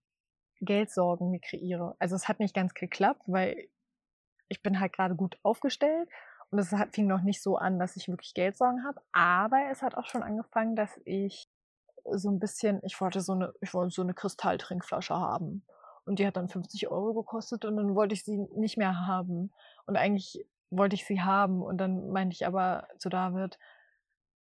Geldsorgen 0.61 1.31
mir 1.31 1.39
kreiere. 1.39 1.95
Also 1.99 2.15
es 2.15 2.27
hat 2.27 2.39
nicht 2.39 2.53
ganz 2.53 2.73
geklappt, 2.73 3.23
weil 3.27 3.67
ich 4.47 4.61
bin 4.61 4.79
halt 4.79 4.93
gerade 4.93 5.15
gut 5.15 5.39
aufgestellt 5.43 6.09
und 6.51 6.59
es 6.59 6.73
fing 6.91 7.07
noch 7.07 7.21
nicht 7.21 7.41
so 7.41 7.57
an, 7.57 7.79
dass 7.79 7.95
ich 7.95 8.07
wirklich 8.07 8.33
Geldsorgen 8.33 8.83
habe, 8.85 9.01
aber 9.11 9.69
es 9.71 9.81
hat 9.81 9.95
auch 9.95 10.05
schon 10.05 10.23
angefangen, 10.23 10.75
dass 10.75 10.99
ich 11.05 11.49
so 12.11 12.29
ein 12.29 12.39
bisschen, 12.39 12.79
ich 12.83 12.99
wollte 13.01 13.21
so 13.21 13.33
eine, 13.33 13.53
ich 13.61 13.73
wollte 13.73 13.93
so 13.93 14.01
eine 14.01 14.13
Kristalltrinkflasche 14.13 15.15
haben. 15.15 15.65
Und 16.05 16.19
die 16.19 16.25
hat 16.25 16.37
dann 16.37 16.49
50 16.49 16.89
Euro 16.89 17.13
gekostet 17.13 17.63
und 17.65 17.77
dann 17.77 17.95
wollte 17.95 18.13
ich 18.13 18.23
sie 18.23 18.37
nicht 18.55 18.77
mehr 18.77 19.05
haben. 19.05 19.51
Und 19.85 19.97
eigentlich 19.97 20.45
wollte 20.71 20.95
ich 20.95 21.05
sie 21.05 21.21
haben. 21.21 21.61
Und 21.61 21.77
dann 21.77 22.09
meinte 22.09 22.33
ich 22.33 22.47
aber 22.47 22.87
zu 22.97 23.09
David, 23.09 23.59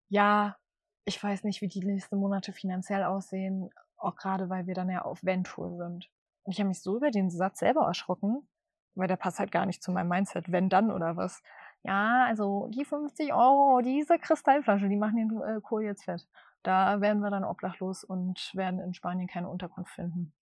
ja, 0.09 0.57
ich 1.05 1.23
weiß 1.23 1.44
nicht, 1.44 1.61
wie 1.61 1.68
die 1.68 1.85
nächsten 1.85 2.16
Monate 2.16 2.53
finanziell 2.53 3.05
aussehen, 3.05 3.70
auch 3.96 4.16
gerade 4.16 4.49
weil 4.49 4.66
wir 4.66 4.75
dann 4.75 4.90
ja 4.90 5.03
auf 5.03 5.23
Ventur 5.23 5.77
sind. 5.77 6.11
Und 6.44 6.53
ich 6.53 6.59
habe 6.59 6.68
mich 6.68 6.81
so 6.83 6.96
über 6.96 7.11
den 7.11 7.31
Satz 7.31 7.59
selber 7.59 7.87
erschrocken, 7.87 8.49
weil 8.94 9.09
der 9.09 9.16
passt 9.16 9.38
halt 9.38 9.53
gar 9.53 9.66
nicht 9.66 9.83
zu 9.83 9.92
meinem 9.92 10.09
Mindset, 10.09 10.51
wenn 10.51 10.68
dann 10.68 10.90
oder 10.90 11.16
was. 11.16 11.42
Ja, 11.83 12.27
also 12.27 12.68
die 12.68 12.85
50 12.85 13.33
Euro, 13.33 13.81
diese 13.83 14.18
Kristallflasche, 14.18 14.88
die 14.88 14.96
machen 14.96 15.16
den 15.16 15.42
äh, 15.42 15.61
Kohl 15.61 15.85
jetzt 15.85 16.05
fett. 16.05 16.27
Da 16.62 17.01
werden 17.01 17.23
wir 17.23 17.31
dann 17.31 17.44
obdachlos 17.44 18.05
und 18.05 18.55
werden 18.55 18.81
in 18.81 18.94
Spanien 18.94 19.29
keine 19.29 19.49
Unterkunft 19.49 19.92
finden. 19.92 20.33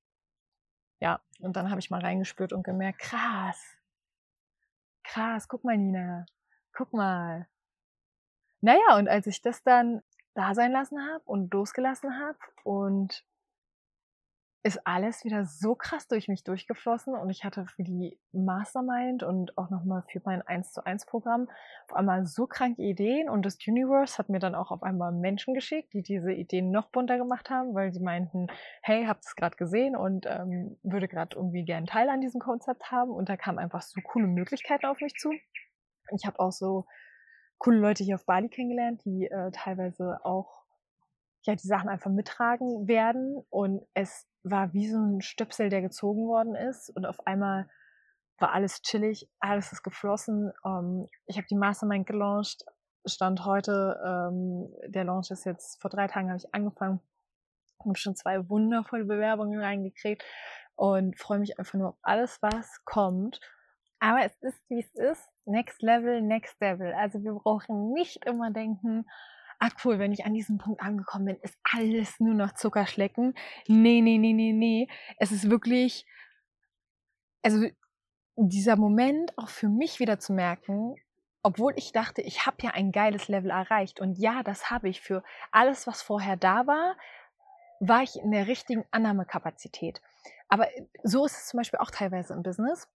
Ja, 1.00 1.20
und 1.40 1.56
dann 1.56 1.70
habe 1.70 1.80
ich 1.80 1.90
mal 1.90 2.00
reingespürt 2.00 2.52
und 2.52 2.64
gemerkt, 2.64 2.98
krass, 2.98 3.78
krass, 5.04 5.46
guck 5.46 5.62
mal, 5.62 5.76
Nina, 5.76 6.26
guck 6.72 6.92
mal. 6.92 7.46
Naja, 8.60 8.96
und 8.96 9.08
als 9.08 9.26
ich 9.28 9.40
das 9.42 9.62
dann 9.62 10.02
da 10.34 10.54
sein 10.54 10.72
lassen 10.72 11.00
habe 11.08 11.22
und 11.24 11.52
losgelassen 11.52 12.18
habe 12.18 12.38
und 12.64 13.24
ist 14.64 14.84
alles 14.86 15.24
wieder 15.24 15.44
so 15.44 15.76
krass 15.76 16.08
durch 16.08 16.26
mich 16.26 16.42
durchgeflossen 16.42 17.14
und 17.14 17.30
ich 17.30 17.44
hatte 17.44 17.66
für 17.66 17.84
die 17.84 18.18
Mastermind 18.32 19.22
und 19.22 19.56
auch 19.56 19.70
nochmal 19.70 20.02
für 20.10 20.20
mein 20.24 20.42
1 20.42 20.72
zu 20.72 20.84
1 20.84 21.06
Programm 21.06 21.48
auf 21.88 21.94
einmal 21.94 22.26
so 22.26 22.46
kranke 22.46 22.82
Ideen 22.82 23.30
und 23.30 23.46
das 23.46 23.56
Universe 23.66 24.18
hat 24.18 24.28
mir 24.28 24.40
dann 24.40 24.56
auch 24.56 24.72
auf 24.72 24.82
einmal 24.82 25.12
Menschen 25.12 25.54
geschickt, 25.54 25.92
die 25.92 26.02
diese 26.02 26.32
Ideen 26.32 26.72
noch 26.72 26.90
bunter 26.90 27.18
gemacht 27.18 27.50
haben, 27.50 27.74
weil 27.74 27.92
sie 27.92 28.00
meinten, 28.00 28.48
hey, 28.82 29.06
habt 29.06 29.24
es 29.24 29.36
gerade 29.36 29.56
gesehen 29.56 29.94
und 29.94 30.26
ähm, 30.26 30.76
würde 30.82 31.06
gerade 31.06 31.36
irgendwie 31.36 31.64
gern 31.64 31.86
Teil 31.86 32.08
an 32.08 32.20
diesem 32.20 32.40
Konzept 32.40 32.90
haben 32.90 33.12
und 33.12 33.28
da 33.28 33.36
kamen 33.36 33.58
einfach 33.58 33.82
so 33.82 34.00
coole 34.02 34.26
Möglichkeiten 34.26 34.86
auf 34.86 35.00
mich 35.00 35.14
zu. 35.14 35.30
Ich 36.16 36.26
habe 36.26 36.40
auch 36.40 36.52
so 36.52 36.84
coole 37.58 37.78
Leute 37.78 38.02
hier 38.02 38.16
auf 38.16 38.26
Bali 38.26 38.48
kennengelernt, 38.48 39.04
die 39.04 39.26
äh, 39.26 39.50
teilweise 39.52 40.18
auch 40.24 40.64
ja 41.48 41.56
die 41.56 41.66
Sachen 41.66 41.88
einfach 41.88 42.10
mittragen 42.10 42.86
werden 42.86 43.42
und 43.50 43.82
es 43.94 44.26
war 44.42 44.72
wie 44.72 44.88
so 44.88 44.98
ein 44.98 45.20
Stöpsel, 45.20 45.70
der 45.70 45.82
gezogen 45.82 46.28
worden 46.28 46.54
ist 46.54 46.90
und 46.94 47.06
auf 47.06 47.26
einmal 47.26 47.68
war 48.38 48.52
alles 48.52 48.82
chillig, 48.82 49.28
alles 49.40 49.72
ist 49.72 49.82
geflossen. 49.82 50.52
Ähm, 50.64 51.06
ich 51.26 51.36
habe 51.36 51.46
die 51.50 51.56
Mastermind 51.56 52.06
gelauncht, 52.06 52.64
stand 53.04 53.44
heute, 53.44 53.98
ähm, 54.06 54.68
der 54.86 55.04
Launch 55.04 55.30
ist 55.30 55.44
jetzt, 55.44 55.80
vor 55.80 55.90
drei 55.90 56.06
Tagen 56.06 56.28
habe 56.28 56.38
ich 56.38 56.54
angefangen, 56.54 57.00
habe 57.84 57.96
schon 57.96 58.14
zwei 58.14 58.48
wundervolle 58.48 59.04
Bewerbungen 59.04 59.60
reingekriegt 59.60 60.22
und 60.76 61.18
freue 61.18 61.40
mich 61.40 61.58
einfach 61.58 61.74
nur 61.74 61.88
auf 61.88 61.98
alles, 62.02 62.38
was 62.42 62.84
kommt. 62.84 63.40
Aber 64.00 64.24
es 64.24 64.36
ist, 64.42 64.62
wie 64.68 64.80
es 64.80 64.94
ist, 64.94 65.28
next 65.46 65.82
level, 65.82 66.22
next 66.22 66.60
level. 66.60 66.92
Also 66.92 67.22
wir 67.24 67.32
brauchen 67.32 67.92
nicht 67.92 68.24
immer 68.26 68.52
denken, 68.52 69.06
ah 69.58 69.70
cool, 69.84 69.98
wenn 69.98 70.12
ich 70.12 70.24
an 70.24 70.34
diesem 70.34 70.58
Punkt 70.58 70.80
angekommen 70.80 71.26
bin, 71.26 71.36
ist 71.42 71.56
alles 71.76 72.20
nur 72.20 72.34
noch 72.34 72.54
Zuckerschlecken. 72.54 73.34
Nee, 73.66 74.00
nee, 74.00 74.18
nee, 74.18 74.32
nee, 74.32 74.52
nee. 74.52 74.88
Es 75.18 75.32
ist 75.32 75.50
wirklich, 75.50 76.06
also 77.42 77.66
dieser 78.36 78.76
Moment 78.76 79.36
auch 79.36 79.48
für 79.48 79.68
mich 79.68 79.98
wieder 79.98 80.18
zu 80.18 80.32
merken, 80.32 80.94
obwohl 81.42 81.72
ich 81.76 81.92
dachte, 81.92 82.22
ich 82.22 82.46
habe 82.46 82.56
ja 82.62 82.70
ein 82.70 82.92
geiles 82.92 83.28
Level 83.28 83.50
erreicht 83.50 84.00
und 84.00 84.18
ja, 84.18 84.42
das 84.42 84.70
habe 84.70 84.88
ich 84.88 85.00
für 85.00 85.22
alles, 85.50 85.86
was 85.86 86.02
vorher 86.02 86.36
da 86.36 86.66
war, 86.66 86.96
war 87.80 88.02
ich 88.02 88.16
in 88.16 88.30
der 88.30 88.46
richtigen 88.46 88.84
Annahmekapazität. 88.90 90.00
Aber 90.48 90.68
so 91.02 91.24
ist 91.24 91.36
es 91.36 91.46
zum 91.48 91.58
Beispiel 91.58 91.78
auch 91.78 91.90
teilweise 91.90 92.34
im 92.34 92.42
Business. 92.42 92.88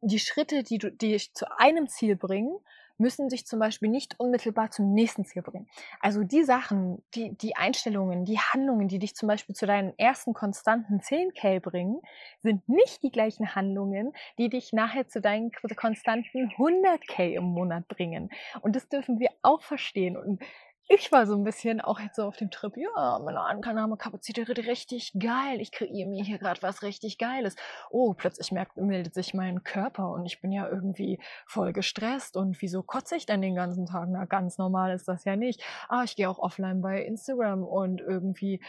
Die 0.00 0.18
Schritte, 0.18 0.62
die, 0.62 0.78
die 0.78 0.96
dich 0.96 1.34
zu 1.34 1.46
einem 1.58 1.88
Ziel 1.88 2.16
bringen, 2.16 2.58
müssen 2.98 3.30
sich 3.30 3.46
zum 3.46 3.58
Beispiel 3.58 3.88
nicht 3.88 4.18
unmittelbar 4.18 4.70
zum 4.70 4.92
nächsten 4.94 5.24
Ziel 5.24 5.42
bringen. 5.42 5.68
Also 6.00 6.22
die 6.22 6.44
Sachen, 6.44 7.02
die, 7.14 7.36
die 7.36 7.56
Einstellungen, 7.56 8.24
die 8.24 8.38
Handlungen, 8.38 8.88
die 8.88 8.98
dich 8.98 9.14
zum 9.14 9.28
Beispiel 9.28 9.54
zu 9.54 9.66
deinen 9.66 9.98
ersten 9.98 10.34
konstanten 10.34 11.00
10k 11.00 11.60
bringen, 11.60 12.00
sind 12.42 12.68
nicht 12.68 13.02
die 13.02 13.10
gleichen 13.10 13.54
Handlungen, 13.54 14.12
die 14.38 14.48
dich 14.48 14.72
nachher 14.72 15.08
zu 15.08 15.20
deinen 15.20 15.50
konstanten 15.76 16.50
100k 16.50 17.32
im 17.34 17.44
Monat 17.44 17.88
bringen. 17.88 18.30
Und 18.60 18.76
das 18.76 18.88
dürfen 18.88 19.18
wir 19.18 19.30
auch 19.42 19.62
verstehen. 19.62 20.16
Und 20.16 20.42
ich 20.88 21.10
war 21.12 21.26
so 21.26 21.34
ein 21.34 21.44
bisschen 21.44 21.80
auch 21.80 21.98
jetzt 21.98 22.16
so 22.16 22.24
auf 22.24 22.36
dem 22.36 22.50
Trip, 22.50 22.76
ja, 22.76 23.18
meine 23.24 23.40
Ankernahmekapazität 23.40 24.48
richtig 24.66 25.14
geil. 25.18 25.60
Ich 25.60 25.72
kreiere 25.72 26.08
mir 26.08 26.22
hier 26.22 26.38
gerade 26.38 26.60
was 26.62 26.82
richtig 26.82 27.16
Geiles. 27.16 27.56
Oh, 27.90 28.12
plötzlich 28.12 28.52
merkt, 28.52 28.76
meldet 28.76 29.14
sich 29.14 29.32
mein 29.32 29.62
Körper 29.62 30.10
und 30.10 30.26
ich 30.26 30.40
bin 30.42 30.52
ja 30.52 30.68
irgendwie 30.68 31.18
voll 31.46 31.72
gestresst. 31.72 32.36
Und 32.36 32.60
wieso 32.60 32.82
kotze 32.82 33.16
ich 33.16 33.24
denn 33.24 33.40
den 33.40 33.54
ganzen 33.54 33.86
Tag? 33.86 34.08
Na, 34.10 34.26
ganz 34.26 34.58
normal 34.58 34.94
ist 34.94 35.08
das 35.08 35.24
ja 35.24 35.36
nicht. 35.36 35.62
Ah, 35.88 36.04
ich 36.04 36.16
gehe 36.16 36.28
auch 36.28 36.38
offline 36.38 36.82
bei 36.82 37.02
Instagram 37.02 37.64
und 37.64 38.02
irgendwie 38.02 38.60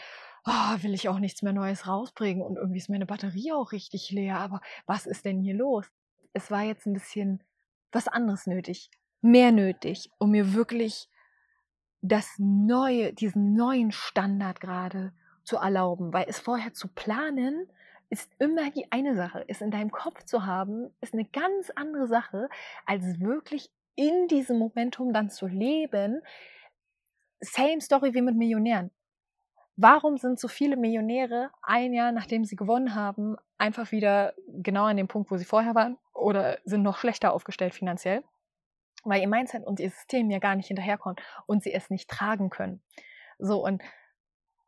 oh, 0.46 0.82
will 0.82 0.94
ich 0.94 1.08
auch 1.08 1.18
nichts 1.18 1.42
mehr 1.42 1.52
Neues 1.52 1.86
rausbringen 1.86 2.42
und 2.42 2.56
irgendwie 2.56 2.78
ist 2.78 2.88
meine 2.88 3.06
Batterie 3.06 3.52
auch 3.52 3.72
richtig 3.72 4.10
leer. 4.10 4.38
Aber 4.38 4.60
was 4.86 5.06
ist 5.06 5.24
denn 5.24 5.40
hier 5.40 5.54
los? 5.54 5.86
Es 6.32 6.50
war 6.50 6.62
jetzt 6.62 6.86
ein 6.86 6.94
bisschen 6.94 7.42
was 7.92 8.08
anderes 8.08 8.46
nötig. 8.46 8.90
Mehr 9.20 9.52
nötig, 9.52 10.10
um 10.18 10.30
mir 10.30 10.54
wirklich 10.54 11.08
das 12.08 12.34
neue, 12.38 13.12
diesen 13.12 13.54
neuen 13.54 13.92
Standard 13.92 14.60
gerade 14.60 15.12
zu 15.44 15.56
erlauben, 15.56 16.12
weil 16.12 16.26
es 16.28 16.38
vorher 16.38 16.72
zu 16.72 16.88
planen 16.88 17.68
ist 18.08 18.30
immer 18.38 18.70
die 18.70 18.90
eine 18.92 19.16
Sache, 19.16 19.44
es 19.48 19.60
in 19.60 19.70
deinem 19.70 19.90
Kopf 19.90 20.24
zu 20.24 20.46
haben, 20.46 20.90
ist 21.00 21.12
eine 21.12 21.24
ganz 21.24 21.70
andere 21.74 22.06
Sache, 22.06 22.48
als 22.84 23.20
wirklich 23.20 23.70
in 23.96 24.28
diesem 24.28 24.58
Momentum 24.58 25.12
dann 25.12 25.30
zu 25.30 25.46
leben. 25.46 26.22
Same 27.40 27.80
Story 27.80 28.14
wie 28.14 28.22
mit 28.22 28.36
Millionären. 28.36 28.90
Warum 29.76 30.16
sind 30.16 30.38
so 30.38 30.48
viele 30.48 30.76
Millionäre 30.76 31.50
ein 31.62 31.92
Jahr 31.92 32.12
nachdem 32.12 32.44
sie 32.44 32.56
gewonnen 32.56 32.94
haben, 32.94 33.36
einfach 33.58 33.92
wieder 33.92 34.32
genau 34.48 34.84
an 34.84 34.96
dem 34.96 35.08
Punkt, 35.08 35.30
wo 35.30 35.36
sie 35.36 35.44
vorher 35.44 35.74
waren 35.74 35.98
oder 36.14 36.58
sind 36.64 36.82
noch 36.82 36.98
schlechter 36.98 37.34
aufgestellt 37.34 37.74
finanziell? 37.74 38.22
Weil 39.08 39.20
ihr 39.20 39.28
Mindset 39.28 39.64
und 39.64 39.80
ihr 39.80 39.90
System 39.90 40.30
ja 40.30 40.38
gar 40.38 40.56
nicht 40.56 40.68
hinterherkommt 40.68 41.20
und 41.46 41.62
sie 41.62 41.72
es 41.72 41.90
nicht 41.90 42.08
tragen 42.08 42.50
können. 42.50 42.82
So, 43.38 43.64
und 43.64 43.82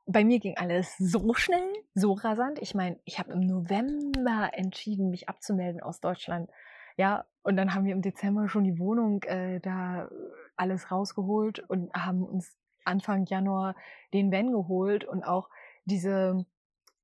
bei 0.06 0.24
mir 0.24 0.38
ging 0.40 0.56
alles 0.56 0.96
so 0.98 1.34
schnell, 1.34 1.72
so 1.94 2.12
rasant. 2.12 2.58
Ich 2.60 2.74
meine, 2.74 2.98
ich 3.04 3.18
habe 3.18 3.32
im 3.32 3.40
November 3.40 4.50
entschieden, 4.52 5.10
mich 5.10 5.28
abzumelden 5.28 5.82
aus 5.82 6.00
Deutschland. 6.00 6.50
Ja, 6.96 7.26
und 7.42 7.56
dann 7.56 7.74
haben 7.74 7.84
wir 7.84 7.92
im 7.92 8.02
Dezember 8.02 8.48
schon 8.48 8.64
die 8.64 8.78
Wohnung 8.78 9.22
äh, 9.24 9.60
da 9.60 10.08
alles 10.56 10.90
rausgeholt 10.90 11.60
und 11.68 11.92
haben 11.92 12.22
uns 12.24 12.56
Anfang 12.84 13.26
Januar 13.26 13.76
den 14.14 14.32
Van 14.32 14.50
geholt 14.50 15.04
und 15.04 15.22
auch 15.22 15.50
diese 15.84 16.46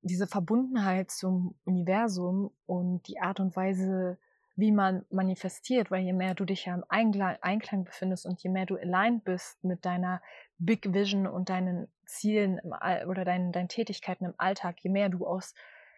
diese 0.05 0.26
Verbundenheit 0.26 1.11
zum 1.11 1.55
Universum 1.64 2.53
und 2.66 3.09
die 3.09 3.20
Art 3.20 3.41
und 3.41 3.57
Weise, 3.57 4.18
wie 4.57 4.72
man 4.72 5.05
manifestiert, 5.11 5.90
weil 5.90 6.05
je 6.05 6.12
mehr 6.12 6.34
du 6.34 6.44
dich 6.44 6.66
ja 6.66 6.74
im 6.74 6.84
Einklang 6.88 7.84
befindest 7.84 8.24
und 8.24 8.42
je 8.42 8.50
mehr 8.50 8.66
du 8.66 8.76
aligned 8.76 9.24
bist 9.24 9.62
mit 9.64 9.84
deiner 9.84 10.22
Big 10.59 10.92
Vision 10.92 11.26
und 11.26 11.48
deinen 11.48 11.88
Zielen 12.07 12.61
oder 13.07 13.24
deinen, 13.24 13.52
deinen 13.52 13.68
Tätigkeiten 13.68 14.26
im 14.26 14.34
Alltag, 14.36 14.76
je 14.80 14.90
mehr 14.90 15.09
du 15.09 15.26
aus 15.26 15.55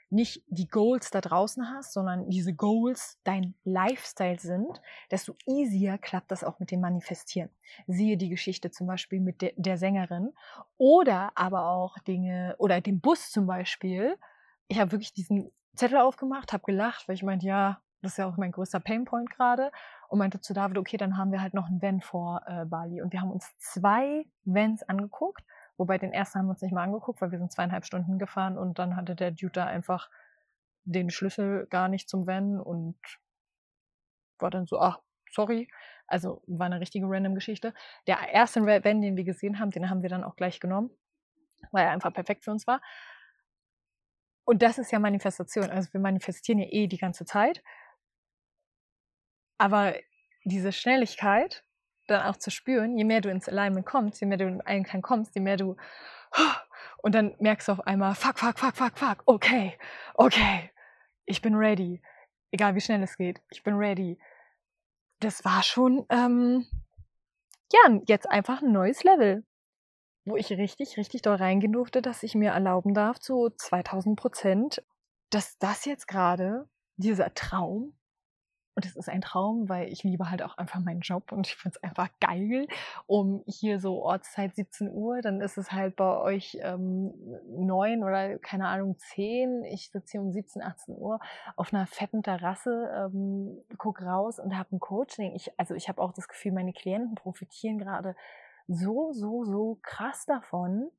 nicht 0.09 0.44
die 0.46 0.68
Goals 0.68 1.11
da 1.11 1.20
draußen 1.20 1.68
hast, 1.70 1.92
sondern 1.92 2.30
diese 2.30 2.54
Goals 2.54 3.18
dein 3.24 3.54
Lifestyle 3.64 4.38
sind, 4.38 4.80
desto 5.11 5.34
easier 5.46 5.98
klappt 5.98 6.30
das 6.30 6.44
auch 6.44 6.61
mit 6.61 6.70
dem 6.70 6.80
Manifestieren. 6.80 7.50
Siehe 7.88 8.16
die 8.16 8.28
Geschichte 8.28 8.70
zum 8.70 8.86
Beispiel 8.86 9.20
mit 9.20 9.42
de 9.42 9.52
der 9.57 9.78
Sängerin 9.78 10.32
oder 10.76 11.32
aber 11.34 11.70
auch 11.70 11.98
Dinge 11.98 12.54
oder 12.59 12.80
dem 12.80 13.00
Bus 13.00 13.30
zum 13.30 13.46
Beispiel. 13.46 14.16
Ich 14.68 14.78
habe 14.78 14.92
wirklich 14.92 15.12
diesen 15.12 15.50
Zettel 15.74 15.98
aufgemacht, 15.98 16.52
habe 16.52 16.64
gelacht, 16.64 17.09
weil 17.09 17.16
ich 17.16 17.24
meinte, 17.24 17.46
ja, 17.46 17.82
das 18.03 18.12
ist 18.12 18.18
ja 18.18 18.26
auch 18.26 18.36
mein 18.36 18.53
größter 18.53 18.80
Painpoint 18.80 19.30
gerade 19.30 19.70
und 20.09 20.18
meinte 20.18 20.40
zu 20.40 20.55
David, 20.55 20.78
okay, 20.78 20.97
dann 20.97 21.16
haben 21.16 21.32
wir 21.32 21.40
halt 21.40 21.55
noch 21.55 21.68
ein 21.68 21.80
Van 21.82 22.01
vor 22.01 22.42
äh, 22.47 22.64
Bali 22.64 23.03
und 23.03 23.12
wir 23.12 23.20
haben 23.20 23.30
uns 23.30 23.57
zwei 23.59 24.26
Vans 24.44 24.82
angeguckt 24.82 25.44
Wobei 25.76 25.99
den 25.99 26.12
ersten 26.12 26.38
haben 26.38 26.47
wir 26.47 26.51
uns 26.51 26.62
nicht 26.62 26.72
mal 26.72 26.84
angeguckt, 26.84 27.20
weil 27.20 27.30
wir 27.30 27.38
sind 27.38 27.53
zweieinhalb 27.53 27.84
Stunden 27.84 28.18
gefahren 28.18 28.57
und 28.57 28.78
dann 28.78 28.97
hatte 28.97 29.14
der 29.14 29.30
Dude 29.30 29.53
da 29.53 29.66
einfach 29.66 30.11
den 30.84 31.11
Schlüssel 31.11 31.66
gar 31.66 31.88
nicht 31.88 32.09
zum 32.09 32.26
Van 32.26 32.61
und 32.61 32.97
war 34.38 34.51
dann 34.51 34.66
so, 34.66 34.80
ach, 34.80 35.01
sorry. 35.30 35.68
Also 36.07 36.42
war 36.47 36.66
eine 36.66 36.80
richtige 36.80 37.07
random 37.09 37.34
Geschichte. 37.34 37.74
Der 38.07 38.28
erste 38.32 38.64
Van, 38.64 39.01
den 39.01 39.16
wir 39.16 39.24
gesehen 39.24 39.59
haben, 39.59 39.70
den 39.70 39.90
haben 39.90 40.03
wir 40.03 40.09
dann 40.09 40.24
auch 40.24 40.36
gleich 40.36 40.61
genommen, 40.61 40.90
weil 41.72 41.84
er 41.84 41.90
einfach 41.90 42.12
perfekt 42.12 42.44
für 42.44 42.53
uns 42.53 42.66
war. 42.66 42.80
Und 44.44 44.62
das 44.62 44.78
ist 44.78 44.92
ja 44.92 45.01
Manifestation. 45.01 45.68
Also 45.68 45.92
wir 45.92 46.01
manifestieren 46.01 46.61
ja 46.61 46.68
eh 46.70 46.86
die 46.86 46.99
ganze 46.99 47.24
Zeit. 47.24 47.62
Aber 49.59 49.94
diese 50.44 50.72
Schnelligkeit 50.72 51.64
dann 52.07 52.22
auch 52.22 52.36
zu 52.36 52.50
spüren, 52.50 52.96
je 52.96 53.04
mehr 53.04 53.20
du 53.20 53.30
ins 53.30 53.48
Alignment 53.48 53.86
kommst, 53.86 54.20
je 54.20 54.26
mehr 54.26 54.38
du 54.38 54.46
in 54.46 54.61
Einklang 54.61 55.02
kommst, 55.02 55.34
je 55.34 55.40
mehr 55.40 55.57
du 55.57 55.76
und 57.02 57.14
dann 57.14 57.34
merkst 57.38 57.68
du 57.68 57.72
auf 57.72 57.86
einmal, 57.86 58.14
fuck, 58.14 58.38
fuck, 58.38 58.59
fuck, 58.59 58.76
fuck, 58.76 58.98
fuck, 58.98 59.22
okay, 59.26 59.76
okay, 60.14 60.70
ich 61.24 61.42
bin 61.42 61.54
ready. 61.54 62.00
Egal 62.52 62.74
wie 62.74 62.80
schnell 62.80 63.02
es 63.02 63.16
geht, 63.16 63.42
ich 63.50 63.62
bin 63.62 63.74
ready. 63.74 64.18
Das 65.18 65.44
war 65.44 65.62
schon, 65.62 66.07
ähm, 66.11 66.66
ja, 67.72 68.00
jetzt 68.07 68.30
einfach 68.30 68.62
ein 68.62 68.72
neues 68.72 69.02
Level, 69.02 69.44
wo 70.24 70.36
ich 70.36 70.50
richtig, 70.50 70.96
richtig 70.96 71.22
doll 71.22 71.36
reingehen 71.36 71.72
durfte, 71.72 72.02
dass 72.02 72.22
ich 72.22 72.34
mir 72.34 72.52
erlauben 72.52 72.94
darf, 72.94 73.18
zu 73.18 73.50
2000 73.50 74.18
Prozent, 74.18 74.84
dass 75.30 75.59
das 75.59 75.84
jetzt 75.84 76.07
gerade, 76.07 76.68
dieser 76.96 77.34
Traum, 77.34 77.95
und 78.77 78.85
es 78.85 78.95
ist 78.95 79.09
ein 79.09 79.22
Traum, 79.22 79.70
weil 79.70 79.91
ich 79.91 80.05
liebe 80.05 80.31
halt 80.31 80.43
auch 80.43 80.59
einfach 80.59 80.81
meinen 80.81 81.01
Job 81.01 81.33
und 81.33 81.47
ich 81.47 81.57
finde 81.57 81.79
es 81.79 81.83
einfach 81.83 82.11
geil. 82.20 82.66
Um 83.07 83.43
hier 83.47 83.81
so 83.81 84.03
Ortszeit 84.03 84.55
17 84.55 84.91
Uhr, 84.93 85.22
dann 85.22 85.41
ist 85.41 85.57
es 85.57 85.72
halt 85.72 85.97
bei 85.97 86.18
euch 86.18 86.59
ähm, 86.61 87.14
9 87.49 88.05
oder 88.05 88.39
keine 88.39 88.68
Ahnung 88.68 88.99
10. 88.99 89.64
Ich 89.64 89.91
sitze 89.91 90.12
hier 90.12 90.20
um 90.20 90.31
17, 90.31 90.62
18 90.62 90.95
Uhr 90.95 91.20
auf 91.57 91.72
einer 91.72 91.87
fetten 91.87 92.22
Terrasse, 92.22 92.91
ähm, 92.95 93.57
guck 93.79 94.03
raus 94.03 94.39
und 94.39 94.59
habe 94.59 94.77
ein 94.77 94.81
Coaching. 94.81 95.35
Ich, 95.35 95.59
also 95.59 95.74
ich 95.74 95.89
habe 95.89 96.03
auch 96.03 96.12
das 96.12 96.29
Gefühl, 96.29 96.53
meine 96.53 96.74
Klienten 96.74 97.14
profitieren 97.14 97.79
gerade 97.79 98.14
so, 98.68 99.11
so, 99.12 99.45
so 99.45 99.79
krass 99.83 100.27
davon. 100.27 100.91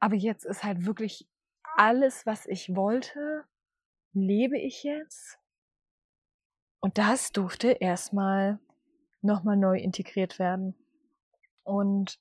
Aber 0.00 0.16
jetzt 0.16 0.44
ist 0.44 0.64
halt 0.64 0.84
wirklich 0.84 1.28
alles, 1.76 2.26
was 2.26 2.44
ich 2.46 2.74
wollte, 2.74 3.44
lebe 4.12 4.58
ich 4.58 4.82
jetzt 4.82 5.38
und 6.84 6.98
das 6.98 7.32
durfte 7.32 7.68
erstmal 7.68 8.58
nochmal 9.22 9.56
neu 9.56 9.78
integriert 9.78 10.38
werden 10.38 10.74
und 11.62 12.20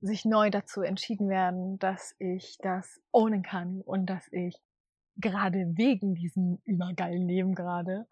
sich 0.00 0.24
neu 0.24 0.50
dazu 0.50 0.82
entschieden 0.82 1.28
werden, 1.28 1.78
dass 1.78 2.16
ich 2.18 2.58
das 2.60 3.00
ownen 3.12 3.44
kann 3.44 3.80
und 3.82 4.06
dass 4.06 4.26
ich 4.32 4.60
gerade 5.16 5.64
wegen 5.76 6.16
diesem 6.16 6.58
übergeilen 6.64 7.28
Leben 7.28 7.54
gerade 7.54 8.08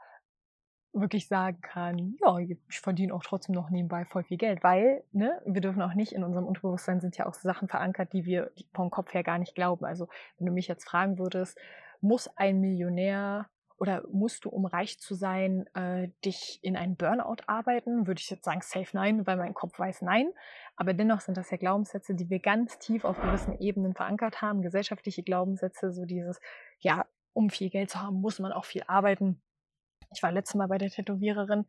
wirklich 0.93 1.27
sagen 1.27 1.61
kann, 1.63 2.15
ja, 2.21 2.39
ich 2.39 2.57
verdiene 2.81 3.13
auch 3.13 3.25
trotzdem 3.25 3.57
noch 3.57 3.69
nebenbei 3.69 4.05
voll 4.05 4.23
viel 4.23 4.39
Geld, 4.39 4.63
weil, 4.63 5.03
ne, 5.11 5.43
wir 5.47 5.61
dürfen 5.61 5.83
auch 5.83 5.95
nicht 5.95 6.13
in 6.13 6.23
unserem 6.23 6.47
Unterbewusstsein 6.47 7.01
sind 7.01 7.17
ja 7.17 7.27
auch 7.27 7.35
Sachen 7.35 7.67
verankert, 7.67 8.13
die 8.13 8.25
wir 8.25 8.53
vom 8.73 8.91
Kopf 8.91 9.13
her 9.15 9.25
gar 9.25 9.39
nicht 9.39 9.57
glauben. 9.57 9.85
Also, 9.85 10.07
wenn 10.39 10.47
du 10.47 10.53
mich 10.53 10.69
jetzt 10.69 10.89
fragen 10.89 11.19
würdest, 11.19 11.59
muss 12.01 12.29
ein 12.37 12.61
Millionär 12.61 13.49
oder 13.79 14.03
musst 14.11 14.45
du, 14.45 14.51
um 14.51 14.66
reich 14.66 14.99
zu 14.99 15.14
sein, 15.14 15.66
äh, 15.74 16.09
dich 16.24 16.59
in 16.62 16.76
einen 16.76 16.97
Burnout 16.97 17.43
arbeiten? 17.47 18.09
Würde 18.09 18.20
ich 18.20 18.29
jetzt 18.29 18.45
sagen, 18.45 18.61
safe 18.61 18.89
nein, 18.93 19.26
weil 19.26 19.37
mein 19.37 19.55
Kopf 19.55 19.79
weiß 19.79 20.03
nein. 20.03 20.33
Aber 20.76 20.95
dennoch 20.95 21.20
sind 21.20 21.37
das 21.37 21.51
ja 21.51 21.57
Glaubenssätze, 21.57 22.14
die 22.14 22.29
wir 22.29 22.41
ganz 22.41 22.79
tief 22.79 23.05
auf 23.05 23.20
gewissen 23.20 23.59
Ebenen 23.61 23.95
verankert 23.95 24.43
haben. 24.43 24.62
Gesellschaftliche 24.62 25.22
Glaubenssätze, 25.22 25.93
so 25.93 26.05
dieses, 26.05 26.41
ja, 26.81 27.07
um 27.33 27.51
viel 27.51 27.70
Geld 27.70 27.91
zu 27.91 28.03
haben, 28.03 28.20
muss 28.20 28.41
man 28.41 28.53
auch 28.53 28.64
viel 28.64 28.83
arbeiten. 28.89 29.41
Ich 30.12 30.22
war 30.24 30.33
letztes 30.33 30.57
Mal 30.57 30.66
bei 30.66 30.79
der 30.79 30.91
Tätowiererin. 30.91 31.64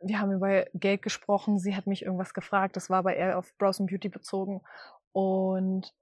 Wir 0.00 0.20
haben 0.20 0.30
über 0.30 0.66
Geld 0.74 1.02
gesprochen. 1.02 1.58
Sie 1.58 1.74
hat 1.74 1.88
mich 1.88 2.04
irgendwas 2.04 2.34
gefragt. 2.34 2.76
Das 2.76 2.88
war 2.88 2.98
aber 2.98 3.16
eher 3.16 3.36
auf 3.36 3.52
Browse 3.58 3.84
Beauty 3.84 4.08
bezogen. 4.08 4.62
Und 5.10 5.92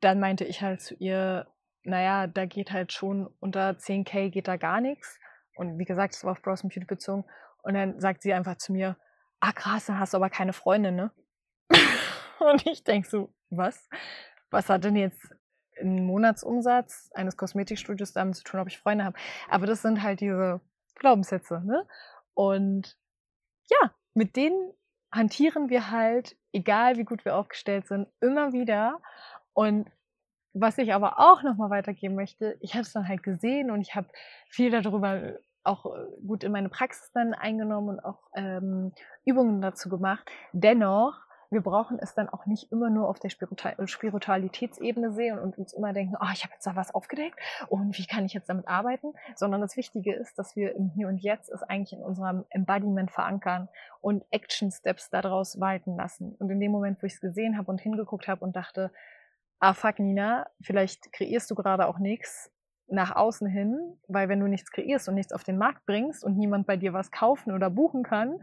dann 0.00 0.20
meinte 0.20 0.44
ich 0.44 0.60
halt 0.60 0.82
zu 0.82 0.94
ihr, 0.96 1.46
naja, 1.84 2.26
da 2.26 2.46
geht 2.46 2.72
halt 2.72 2.92
schon 2.92 3.26
unter 3.40 3.70
10k 3.70 4.30
geht 4.30 4.48
da 4.48 4.56
gar 4.56 4.80
nichts. 4.80 5.18
Und 5.56 5.78
wie 5.78 5.84
gesagt, 5.84 6.14
es 6.14 6.24
war 6.24 6.32
auf 6.32 6.42
Bros 6.42 6.62
Beauty 6.62 6.84
bezogen. 6.84 7.24
Und 7.62 7.74
dann 7.74 8.00
sagt 8.00 8.22
sie 8.22 8.32
einfach 8.32 8.56
zu 8.56 8.72
mir, 8.72 8.96
ah 9.40 9.52
krass, 9.52 9.86
dann 9.86 9.98
hast 9.98 10.14
du 10.14 10.16
aber 10.16 10.30
keine 10.30 10.52
Freundin, 10.52 10.96
ne? 10.96 11.10
und 12.40 12.66
ich 12.66 12.84
denke 12.84 13.08
so, 13.08 13.34
was? 13.50 13.88
Was 14.50 14.68
hat 14.68 14.84
denn 14.84 14.96
jetzt 14.96 15.34
ein 15.80 16.04
Monatsumsatz 16.06 17.10
eines 17.14 17.36
Kosmetikstudios 17.36 18.12
damit 18.12 18.36
zu 18.36 18.44
tun, 18.44 18.60
ob 18.60 18.68
ich 18.68 18.78
Freunde 18.78 19.04
habe? 19.04 19.18
Aber 19.48 19.66
das 19.66 19.82
sind 19.82 20.02
halt 20.02 20.20
diese 20.20 20.60
Glaubenssätze, 20.96 21.60
ne? 21.64 21.86
Und 22.34 22.96
ja, 23.70 23.94
mit 24.14 24.36
denen 24.36 24.72
hantieren 25.10 25.68
wir 25.68 25.90
halt, 25.90 26.36
egal 26.52 26.96
wie 26.96 27.04
gut 27.04 27.24
wir 27.24 27.36
aufgestellt 27.36 27.86
sind, 27.86 28.08
immer 28.20 28.52
wieder. 28.52 29.00
Und 29.52 29.90
was 30.54 30.78
ich 30.78 30.92
aber 30.92 31.18
auch 31.18 31.42
nochmal 31.42 31.70
weitergeben 31.70 32.14
möchte, 32.14 32.56
ich 32.60 32.74
habe 32.74 32.82
es 32.82 32.92
dann 32.92 33.08
halt 33.08 33.22
gesehen 33.22 33.70
und 33.70 33.80
ich 33.80 33.94
habe 33.94 34.08
viel 34.48 34.70
darüber 34.70 35.34
auch 35.64 35.86
äh, 35.86 36.06
gut 36.26 36.44
in 36.44 36.52
meine 36.52 36.68
Praxis 36.68 37.10
dann 37.12 37.34
eingenommen 37.34 37.90
und 37.90 38.04
auch 38.04 38.18
ähm, 38.34 38.92
Übungen 39.24 39.60
dazu 39.60 39.88
gemacht. 39.88 40.28
Dennoch, 40.52 41.20
wir 41.50 41.60
brauchen 41.60 41.98
es 42.00 42.14
dann 42.14 42.30
auch 42.30 42.46
nicht 42.46 42.72
immer 42.72 42.88
nur 42.88 43.08
auf 43.08 43.20
der 43.20 43.28
Spiritualitätsebene 43.28 45.12
sehen 45.12 45.38
und 45.38 45.58
uns 45.58 45.74
immer 45.74 45.92
denken, 45.92 46.16
oh, 46.18 46.28
ich 46.32 46.44
habe 46.44 46.54
jetzt 46.54 46.66
da 46.66 46.76
was 46.76 46.94
aufgedeckt 46.94 47.38
und 47.68 47.98
wie 47.98 48.06
kann 48.06 48.24
ich 48.24 48.32
jetzt 48.32 48.48
damit 48.48 48.66
arbeiten, 48.66 49.12
sondern 49.36 49.60
das 49.60 49.76
Wichtige 49.76 50.14
ist, 50.14 50.38
dass 50.38 50.56
wir 50.56 50.74
im 50.74 50.88
Hier 50.88 51.08
und 51.08 51.18
Jetzt 51.18 51.50
es 51.50 51.62
eigentlich 51.62 51.92
in 51.92 52.02
unserem 52.02 52.46
Embodiment 52.48 53.10
verankern 53.10 53.68
und 54.00 54.24
Action 54.30 54.70
Steps 54.70 55.10
daraus 55.10 55.60
walten 55.60 55.94
lassen. 55.96 56.34
Und 56.38 56.48
in 56.48 56.58
dem 56.58 56.72
Moment, 56.72 57.02
wo 57.02 57.06
ich 57.06 57.14
es 57.14 57.20
gesehen 57.20 57.58
habe 57.58 57.70
und 57.70 57.82
hingeguckt 57.82 58.28
habe 58.28 58.42
und 58.42 58.56
dachte, 58.56 58.90
ah 59.62 59.74
fuck 59.74 60.00
Nina, 60.00 60.46
vielleicht 60.60 61.12
kreierst 61.12 61.48
du 61.50 61.54
gerade 61.54 61.86
auch 61.86 62.00
nichts 62.00 62.50
nach 62.88 63.14
außen 63.14 63.46
hin, 63.46 63.96
weil 64.08 64.28
wenn 64.28 64.40
du 64.40 64.48
nichts 64.48 64.72
kreierst 64.72 65.08
und 65.08 65.14
nichts 65.14 65.32
auf 65.32 65.44
den 65.44 65.56
Markt 65.56 65.86
bringst 65.86 66.24
und 66.24 66.36
niemand 66.36 66.66
bei 66.66 66.76
dir 66.76 66.92
was 66.92 67.12
kaufen 67.12 67.52
oder 67.52 67.70
buchen 67.70 68.02
kann, 68.02 68.40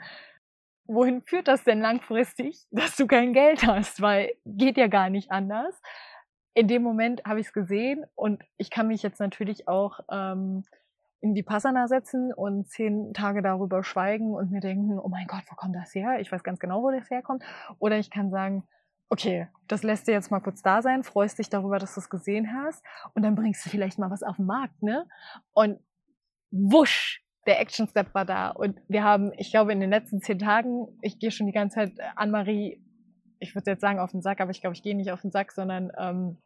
wohin 0.88 1.22
führt 1.22 1.50
das 1.50 1.66
denn 1.66 1.82
langfristig, 1.82 2.66
dass 2.72 2.96
du 2.96 3.06
kein 3.06 3.34
Geld 3.34 3.68
hast? 3.68 4.02
Weil 4.02 4.32
geht 4.46 4.78
ja 4.78 4.88
gar 4.88 5.10
nicht 5.10 5.30
anders. 5.30 5.80
In 6.54 6.70
dem 6.70 6.84
Moment 6.84 7.26
habe 7.26 7.42
ich 7.42 7.48
es 7.48 7.54
gesehen 7.54 8.06
und 8.16 8.42
ich 8.58 8.72
kann 8.72 8.88
mich 8.88 9.04
jetzt 9.04 9.20
natürlich 9.20 9.68
auch 9.68 10.00
ähm, 10.10 10.64
in 11.20 11.36
die 11.36 11.44
Passana 11.44 11.90
setzen 11.90 12.34
und 12.34 12.70
zehn 12.70 13.14
Tage 13.14 13.42
darüber 13.42 13.84
schweigen 13.84 14.34
und 14.34 14.52
mir 14.52 14.62
denken, 14.62 14.98
oh 14.98 15.10
mein 15.10 15.28
Gott, 15.28 15.44
wo 15.50 15.56
kommt 15.56 15.76
das 15.76 15.94
her? 15.94 16.22
Ich 16.22 16.32
weiß 16.32 16.44
ganz 16.44 16.60
genau, 16.60 16.82
wo 16.82 16.92
das 16.92 17.10
herkommt. 17.10 17.44
Oder 17.78 17.98
ich 17.98 18.10
kann 18.10 18.32
sagen, 18.32 18.64
okay, 19.10 19.47
das 19.68 19.84
lässt 19.84 20.07
dir 20.07 20.14
jetzt 20.14 20.32
mal 20.32 20.39
kurz 20.39 20.62
da 20.62 20.82
sein, 20.82 21.03
freust 21.03 21.39
dich 21.39 21.49
darüber, 21.49 21.80
dass 21.80 21.95
du 21.95 21.99
es 21.99 22.10
gesehen 22.10 22.53
hast 22.53 22.84
und 23.14 23.24
dann 23.24 23.36
bringst 23.36 23.66
du 23.66 23.70
vielleicht 23.70 23.99
mal 23.99 24.10
was 24.10 24.24
auf 24.24 24.38
den 24.38 24.45
Markt, 24.45 24.82
ne? 24.82 25.07
Und 25.53 25.80
wusch, 26.51 27.24
der 27.47 27.60
Action 27.60 27.88
Step 27.88 28.14
war 28.14 28.26
da 28.26 28.49
und 28.49 28.80
wir 28.88 29.03
haben, 29.03 29.32
ich 29.38 29.51
glaube, 29.51 29.72
in 29.74 29.80
den 29.80 29.89
letzten 29.89 30.22
zehn 30.22 30.39
Tagen, 30.39 30.88
ich 31.01 31.20
gehe 31.20 31.32
schon 31.32 31.47
die 31.47 31.53
ganze 31.53 31.76
Zeit 31.76 31.93
an 32.16 32.32
Marie, 32.32 32.82
ich 33.39 33.55
würde 33.55 33.72
jetzt 33.72 33.82
sagen 33.82 33.99
auf 33.99 34.12
den 34.12 34.22
Sack, 34.22 34.41
aber 34.41 34.51
ich 34.51 34.62
glaube, 34.62 34.76
ich 34.76 34.84
gehe 34.84 34.95
nicht 34.95 35.12
auf 35.12 35.22
den 35.22 35.32
Sack, 35.32 35.51
sondern 35.51 35.91
ähm, 35.97 36.38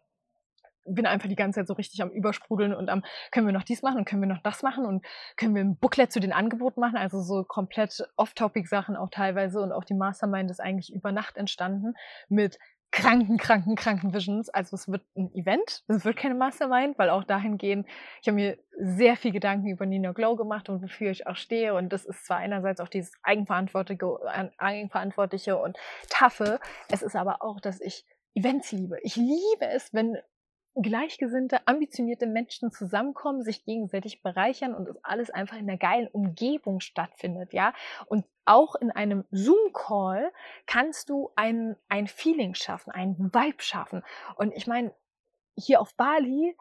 bin 0.85 1.05
einfach 1.05 1.29
die 1.29 1.35
ganze 1.35 1.59
Zeit 1.59 1.67
so 1.67 1.73
richtig 1.73 2.01
am 2.01 2.09
Übersprudeln 2.09 2.73
und 2.73 2.89
am, 2.89 3.03
können 3.31 3.47
wir 3.47 3.53
noch 3.53 3.63
dies 3.63 3.81
machen 3.81 3.97
und 3.97 4.05
können 4.05 4.21
wir 4.21 4.29
noch 4.29 4.41
das 4.41 4.63
machen 4.63 4.85
und 4.85 5.05
können 5.37 5.55
wir 5.55 5.63
ein 5.63 5.77
Booklet 5.77 6.11
zu 6.11 6.19
den 6.19 6.33
Angeboten 6.33 6.79
machen, 6.79 6.97
also 6.97 7.21
so 7.21 7.43
komplett 7.43 8.03
off-topic 8.15 8.67
Sachen 8.67 8.95
auch 8.95 9.09
teilweise 9.09 9.61
und 9.61 9.71
auch 9.71 9.83
die 9.83 9.93
Mastermind 9.93 10.51
ist 10.51 10.59
eigentlich 10.59 10.93
über 10.93 11.11
Nacht 11.11 11.37
entstanden 11.37 11.93
mit 12.29 12.59
kranken, 12.93 13.37
kranken, 13.37 13.75
kranken 13.75 14.13
Visions. 14.13 14.49
Also 14.49 14.75
es 14.75 14.87
wird 14.87 15.01
ein 15.17 15.33
Event, 15.33 15.83
es 15.87 16.05
wird 16.05 16.15
keine 16.15 16.35
Mastermind, 16.35 16.97
weil 16.99 17.09
auch 17.09 17.23
dahingehend, 17.23 17.87
ich 18.21 18.27
habe 18.27 18.35
mir 18.35 18.57
sehr 18.77 19.17
viel 19.17 19.31
Gedanken 19.31 19.67
über 19.67 19.85
Nina 19.85 20.11
Glow 20.11 20.35
gemacht 20.35 20.69
und 20.69 20.81
wofür 20.81 21.09
ich 21.09 21.25
auch 21.25 21.35
stehe. 21.35 21.73
Und 21.73 21.91
das 21.91 22.05
ist 22.05 22.25
zwar 22.25 22.37
einerseits 22.37 22.79
auch 22.79 22.87
dieses 22.87 23.11
Eigenverantwortliche, 23.23 24.05
Eigenverantwortliche 24.57 25.57
und 25.57 25.75
Taffe, 26.09 26.59
es 26.89 27.01
ist 27.01 27.15
aber 27.15 27.41
auch, 27.41 27.59
dass 27.59 27.81
ich 27.81 28.05
Events 28.35 28.71
liebe. 28.71 28.97
Ich 29.01 29.15
liebe 29.15 29.65
es, 29.73 29.93
wenn 29.93 30.17
gleichgesinnte, 30.75 31.67
ambitionierte 31.67 32.25
Menschen 32.25 32.71
zusammenkommen, 32.71 33.43
sich 33.43 33.63
gegenseitig 33.63 34.21
bereichern 34.21 34.73
und 34.73 34.87
es 34.87 35.03
alles 35.03 35.29
einfach 35.29 35.57
in 35.57 35.69
einer 35.69 35.77
geilen 35.77 36.07
Umgebung 36.07 36.79
stattfindet, 36.79 37.53
ja. 37.53 37.73
Und 38.07 38.25
auch 38.45 38.75
in 38.75 38.91
einem 38.91 39.25
Zoom-Call 39.31 40.31
kannst 40.65 41.09
du 41.09 41.31
ein, 41.35 41.75
ein 41.89 42.07
Feeling 42.07 42.55
schaffen, 42.55 42.91
ein 42.91 43.17
Vibe 43.17 43.61
schaffen. 43.61 44.03
Und 44.35 44.53
ich 44.55 44.67
meine, 44.67 44.93
hier 45.55 45.79
auf 45.79 45.95
Bali 45.95 46.57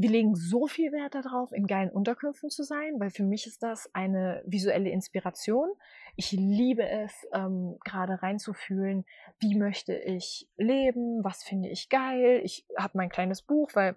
wir 0.00 0.10
legen 0.10 0.36
so 0.36 0.68
viel 0.68 0.92
Wert 0.92 1.16
darauf, 1.16 1.50
in 1.50 1.66
geilen 1.66 1.90
Unterkünften 1.90 2.50
zu 2.50 2.62
sein, 2.62 3.00
weil 3.00 3.10
für 3.10 3.24
mich 3.24 3.48
ist 3.48 3.64
das 3.64 3.92
eine 3.96 4.44
visuelle 4.46 4.90
Inspiration. 4.90 5.68
Ich 6.14 6.30
liebe 6.30 6.88
es, 6.88 7.26
ähm, 7.34 7.78
gerade 7.84 8.22
reinzufühlen, 8.22 9.04
wie 9.40 9.56
möchte 9.56 9.96
ich 9.96 10.48
leben, 10.56 11.24
was 11.24 11.42
finde 11.42 11.68
ich 11.68 11.88
geil. 11.88 12.40
Ich 12.44 12.64
habe 12.78 12.96
mein 12.96 13.08
kleines 13.08 13.42
Buch, 13.42 13.70
weil 13.74 13.96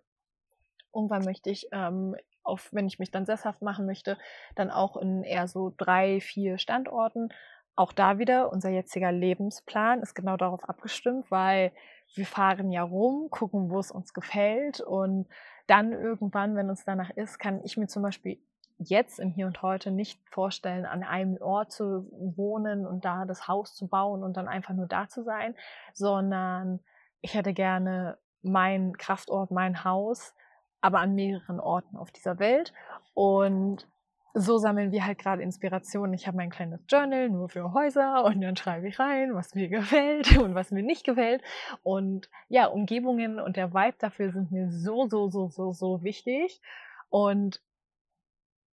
irgendwann 0.91 1.24
möchte 1.24 1.52
ich, 1.52 1.68
ähm, 1.72 2.16
auf, 2.41 2.70
wenn 2.72 2.88
ich 2.88 2.97
mich 2.97 3.12
dann 3.12 3.28
sesshaft 3.28 3.62
machen 3.62 3.86
möchte, 3.86 4.18
dann 4.56 4.72
auch 4.72 4.97
in 4.97 5.22
eher 5.22 5.47
so 5.47 5.72
drei, 5.78 6.20
vier 6.20 6.58
Standorten. 6.58 7.30
Auch 7.76 7.93
da 7.93 8.18
wieder, 8.18 8.52
unser 8.52 8.72
jetziger 8.72 9.12
Lebensplan 9.12 10.02
ist 10.02 10.16
genau 10.16 10.36
darauf 10.36 10.68
abgestimmt, 10.68 11.30
weil 11.30 11.72
wir 12.16 12.26
fahren 12.26 12.72
ja 12.72 12.84
rum, 12.84 13.30
gucken, 13.30 13.70
wo 13.70 13.80
es 13.80 13.91
uns 13.91 14.14
gefällt 14.14 14.82
und 14.82 15.28
dann 15.68 15.93
irgendwann, 15.93 16.55
wenn 16.55 16.70
uns 16.70 16.84
danach 16.84 17.09
ist, 17.12 17.39
kann 17.39 17.62
ich 17.64 17.78
mir 17.78 17.88
zum 17.88 18.03
Beispiel 18.03 18.39
jetzt 18.78 19.20
im 19.20 19.30
Hier 19.30 19.47
und 19.47 19.62
Heute 19.62 19.91
nicht 19.91 20.20
vorstellen, 20.30 20.86
an 20.86 21.03
einem 21.03 21.38
Ort 21.41 21.72
zu 21.72 22.07
wohnen 22.12 22.86
und 22.86 23.05
da 23.05 23.26
das 23.26 23.47
Haus 23.47 23.76
zu 23.76 23.88
bauen 23.88 24.24
und 24.24 24.38
dann 24.38 24.47
einfach 24.47 24.74
nur 24.74 24.88
da 24.88 25.07
zu 25.07 25.24
sein, 25.24 25.55
sondern 25.93 26.80
ich 27.22 27.36
hätte 27.36 27.53
gerne 27.53 28.18
mein 28.41 28.97
Kraftort, 28.97 29.51
mein 29.51 29.84
Haus, 29.84 30.34
aber 30.82 30.99
an 30.99 31.14
mehreren 31.14 31.59
Orten 31.59 31.95
auf 31.95 32.12
dieser 32.12 32.39
Welt. 32.39 32.74
Und 33.14 33.88
so 34.34 34.57
sammeln 34.57 34.91
wir 34.91 35.05
halt 35.05 35.19
gerade 35.19 35.41
Inspirationen. 35.41 36.13
Ich 36.13 36.27
habe 36.27 36.38
mein 36.38 36.49
kleines 36.49 36.82
Journal 36.88 37.29
nur 37.29 37.49
für 37.49 37.73
Häuser 37.73 38.23
und 38.23 38.41
dann 38.41 38.55
schreibe 38.55 38.88
ich 38.88 38.99
rein, 38.99 39.34
was 39.36 39.55
mir 39.55 39.69
gefällt 39.69 40.38
und 40.38 40.55
was 40.55 40.71
mir 40.71 40.84
nicht 40.84 41.05
gefällt. 41.05 41.41
Und 41.84 42.29
ja, 42.47 42.67
Umgebungen 42.67 43.39
und 43.39 43.57
der 43.57 43.73
Vibe 43.73 43.97
dafür 43.99 44.32
sind 44.32 44.51
mir 44.51 44.69
so, 44.71 45.07
so, 45.07 45.29
so, 45.29 45.49
so, 45.49 45.71
so 45.73 46.03
wichtig. 46.03 46.61
Und 47.09 47.61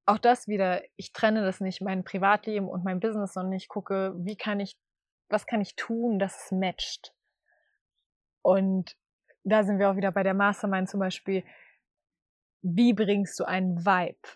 auch 0.04 0.18
das 0.18 0.46
wieder, 0.46 0.82
ich 0.96 1.12
trenne 1.12 1.42
das 1.44 1.60
nicht, 1.60 1.80
mein 1.80 2.04
Privatleben 2.04 2.68
und 2.68 2.84
mein 2.84 3.00
Business, 3.00 3.32
sondern 3.32 3.54
ich 3.54 3.68
gucke, 3.68 4.14
wie 4.18 4.36
kann 4.36 4.60
ich, 4.60 4.76
was 5.28 5.46
kann 5.46 5.60
ich 5.60 5.74
tun, 5.74 6.18
dass 6.18 6.44
es 6.44 6.52
matcht. 6.52 7.12
Und 8.42 8.96
da 9.42 9.64
sind 9.64 9.78
wir 9.78 9.90
auch 9.90 9.96
wieder 9.96 10.12
bei 10.12 10.22
der 10.22 10.34
Mastermind 10.34 10.88
zum 10.88 11.00
Beispiel. 11.00 11.44
Wie 12.62 12.92
bringst 12.92 13.38
du 13.40 13.44
einen 13.44 13.84
Vibe? 13.84 14.28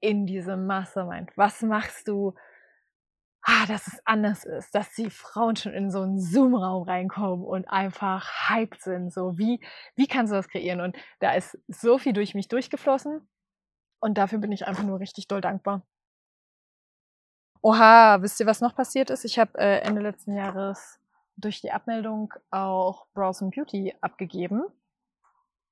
In 0.00 0.26
diesem 0.26 0.66
Mastermind? 0.66 1.30
Was 1.36 1.62
machst 1.62 2.08
du, 2.08 2.34
ah, 3.42 3.66
dass 3.66 3.86
es 3.86 4.00
anders 4.04 4.44
ist, 4.44 4.74
dass 4.74 4.92
die 4.94 5.10
Frauen 5.10 5.56
schon 5.56 5.72
in 5.72 5.90
so 5.90 6.02
einen 6.02 6.20
Zoom-Raum 6.20 6.84
reinkommen 6.84 7.44
und 7.44 7.68
einfach 7.68 8.48
hyped 8.48 8.80
sind? 8.82 9.12
So, 9.12 9.38
wie, 9.38 9.60
wie 9.96 10.06
kannst 10.06 10.32
du 10.32 10.36
das 10.36 10.48
kreieren? 10.48 10.80
Und 10.80 10.96
da 11.20 11.32
ist 11.32 11.58
so 11.68 11.98
viel 11.98 12.12
durch 12.12 12.34
mich 12.34 12.48
durchgeflossen 12.48 13.28
und 14.00 14.18
dafür 14.18 14.38
bin 14.38 14.52
ich 14.52 14.66
einfach 14.66 14.84
nur 14.84 15.00
richtig 15.00 15.28
doll 15.28 15.40
dankbar. 15.40 15.82
Oha, 17.60 18.22
wisst 18.22 18.38
ihr, 18.38 18.46
was 18.46 18.60
noch 18.60 18.76
passiert 18.76 19.10
ist? 19.10 19.24
Ich 19.24 19.38
habe 19.38 19.58
äh, 19.58 19.80
Ende 19.80 20.00
letzten 20.00 20.34
Jahres 20.36 21.00
durch 21.36 21.60
die 21.60 21.72
Abmeldung 21.72 22.32
auch 22.50 23.06
Browse 23.14 23.48
Beauty 23.50 23.94
abgegeben. 24.00 24.64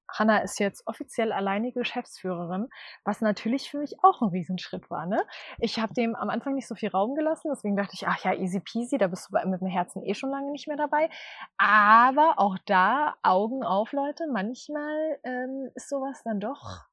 Hanna 0.08 0.38
ist 0.38 0.58
jetzt 0.58 0.86
offiziell 0.86 1.32
alleinige 1.32 1.80
Geschäftsführerin, 1.80 2.68
was 3.04 3.20
natürlich 3.20 3.70
für 3.70 3.78
mich 3.78 3.96
auch 4.02 4.22
ein 4.22 4.28
Riesenschritt 4.28 4.90
war. 4.90 5.06
Ne? 5.06 5.24
Ich 5.58 5.78
habe 5.78 5.94
dem 5.94 6.14
am 6.14 6.30
Anfang 6.30 6.54
nicht 6.54 6.68
so 6.68 6.74
viel 6.74 6.90
Raum 6.90 7.14
gelassen, 7.14 7.50
deswegen 7.52 7.76
dachte 7.76 7.94
ich, 7.94 8.06
ach 8.06 8.24
ja, 8.24 8.34
easy 8.34 8.60
peasy, 8.60 8.98
da 8.98 9.08
bist 9.08 9.28
du 9.30 9.48
mit 9.48 9.60
dem 9.60 9.68
Herzen 9.68 10.04
eh 10.04 10.14
schon 10.14 10.30
lange 10.30 10.50
nicht 10.50 10.68
mehr 10.68 10.76
dabei. 10.76 11.10
Aber 11.58 12.34
auch 12.38 12.56
da, 12.66 13.14
Augen 13.22 13.64
auf, 13.64 13.92
Leute, 13.92 14.26
manchmal 14.32 15.18
ähm, 15.24 15.70
ist 15.74 15.88
sowas 15.88 16.22
dann 16.24 16.40
doch 16.40 16.84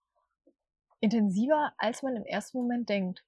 intensiver, 0.99 1.73
als 1.77 2.01
man 2.01 2.15
im 2.15 2.25
ersten 2.25 2.57
Moment 2.57 2.89
denkt. 2.89 3.23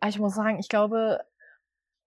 Aber 0.00 0.08
ich 0.08 0.18
muss 0.18 0.34
sagen, 0.34 0.58
ich 0.58 0.68
glaube, 0.68 1.24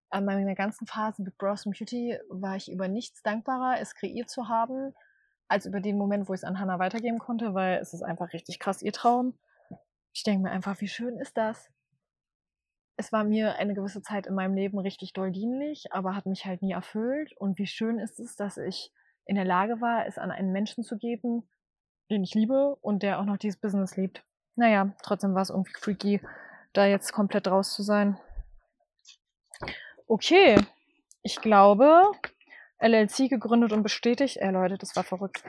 an 0.09 0.25
meiner 0.25 0.55
ganzen 0.55 0.87
Phase 0.87 1.21
mit 1.21 1.37
Bros 1.37 1.63
Beauty 1.65 2.17
war 2.29 2.55
ich 2.55 2.71
über 2.71 2.87
nichts 2.87 3.21
dankbarer, 3.21 3.79
es 3.79 3.95
kreiert 3.95 4.29
zu 4.29 4.49
haben 4.49 4.93
als 5.47 5.65
über 5.65 5.79
den 5.79 5.97
Moment, 5.97 6.27
wo 6.27 6.33
ich 6.33 6.39
es 6.39 6.43
an 6.43 6.59
Hannah 6.59 6.79
weitergeben 6.79 7.19
konnte, 7.19 7.53
weil 7.53 7.77
es 7.79 7.93
ist 7.93 8.01
einfach 8.01 8.33
richtig 8.33 8.59
krass 8.59 8.81
ihr 8.81 8.93
Traum. 8.93 9.37
Ich 10.13 10.23
denke 10.23 10.43
mir 10.43 10.51
einfach, 10.51 10.79
wie 10.81 10.87
schön 10.87 11.17
ist 11.17 11.37
das? 11.37 11.69
Es 12.97 13.11
war 13.11 13.23
mir 13.23 13.55
eine 13.55 13.73
gewisse 13.73 14.01
Zeit 14.01 14.25
in 14.25 14.35
meinem 14.35 14.55
Leben 14.55 14.79
richtig 14.79 15.13
doll 15.13 15.31
dienlich, 15.31 15.91
aber 15.91 16.15
hat 16.15 16.25
mich 16.25 16.45
halt 16.45 16.61
nie 16.61 16.71
erfüllt. 16.71 17.33
Und 17.37 17.59
wie 17.59 17.67
schön 17.67 17.99
ist 17.99 18.19
es, 18.19 18.35
dass 18.35 18.57
ich 18.57 18.91
in 19.25 19.35
der 19.35 19.45
Lage 19.45 19.81
war, 19.81 20.05
es 20.05 20.17
an 20.17 20.31
einen 20.31 20.51
Menschen 20.51 20.83
zu 20.83 20.97
geben, 20.97 21.49
den 22.09 22.23
ich 22.23 22.33
liebe 22.33 22.77
und 22.81 23.03
der 23.03 23.19
auch 23.19 23.25
noch 23.25 23.37
dieses 23.37 23.59
Business 23.59 23.97
liebt. 23.97 24.23
Naja, 24.55 24.95
trotzdem 25.03 25.35
war 25.35 25.41
es 25.41 25.49
irgendwie 25.49 25.73
freaky, 25.73 26.21
da 26.73 26.85
jetzt 26.85 27.11
komplett 27.11 27.47
raus 27.47 27.73
zu 27.73 27.83
sein. 27.83 28.17
Okay, 30.07 30.55
ich 31.23 31.41
glaube, 31.41 32.03
LLC 32.79 33.29
gegründet 33.29 33.71
und 33.71 33.83
bestätigt. 33.83 34.37
Ey 34.37 34.51
Leute, 34.51 34.77
das 34.77 34.95
war 34.95 35.03
verrückt. 35.03 35.43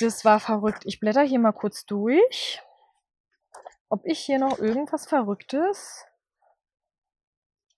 Das 0.00 0.24
war 0.24 0.40
verrückt. 0.40 0.82
Ich 0.84 1.00
blätter 1.00 1.22
hier 1.22 1.38
mal 1.38 1.52
kurz 1.52 1.86
durch, 1.86 2.60
ob 3.88 4.04
ich 4.04 4.18
hier 4.18 4.38
noch 4.38 4.58
irgendwas 4.58 5.06
Verrücktes 5.06 6.04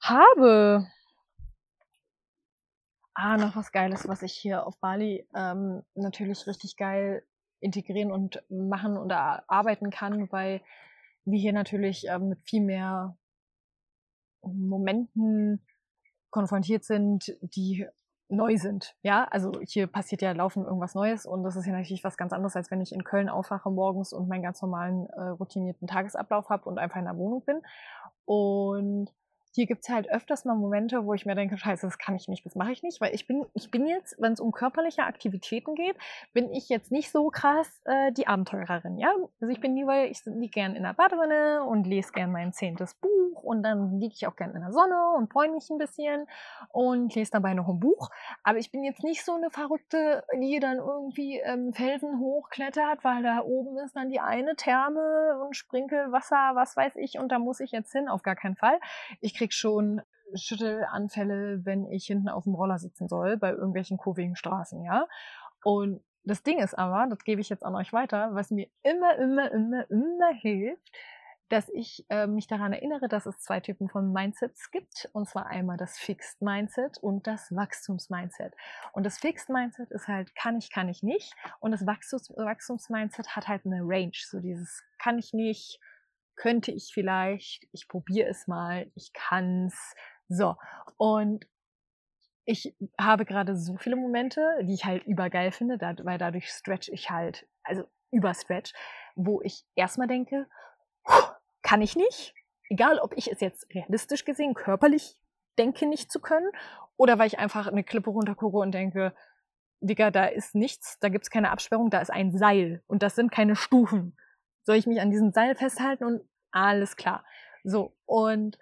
habe. 0.01 0.87
Ah, 3.15 3.37
noch 3.37 3.55
was 3.57 3.73
Geiles, 3.73 4.09
was 4.09 4.23
ich 4.23 4.33
hier 4.33 4.67
auf 4.67 4.79
Bali 4.81 5.29
ähm, 5.35 5.83
natürlich 5.95 6.47
richtig 6.47 6.77
geil 6.77 7.25
integrieren 7.61 8.11
und 8.11 8.43
machen 8.49 8.97
und 8.97 9.13
arbeiten 9.13 9.91
kann, 9.91 10.33
weil 10.33 10.63
wir 11.25 11.39
hier 11.39 11.53
natürlich 11.53 12.07
ähm, 12.09 12.31
mit 12.31 12.43
viel 12.49 12.63
mehr 12.63 13.19
Momenten 14.43 15.67
konfrontiert 16.31 16.85
sind, 16.85 17.37
die 17.43 17.87
neu 18.31 18.57
sind. 18.57 18.97
Ja, 19.03 19.25
also 19.31 19.53
hier 19.67 19.87
passiert 19.87 20.23
ja 20.23 20.33
laufend 20.33 20.67
irgendwas 20.67 20.95
Neues 20.95 21.27
und 21.27 21.43
das 21.43 21.57
ist 21.57 21.67
ja 21.67 21.73
natürlich 21.73 22.05
was 22.05 22.17
ganz 22.17 22.33
anderes, 22.33 22.57
als 22.57 22.71
wenn 22.71 22.81
ich 22.81 22.93
in 22.93 23.05
Köln 23.05 23.29
aufwache 23.29 23.71
morgens 23.71 24.13
und 24.13 24.29
meinen 24.29 24.43
ganz 24.43 24.63
normalen 24.63 25.07
äh, 25.07 25.21
routinierten 25.21 25.89
Tagesablauf 25.89 26.49
habe 26.49 26.69
und 26.69 26.79
einfach 26.79 26.99
in 26.99 27.05
der 27.05 27.17
Wohnung 27.17 27.45
bin. 27.45 27.61
Und 28.25 29.11
hier 29.53 29.67
gibt's 29.67 29.89
halt 29.89 30.09
öfters 30.09 30.45
mal 30.45 30.55
Momente, 30.55 31.05
wo 31.05 31.15
ich 31.15 31.27
mir 31.27 31.35
denke, 31.35 31.59
scheiße, 31.59 31.87
das 31.87 31.99
kann 31.99 32.15
ich 32.15 32.29
nicht, 32.29 32.45
das 32.47 32.55
mache 32.55 32.73
ich 32.73 32.83
nicht, 32.83 33.01
weil 33.01 33.15
ich 33.15 33.27
bin, 33.27 33.47
ich 33.55 33.71
bin 33.71 33.87
jetzt, 33.87 34.17
wenn 34.19 34.33
es 34.33 34.41
um 34.41 34.53
körperliche 34.53 35.05
Aktivitäten 35.05 35.75
geht, 35.75 35.97
bin 36.33 36.53
ich 36.53 36.69
jetzt 36.69 36.93
nicht 36.93 37.11
so 37.11 37.29
krass 37.31 37.81
äh, 37.85 38.13
die 38.13 38.27
Abenteurerin, 38.27 38.99
ja. 38.99 39.13
Also 39.41 39.53
ich 39.53 39.61
bin 39.61 39.75
lieber, 39.75 40.05
ich 40.05 40.25
liege 40.25 40.51
gern 40.51 40.77
in 40.77 40.85
der 40.85 40.95
Badewanne 40.95 41.65
und 41.65 41.87
lese 41.87 42.13
gern 42.13 42.31
mein 42.31 42.53
zehntes 42.53 42.95
Buch 42.95 43.43
und 43.43 43.63
dann 43.63 43.99
liege 43.99 44.15
ich 44.15 44.27
auch 44.27 44.37
gern 44.37 44.55
in 44.55 44.61
der 44.61 44.73
Sonne 44.73 45.11
und 45.17 45.33
freue 45.33 45.51
mich 45.51 45.69
ein 45.71 45.79
bisschen 45.79 46.27
und 46.69 47.15
lese 47.15 47.33
dabei 47.33 47.55
noch 47.55 47.69
ein 47.69 47.81
Buch. 47.81 48.11
Aber 48.45 48.59
ich 48.59 48.71
bin 48.71 48.85
jetzt 48.85 49.03
nicht 49.03 49.25
so 49.25 49.35
eine 49.35 49.51
Verrückte, 49.51 50.25
die 50.35 50.61
dann 50.61 50.79
irgendwie 50.79 51.39
ähm, 51.39 51.73
Felsen 51.73 52.21
hochklettert, 52.21 53.03
weil 53.03 53.23
da 53.23 53.41
oben 53.41 53.79
ist 53.79 53.97
dann 53.97 54.11
die 54.11 54.21
eine 54.21 54.55
Therme 54.55 55.41
und 55.45 55.57
Sprinkelwasser, 55.57 56.53
was 56.55 56.77
weiß 56.77 56.97
ich, 56.97 57.19
und 57.19 57.33
da 57.33 57.39
muss 57.39 57.61
ich 57.61 57.73
jetzt 57.73 57.93
hin, 57.93 58.09
auf 58.09 58.23
gar 58.23 58.37
keinen 58.37 58.57
Fall. 58.57 58.79
Ich 59.21 59.40
krieg 59.41 59.55
schon 59.55 60.03
Schüttelanfälle, 60.35 61.65
wenn 61.65 61.91
ich 61.91 62.05
hinten 62.05 62.29
auf 62.29 62.45
dem 62.45 62.55
Roller 62.55 62.79
sitzen 62.79 63.09
soll, 63.09 63.39
bei 63.39 63.51
irgendwelchen 63.51 63.97
kurvigen 63.97 64.37
Straßen, 64.37 64.85
ja. 64.85 65.09
Und 65.65 66.03
das 66.25 66.43
Ding 66.43 66.59
ist 66.59 66.79
aber, 66.79 67.07
das 67.09 67.25
gebe 67.25 67.41
ich 67.41 67.49
jetzt 67.49 67.65
an 67.65 67.75
euch 67.75 67.93
weiter, 67.95 68.35
was 68.35 68.51
mir 68.51 68.69
immer, 68.83 69.17
immer, 69.17 69.51
immer, 69.51 69.91
immer 69.91 70.33
hilft, 70.35 70.93
dass 71.49 71.71
ich 71.71 72.05
äh, 72.11 72.27
mich 72.27 72.47
daran 72.47 72.75
erinnere, 72.75 73.09
dass 73.09 73.27
es 73.27 73.41
zwei 73.41 73.61
Typen 73.61 73.89
von 73.89 74.13
Mindsets 74.13 74.71
gibt. 74.71 75.09
Und 75.15 75.29
zwar 75.29 75.47
einmal 75.47 75.79
das 75.79 75.99
Fixed 75.99 76.43
Mindset 76.43 76.99
und 76.99 77.27
das 77.27 77.51
Wachstums-Mindset. 77.51 78.55
Und 78.93 79.05
das 79.05 79.19
Fixed 79.19 79.49
Mindset 79.49 79.91
ist 79.91 80.07
halt, 80.07 80.37
kann 80.37 80.59
ich, 80.59 80.71
kann 80.71 80.89
ich 80.89 81.03
nicht. 81.03 81.35
Und 81.59 81.73
das 81.73 81.87
Wachstums-Mindset 81.87 83.35
hat 83.35 83.49
halt 83.49 83.65
eine 83.65 83.81
Range. 83.83 84.13
So 84.15 84.39
dieses, 84.39 84.85
kann 84.99 85.19
ich 85.19 85.33
nicht, 85.33 85.81
könnte 86.41 86.73
ich 86.73 86.91
vielleicht, 86.95 87.69
ich 87.71 87.87
probiere 87.87 88.31
es 88.31 88.47
mal, 88.47 88.91
ich 88.95 89.13
kann's. 89.13 89.95
So, 90.29 90.57
und 90.97 91.47
ich 92.47 92.75
habe 92.99 93.27
gerade 93.27 93.57
so 93.57 93.77
viele 93.77 93.97
Momente, 93.97 94.41
die 94.63 94.73
ich 94.73 94.87
halt 94.87 95.05
übergeil 95.05 95.53
finde, 95.53 95.79
weil 95.79 96.17
dadurch 96.17 96.49
stretch 96.49 96.89
ich 96.89 97.11
halt, 97.11 97.47
also 97.63 97.85
überstretch, 98.11 98.73
wo 99.17 99.43
ich 99.43 99.65
erstmal 99.75 100.09
denke, 100.09 100.49
kann 101.63 101.83
ich 101.83 101.95
nicht, 101.95 102.35
egal 102.71 102.99
ob 103.01 103.17
ich 103.19 103.31
es 103.31 103.41
jetzt 103.41 103.67
realistisch 103.75 104.25
gesehen, 104.25 104.55
körperlich 104.55 105.19
denke 105.59 105.87
nicht 105.87 106.11
zu 106.11 106.21
können, 106.21 106.51
oder 106.97 107.19
weil 107.19 107.27
ich 107.27 107.39
einfach 107.39 107.67
eine 107.67 107.85
Klippe 107.85 108.11
runtergucke 108.11 108.57
und 108.57 108.73
denke, 108.73 109.15
Digga, 109.81 110.11
da 110.11 110.25
ist 110.25 110.55
nichts, 110.55 110.99
da 111.01 111.11
gibt 111.11 111.27
es 111.27 111.31
keine 111.31 111.51
Absperrung, 111.51 111.91
da 111.91 112.01
ist 112.01 112.11
ein 112.11 112.33
Seil 112.33 112.83
und 112.87 113.03
das 113.03 113.15
sind 113.15 113.31
keine 113.31 113.57
Stufen. 113.57 114.17
Soll 114.65 114.77
ich 114.77 114.87
mich 114.87 115.01
an 115.01 115.11
diesem 115.11 115.33
Seil 115.33 115.55
festhalten 115.55 116.05
und 116.05 116.30
alles 116.53 116.97
klar. 116.97 117.25
So, 117.65 117.97
und 118.07 118.59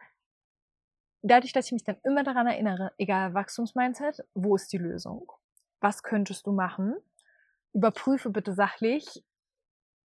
dadurch, 1.22 1.52
dass 1.52 1.66
ich 1.66 1.72
mich 1.72 1.84
dann 1.84 1.98
immer 2.04 2.24
daran 2.24 2.46
erinnere, 2.46 2.92
egal 2.98 3.34
Wachstumsmindset, 3.34 4.24
wo 4.34 4.56
ist 4.56 4.72
die 4.72 4.78
Lösung? 4.78 5.30
Was 5.80 6.02
könntest 6.02 6.46
du 6.46 6.52
machen? 6.52 6.96
Überprüfe 7.72 8.30
bitte 8.30 8.52
sachlich, 8.52 9.22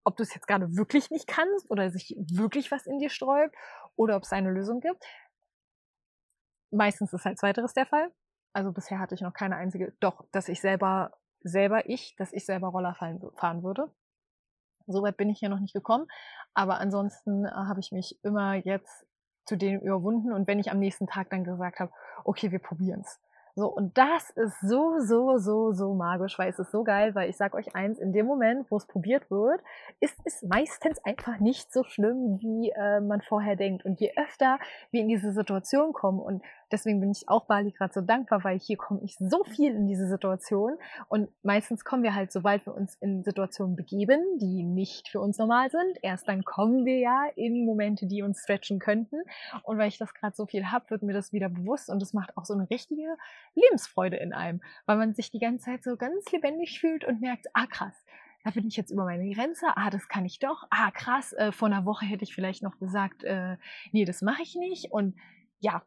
ob 0.04 0.16
du 0.16 0.22
es 0.22 0.34
jetzt 0.34 0.46
gerade 0.46 0.76
wirklich 0.76 1.10
nicht 1.10 1.26
kannst 1.26 1.70
oder 1.70 1.90
sich 1.90 2.16
wirklich 2.18 2.70
was 2.70 2.86
in 2.86 2.98
dir 2.98 3.10
sträubt 3.10 3.54
oder 3.96 4.16
ob 4.16 4.22
es 4.22 4.32
eine 4.32 4.50
Lösung 4.50 4.80
gibt. 4.80 5.04
Meistens 6.70 7.12
ist 7.12 7.24
halt 7.24 7.38
zweiteres 7.38 7.74
der 7.74 7.86
Fall. 7.86 8.12
Also 8.52 8.72
bisher 8.72 8.98
hatte 8.98 9.14
ich 9.14 9.20
noch 9.20 9.34
keine 9.34 9.56
einzige, 9.56 9.92
doch, 10.00 10.24
dass 10.32 10.48
ich 10.48 10.60
selber, 10.60 11.12
selber 11.40 11.88
ich, 11.88 12.16
dass 12.16 12.32
ich 12.32 12.46
selber 12.46 12.68
Roller 12.68 12.94
fahren 12.94 13.62
würde. 13.62 13.90
Soweit 14.88 15.16
bin 15.16 15.30
ich 15.30 15.38
hier 15.38 15.48
noch 15.48 15.60
nicht 15.60 15.74
gekommen. 15.74 16.06
Aber 16.54 16.78
ansonsten 16.78 17.44
äh, 17.44 17.50
habe 17.50 17.80
ich 17.80 17.92
mich 17.92 18.18
immer 18.22 18.54
jetzt 18.54 19.06
zu 19.46 19.56
denen 19.56 19.80
überwunden 19.80 20.32
und 20.32 20.46
wenn 20.46 20.58
ich 20.58 20.70
am 20.70 20.78
nächsten 20.78 21.06
Tag 21.06 21.30
dann 21.30 21.42
gesagt 21.42 21.80
habe, 21.80 21.90
okay, 22.24 22.50
wir 22.52 22.58
probieren 22.58 23.00
es. 23.00 23.18
So, 23.58 23.66
und 23.66 23.98
das 23.98 24.30
ist 24.30 24.60
so, 24.60 25.00
so, 25.00 25.38
so, 25.38 25.72
so 25.72 25.92
magisch, 25.92 26.38
weil 26.38 26.48
es 26.48 26.60
ist 26.60 26.70
so 26.70 26.84
geil, 26.84 27.16
weil 27.16 27.28
ich 27.28 27.36
sag 27.36 27.54
euch 27.54 27.74
eins, 27.74 27.98
in 27.98 28.12
dem 28.12 28.24
Moment, 28.24 28.70
wo 28.70 28.76
es 28.76 28.86
probiert 28.86 29.28
wird, 29.32 29.60
ist 29.98 30.16
es 30.24 30.44
meistens 30.44 31.04
einfach 31.04 31.40
nicht 31.40 31.72
so 31.72 31.82
schlimm, 31.82 32.38
wie 32.40 32.70
äh, 32.70 33.00
man 33.00 33.20
vorher 33.20 33.56
denkt. 33.56 33.84
Und 33.84 33.98
je 33.98 34.12
öfter 34.16 34.60
wir 34.92 35.00
in 35.00 35.08
diese 35.08 35.32
Situation 35.32 35.92
kommen 35.92 36.20
und 36.20 36.44
deswegen 36.70 37.00
bin 37.00 37.10
ich 37.10 37.28
auch 37.28 37.46
Bali 37.46 37.72
gerade 37.72 37.92
so 37.92 38.00
dankbar, 38.00 38.44
weil 38.44 38.58
hier 38.58 38.76
komme 38.76 39.00
ich 39.02 39.16
so 39.18 39.44
viel 39.44 39.74
in 39.74 39.86
diese 39.86 40.06
Situation. 40.08 40.76
Und 41.08 41.28
meistens 41.42 41.84
kommen 41.84 42.02
wir 42.02 42.14
halt, 42.14 42.32
sobald 42.32 42.66
wir 42.66 42.74
uns 42.74 42.94
in 42.96 43.22
Situationen 43.24 43.76
begeben, 43.76 44.20
die 44.38 44.62
nicht 44.62 45.08
für 45.08 45.20
uns 45.20 45.38
normal 45.38 45.70
sind, 45.70 45.98
erst 46.02 46.28
dann 46.28 46.44
kommen 46.44 46.84
wir 46.84 46.98
ja 46.98 47.26
in 47.36 47.64
Momente, 47.64 48.06
die 48.06 48.22
uns 48.22 48.42
stretchen 48.42 48.78
könnten. 48.78 49.16
Und 49.62 49.78
weil 49.78 49.88
ich 49.88 49.98
das 49.98 50.14
gerade 50.14 50.34
so 50.34 50.46
viel 50.46 50.66
habe, 50.70 50.90
wird 50.90 51.02
mir 51.02 51.14
das 51.14 51.32
wieder 51.32 51.48
bewusst 51.48 51.90
und 51.90 52.02
es 52.02 52.12
macht 52.12 52.36
auch 52.36 52.44
so 52.44 52.54
eine 52.54 52.68
richtige 52.70 53.16
Lebensfreude 53.54 54.16
in 54.16 54.32
einem, 54.32 54.60
weil 54.86 54.96
man 54.96 55.14
sich 55.14 55.30
die 55.30 55.38
ganze 55.38 55.66
Zeit 55.66 55.84
so 55.84 55.96
ganz 55.96 56.30
lebendig 56.32 56.80
fühlt 56.80 57.04
und 57.04 57.20
merkt, 57.20 57.46
ah 57.54 57.66
krass, 57.66 57.94
da 58.44 58.50
bin 58.50 58.66
ich 58.66 58.76
jetzt 58.76 58.90
über 58.90 59.04
meine 59.04 59.28
Grenze, 59.30 59.66
ah, 59.74 59.90
das 59.90 60.08
kann 60.08 60.24
ich 60.24 60.38
doch, 60.38 60.64
ah, 60.70 60.90
krass, 60.90 61.32
äh, 61.32 61.52
vor 61.52 61.68
einer 61.68 61.84
Woche 61.84 62.06
hätte 62.06 62.24
ich 62.24 62.34
vielleicht 62.34 62.62
noch 62.62 62.78
gesagt, 62.78 63.24
äh, 63.24 63.56
nee, 63.92 64.04
das 64.04 64.22
mache 64.22 64.42
ich 64.42 64.54
nicht 64.54 64.90
und 64.92 65.16
ja, 65.60 65.82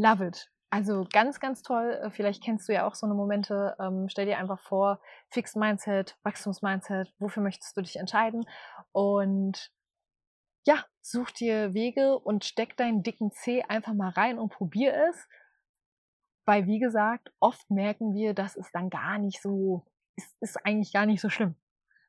Love 0.00 0.26
it. 0.26 0.50
Also 0.70 1.06
ganz, 1.12 1.40
ganz 1.40 1.62
toll. 1.62 2.00
Äh, 2.02 2.10
vielleicht 2.10 2.42
kennst 2.42 2.68
du 2.68 2.72
ja 2.72 2.86
auch 2.86 2.94
so 2.94 3.06
eine 3.06 3.14
Momente. 3.14 3.76
Ähm, 3.78 4.08
stell 4.08 4.24
dir 4.24 4.38
einfach 4.38 4.60
vor, 4.60 4.98
Fixed 5.28 5.56
Mindset, 5.56 6.16
Wachstumsmindset, 6.22 7.12
wofür 7.18 7.42
möchtest 7.42 7.76
du 7.76 7.82
dich 7.82 7.96
entscheiden? 7.96 8.46
Und 8.92 9.70
ja, 10.66 10.84
such 11.02 11.32
dir 11.32 11.74
Wege 11.74 12.18
und 12.18 12.46
steck 12.46 12.78
deinen 12.78 13.02
dicken 13.02 13.30
C 13.30 13.62
einfach 13.64 13.92
mal 13.92 14.08
rein 14.10 14.38
und 14.38 14.52
probier 14.52 14.94
es. 15.10 15.28
Weil, 16.46 16.66
wie 16.66 16.78
gesagt, 16.78 17.30
oft 17.38 17.70
merken 17.70 18.14
wir, 18.14 18.32
dass 18.32 18.56
es 18.56 18.72
dann 18.72 18.88
gar 18.88 19.18
nicht 19.18 19.42
so, 19.42 19.86
es 20.16 20.34
ist 20.40 20.64
eigentlich 20.64 20.94
gar 20.94 21.04
nicht 21.04 21.20
so 21.20 21.28
schlimm, 21.28 21.56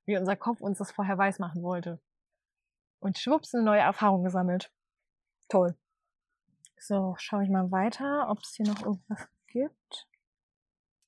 wie 0.05 0.17
unser 0.17 0.37
Kopf 0.37 0.61
uns 0.61 0.77
das 0.77 0.93
vorher 0.93 1.17
weiß 1.17 1.39
machen 1.39 1.61
wollte. 1.61 1.99
Und 3.01 3.17
schwupps, 3.17 3.53
eine 3.53 3.63
neue 3.63 3.81
Erfahrung 3.81 4.23
gesammelt. 4.23 4.71
Toll. 5.49 5.75
So, 6.83 7.13
schaue 7.19 7.43
ich 7.43 7.49
mal 7.51 7.69
weiter, 7.69 8.27
ob 8.31 8.39
es 8.39 8.55
hier 8.55 8.65
noch 8.65 8.83
irgendwas 8.83 9.29
gibt. 9.45 10.07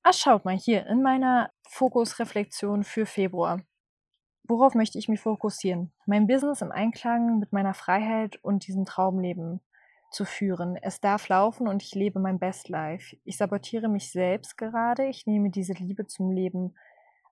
Ah, 0.04 0.12
schaut 0.12 0.44
mal 0.44 0.56
hier 0.56 0.86
in 0.86 1.02
meiner 1.02 1.50
Fokusreflexion 1.68 2.84
für 2.84 3.06
Februar. 3.06 3.60
Worauf 4.44 4.76
möchte 4.76 4.98
ich 4.98 5.08
mich 5.08 5.18
fokussieren? 5.18 5.92
Mein 6.06 6.28
Business 6.28 6.62
im 6.62 6.70
Einklang 6.70 7.40
mit 7.40 7.52
meiner 7.52 7.74
Freiheit 7.74 8.36
und 8.44 8.68
diesem 8.68 8.84
Traumleben 8.84 9.62
zu 10.12 10.24
führen. 10.24 10.76
Es 10.76 11.00
darf 11.00 11.28
laufen 11.28 11.66
und 11.66 11.82
ich 11.82 11.92
lebe 11.92 12.20
mein 12.20 12.38
Best 12.38 12.68
Life. 12.68 13.16
Ich 13.24 13.36
sabotiere 13.36 13.88
mich 13.88 14.12
selbst 14.12 14.56
gerade. 14.56 15.06
Ich 15.06 15.26
nehme 15.26 15.50
diese 15.50 15.72
Liebe 15.72 16.06
zum 16.06 16.30
Leben 16.30 16.76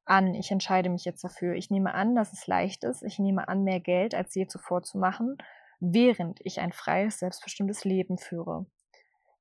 an. 0.04 0.34
Ich 0.34 0.50
entscheide 0.50 0.88
mich 0.88 1.04
jetzt 1.04 1.22
dafür. 1.22 1.54
Ich 1.54 1.70
nehme 1.70 1.94
an, 1.94 2.16
dass 2.16 2.32
es 2.32 2.48
leicht 2.48 2.82
ist. 2.82 3.04
Ich 3.04 3.20
nehme 3.20 3.46
an, 3.46 3.62
mehr 3.62 3.78
Geld 3.78 4.16
als 4.16 4.34
je 4.34 4.48
zuvor 4.48 4.82
zu 4.82 4.98
machen 4.98 5.38
während 5.82 6.38
ich 6.42 6.60
ein 6.60 6.72
freies, 6.72 7.18
selbstbestimmtes 7.18 7.84
Leben 7.84 8.16
führe. 8.16 8.66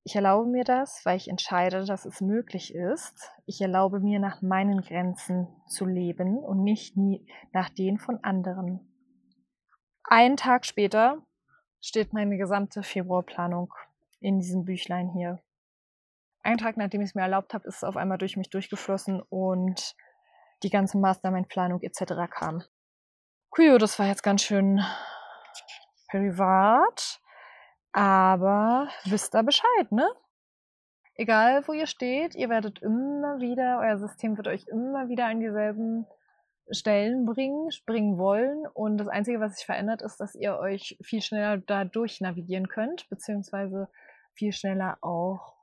Ich 0.02 0.16
erlaube 0.16 0.50
mir 0.50 0.64
das, 0.64 1.00
weil 1.04 1.16
ich 1.16 1.28
entscheide, 1.28 1.84
dass 1.84 2.04
es 2.04 2.20
möglich 2.20 2.74
ist. 2.74 3.30
Ich 3.46 3.60
erlaube 3.60 4.00
mir, 4.00 4.18
nach 4.18 4.42
meinen 4.42 4.80
Grenzen 4.80 5.46
zu 5.68 5.86
leben 5.86 6.38
und 6.38 6.64
nicht 6.64 6.96
nie 6.96 7.24
nach 7.52 7.70
denen 7.70 7.98
von 7.98 8.18
anderen. 8.24 8.80
Einen 10.02 10.36
Tag 10.36 10.66
später 10.66 11.24
steht 11.80 12.12
meine 12.12 12.36
gesamte 12.36 12.82
Februarplanung 12.82 13.72
in 14.18 14.40
diesem 14.40 14.64
Büchlein 14.64 15.10
hier. 15.10 15.40
Einen 16.42 16.58
Tag, 16.58 16.76
nachdem 16.76 17.02
ich 17.02 17.10
es 17.10 17.14
mir 17.14 17.22
erlaubt 17.22 17.54
habe, 17.54 17.68
ist 17.68 17.76
es 17.76 17.84
auf 17.84 17.96
einmal 17.96 18.18
durch 18.18 18.36
mich 18.36 18.50
durchgeflossen 18.50 19.22
und 19.22 19.94
die 20.64 20.70
ganze 20.70 20.98
Mastermind-Planung 20.98 21.82
etc. 21.82 22.14
kam. 22.28 22.64
Kujo, 23.50 23.78
das 23.78 23.96
war 24.00 24.06
jetzt 24.06 24.24
ganz 24.24 24.42
schön 24.42 24.82
privat. 26.12 27.20
Aber 27.92 28.88
wisst 29.04 29.34
ihr 29.34 29.42
Bescheid, 29.42 29.90
ne? 29.90 30.08
Egal, 31.14 31.66
wo 31.66 31.72
ihr 31.72 31.86
steht, 31.86 32.34
ihr 32.34 32.48
werdet 32.48 32.80
immer 32.80 33.38
wieder, 33.40 33.80
euer 33.80 33.98
System 33.98 34.36
wird 34.36 34.48
euch 34.48 34.66
immer 34.66 35.08
wieder 35.08 35.26
an 35.26 35.40
dieselben 35.40 36.06
Stellen 36.70 37.26
bringen, 37.26 37.70
springen 37.70 38.16
wollen. 38.16 38.66
Und 38.72 38.96
das 38.96 39.08
Einzige, 39.08 39.40
was 39.40 39.56
sich 39.56 39.66
verändert, 39.66 40.00
ist, 40.00 40.18
dass 40.20 40.34
ihr 40.34 40.58
euch 40.58 40.96
viel 41.02 41.20
schneller 41.20 41.58
dadurch 41.58 42.20
navigieren 42.20 42.68
könnt, 42.68 43.08
beziehungsweise 43.10 43.88
viel 44.34 44.52
schneller 44.52 44.96
auch 45.02 45.54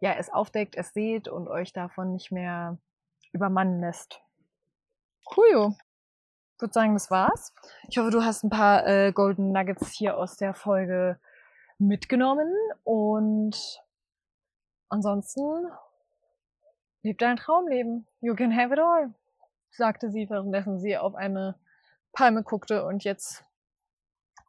ja, 0.00 0.14
es 0.14 0.30
aufdeckt, 0.30 0.76
es 0.76 0.92
seht 0.92 1.28
und 1.28 1.48
euch 1.48 1.72
davon 1.72 2.12
nicht 2.12 2.32
mehr 2.32 2.76
übermannen 3.32 3.80
lässt. 3.80 4.20
Cool 5.36 5.74
würde 6.62 6.72
sagen, 6.72 6.94
das 6.94 7.10
war's. 7.10 7.52
Ich 7.88 7.98
hoffe, 7.98 8.10
du 8.10 8.24
hast 8.24 8.44
ein 8.44 8.50
paar 8.50 8.86
äh, 8.86 9.12
Golden 9.12 9.52
Nuggets 9.52 9.90
hier 9.90 10.16
aus 10.16 10.36
der 10.36 10.54
Folge 10.54 11.18
mitgenommen. 11.78 12.50
Und 12.84 13.82
ansonsten 14.88 15.66
lebt 17.02 17.20
dein 17.20 17.36
Traumleben. 17.36 18.06
You 18.20 18.34
can 18.34 18.56
have 18.56 18.72
it 18.72 18.78
all, 18.78 19.12
sagte 19.70 20.10
sie, 20.10 20.30
währenddessen 20.30 20.78
sie 20.78 20.96
auf 20.96 21.14
eine 21.14 21.56
Palme 22.12 22.42
guckte. 22.42 22.84
Und 22.84 23.04
jetzt, 23.04 23.44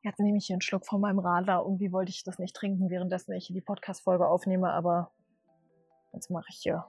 jetzt 0.03 0.19
nehme 0.19 0.37
ich 0.37 0.45
hier 0.45 0.55
einen 0.55 0.61
Schluck 0.61 0.85
von 0.85 1.01
meinem 1.01 1.19
Radler. 1.19 1.63
Irgendwie 1.65 1.91
wollte 1.91 2.11
ich 2.11 2.23
das 2.23 2.39
nicht 2.39 2.55
trinken, 2.55 2.89
währenddessen 2.89 3.33
ich 3.33 3.47
die 3.47 3.61
Podcast-Folge 3.61 4.27
aufnehme, 4.27 4.71
aber 4.71 5.11
jetzt 6.13 6.29
mache 6.29 6.47
ich 6.49 6.59
hier 6.61 6.85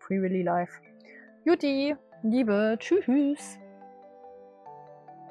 Free 0.00 0.20
Willy 0.20 0.42
Live. 0.42 0.80
Juti! 1.44 1.96
Liebe, 2.22 2.76
tschüss. 2.78 3.58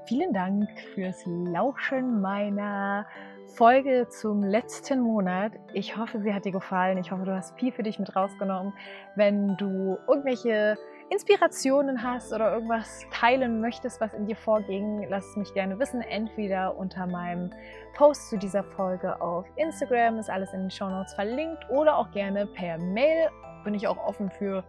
Vielen 0.05 0.33
Dank 0.33 0.67
fürs 0.95 1.23
Lauschen 1.27 2.19
meiner 2.19 3.05
Folge 3.45 4.07
zum 4.09 4.43
letzten 4.43 4.99
Monat. 4.99 5.51
Ich 5.73 5.97
hoffe, 5.97 6.19
sie 6.19 6.33
hat 6.33 6.45
dir 6.45 6.51
gefallen. 6.51 6.97
Ich 6.97 7.11
hoffe, 7.11 7.25
du 7.25 7.35
hast 7.35 7.55
viel 7.59 7.71
für 7.71 7.83
dich 7.83 7.99
mit 7.99 8.15
rausgenommen. 8.15 8.73
Wenn 9.15 9.55
du 9.57 9.99
irgendwelche 10.07 10.79
Inspirationen 11.11 12.01
hast 12.01 12.33
oder 12.33 12.51
irgendwas 12.53 13.05
teilen 13.11 13.61
möchtest, 13.61 14.01
was 14.01 14.11
in 14.15 14.25
dir 14.25 14.35
vorging, 14.35 15.05
lass 15.09 15.27
es 15.27 15.35
mich 15.35 15.53
gerne 15.53 15.77
wissen. 15.77 16.01
Entweder 16.01 16.75
unter 16.75 17.05
meinem 17.05 17.51
Post 17.93 18.31
zu 18.31 18.37
dieser 18.39 18.63
Folge 18.63 19.21
auf 19.21 19.45
Instagram, 19.57 20.17
ist 20.17 20.31
alles 20.31 20.53
in 20.53 20.61
den 20.61 20.71
Show 20.71 20.89
Notes 20.89 21.13
verlinkt, 21.13 21.69
oder 21.69 21.95
auch 21.95 22.09
gerne 22.09 22.47
per 22.47 22.79
Mail. 22.79 23.29
Bin 23.63 23.75
ich 23.75 23.87
auch 23.87 23.97
offen 23.97 24.31
für 24.31 24.63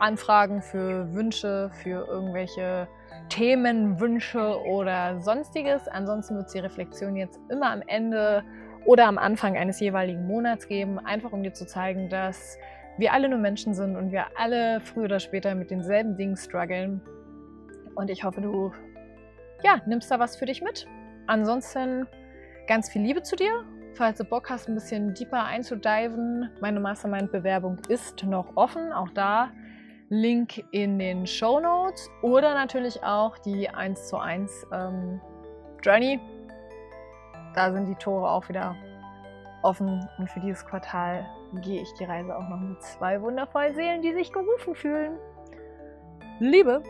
Anfragen 0.00 0.62
für 0.62 1.12
Wünsche, 1.14 1.70
für 1.82 2.06
irgendwelche 2.08 2.88
Themenwünsche 3.28 4.60
oder 4.62 5.20
sonstiges. 5.20 5.88
Ansonsten 5.88 6.36
wird 6.36 6.46
es 6.46 6.52
die 6.52 6.58
Reflexion 6.58 7.16
jetzt 7.16 7.38
immer 7.48 7.70
am 7.70 7.82
Ende 7.86 8.42
oder 8.86 9.06
am 9.06 9.18
Anfang 9.18 9.56
eines 9.56 9.78
jeweiligen 9.80 10.26
Monats 10.26 10.66
geben, 10.66 10.98
einfach 10.98 11.32
um 11.32 11.42
dir 11.42 11.52
zu 11.52 11.66
zeigen, 11.66 12.08
dass 12.08 12.58
wir 12.98 13.12
alle 13.12 13.28
nur 13.28 13.38
Menschen 13.38 13.74
sind 13.74 13.96
und 13.96 14.10
wir 14.10 14.26
alle 14.36 14.80
früher 14.80 15.04
oder 15.04 15.20
später 15.20 15.54
mit 15.54 15.70
denselben 15.70 16.16
Dingen 16.16 16.36
strugglen. 16.36 17.00
Und 17.94 18.10
ich 18.10 18.24
hoffe, 18.24 18.40
du 18.40 18.72
ja, 19.62 19.80
nimmst 19.86 20.10
da 20.10 20.18
was 20.18 20.36
für 20.36 20.46
dich 20.46 20.62
mit. 20.62 20.86
Ansonsten 21.26 22.06
ganz 22.66 22.88
viel 22.88 23.02
Liebe 23.02 23.22
zu 23.22 23.36
dir 23.36 23.64
falls 23.94 24.18
du 24.18 24.24
Bock 24.24 24.48
hast, 24.48 24.68
ein 24.68 24.74
bisschen 24.74 25.14
deeper 25.14 25.44
einzudiven, 25.44 26.50
meine 26.60 26.80
Mastermind-Bewerbung 26.80 27.78
ist 27.88 28.24
noch 28.24 28.56
offen. 28.56 28.92
Auch 28.92 29.10
da 29.10 29.50
Link 30.12 30.64
in 30.72 30.98
den 30.98 31.24
Show 31.24 31.60
Notes 31.60 32.10
oder 32.20 32.52
natürlich 32.52 33.00
auch 33.04 33.38
die 33.38 33.68
1 33.68 34.08
zu 34.08 34.18
1 34.18 34.66
ähm, 34.72 35.20
Journey. 35.84 36.18
Da 37.54 37.72
sind 37.72 37.86
die 37.86 37.94
Tore 37.94 38.28
auch 38.28 38.48
wieder 38.48 38.74
offen 39.62 40.08
und 40.18 40.28
für 40.28 40.40
dieses 40.40 40.66
Quartal 40.66 41.24
gehe 41.62 41.82
ich 41.82 41.92
die 41.94 42.04
Reise 42.04 42.36
auch 42.36 42.48
noch 42.48 42.58
mit 42.58 42.82
zwei 42.82 43.22
wundervollen 43.22 43.72
Seelen, 43.76 44.02
die 44.02 44.12
sich 44.12 44.32
gerufen 44.32 44.74
fühlen. 44.74 45.16
Liebe 46.40 46.82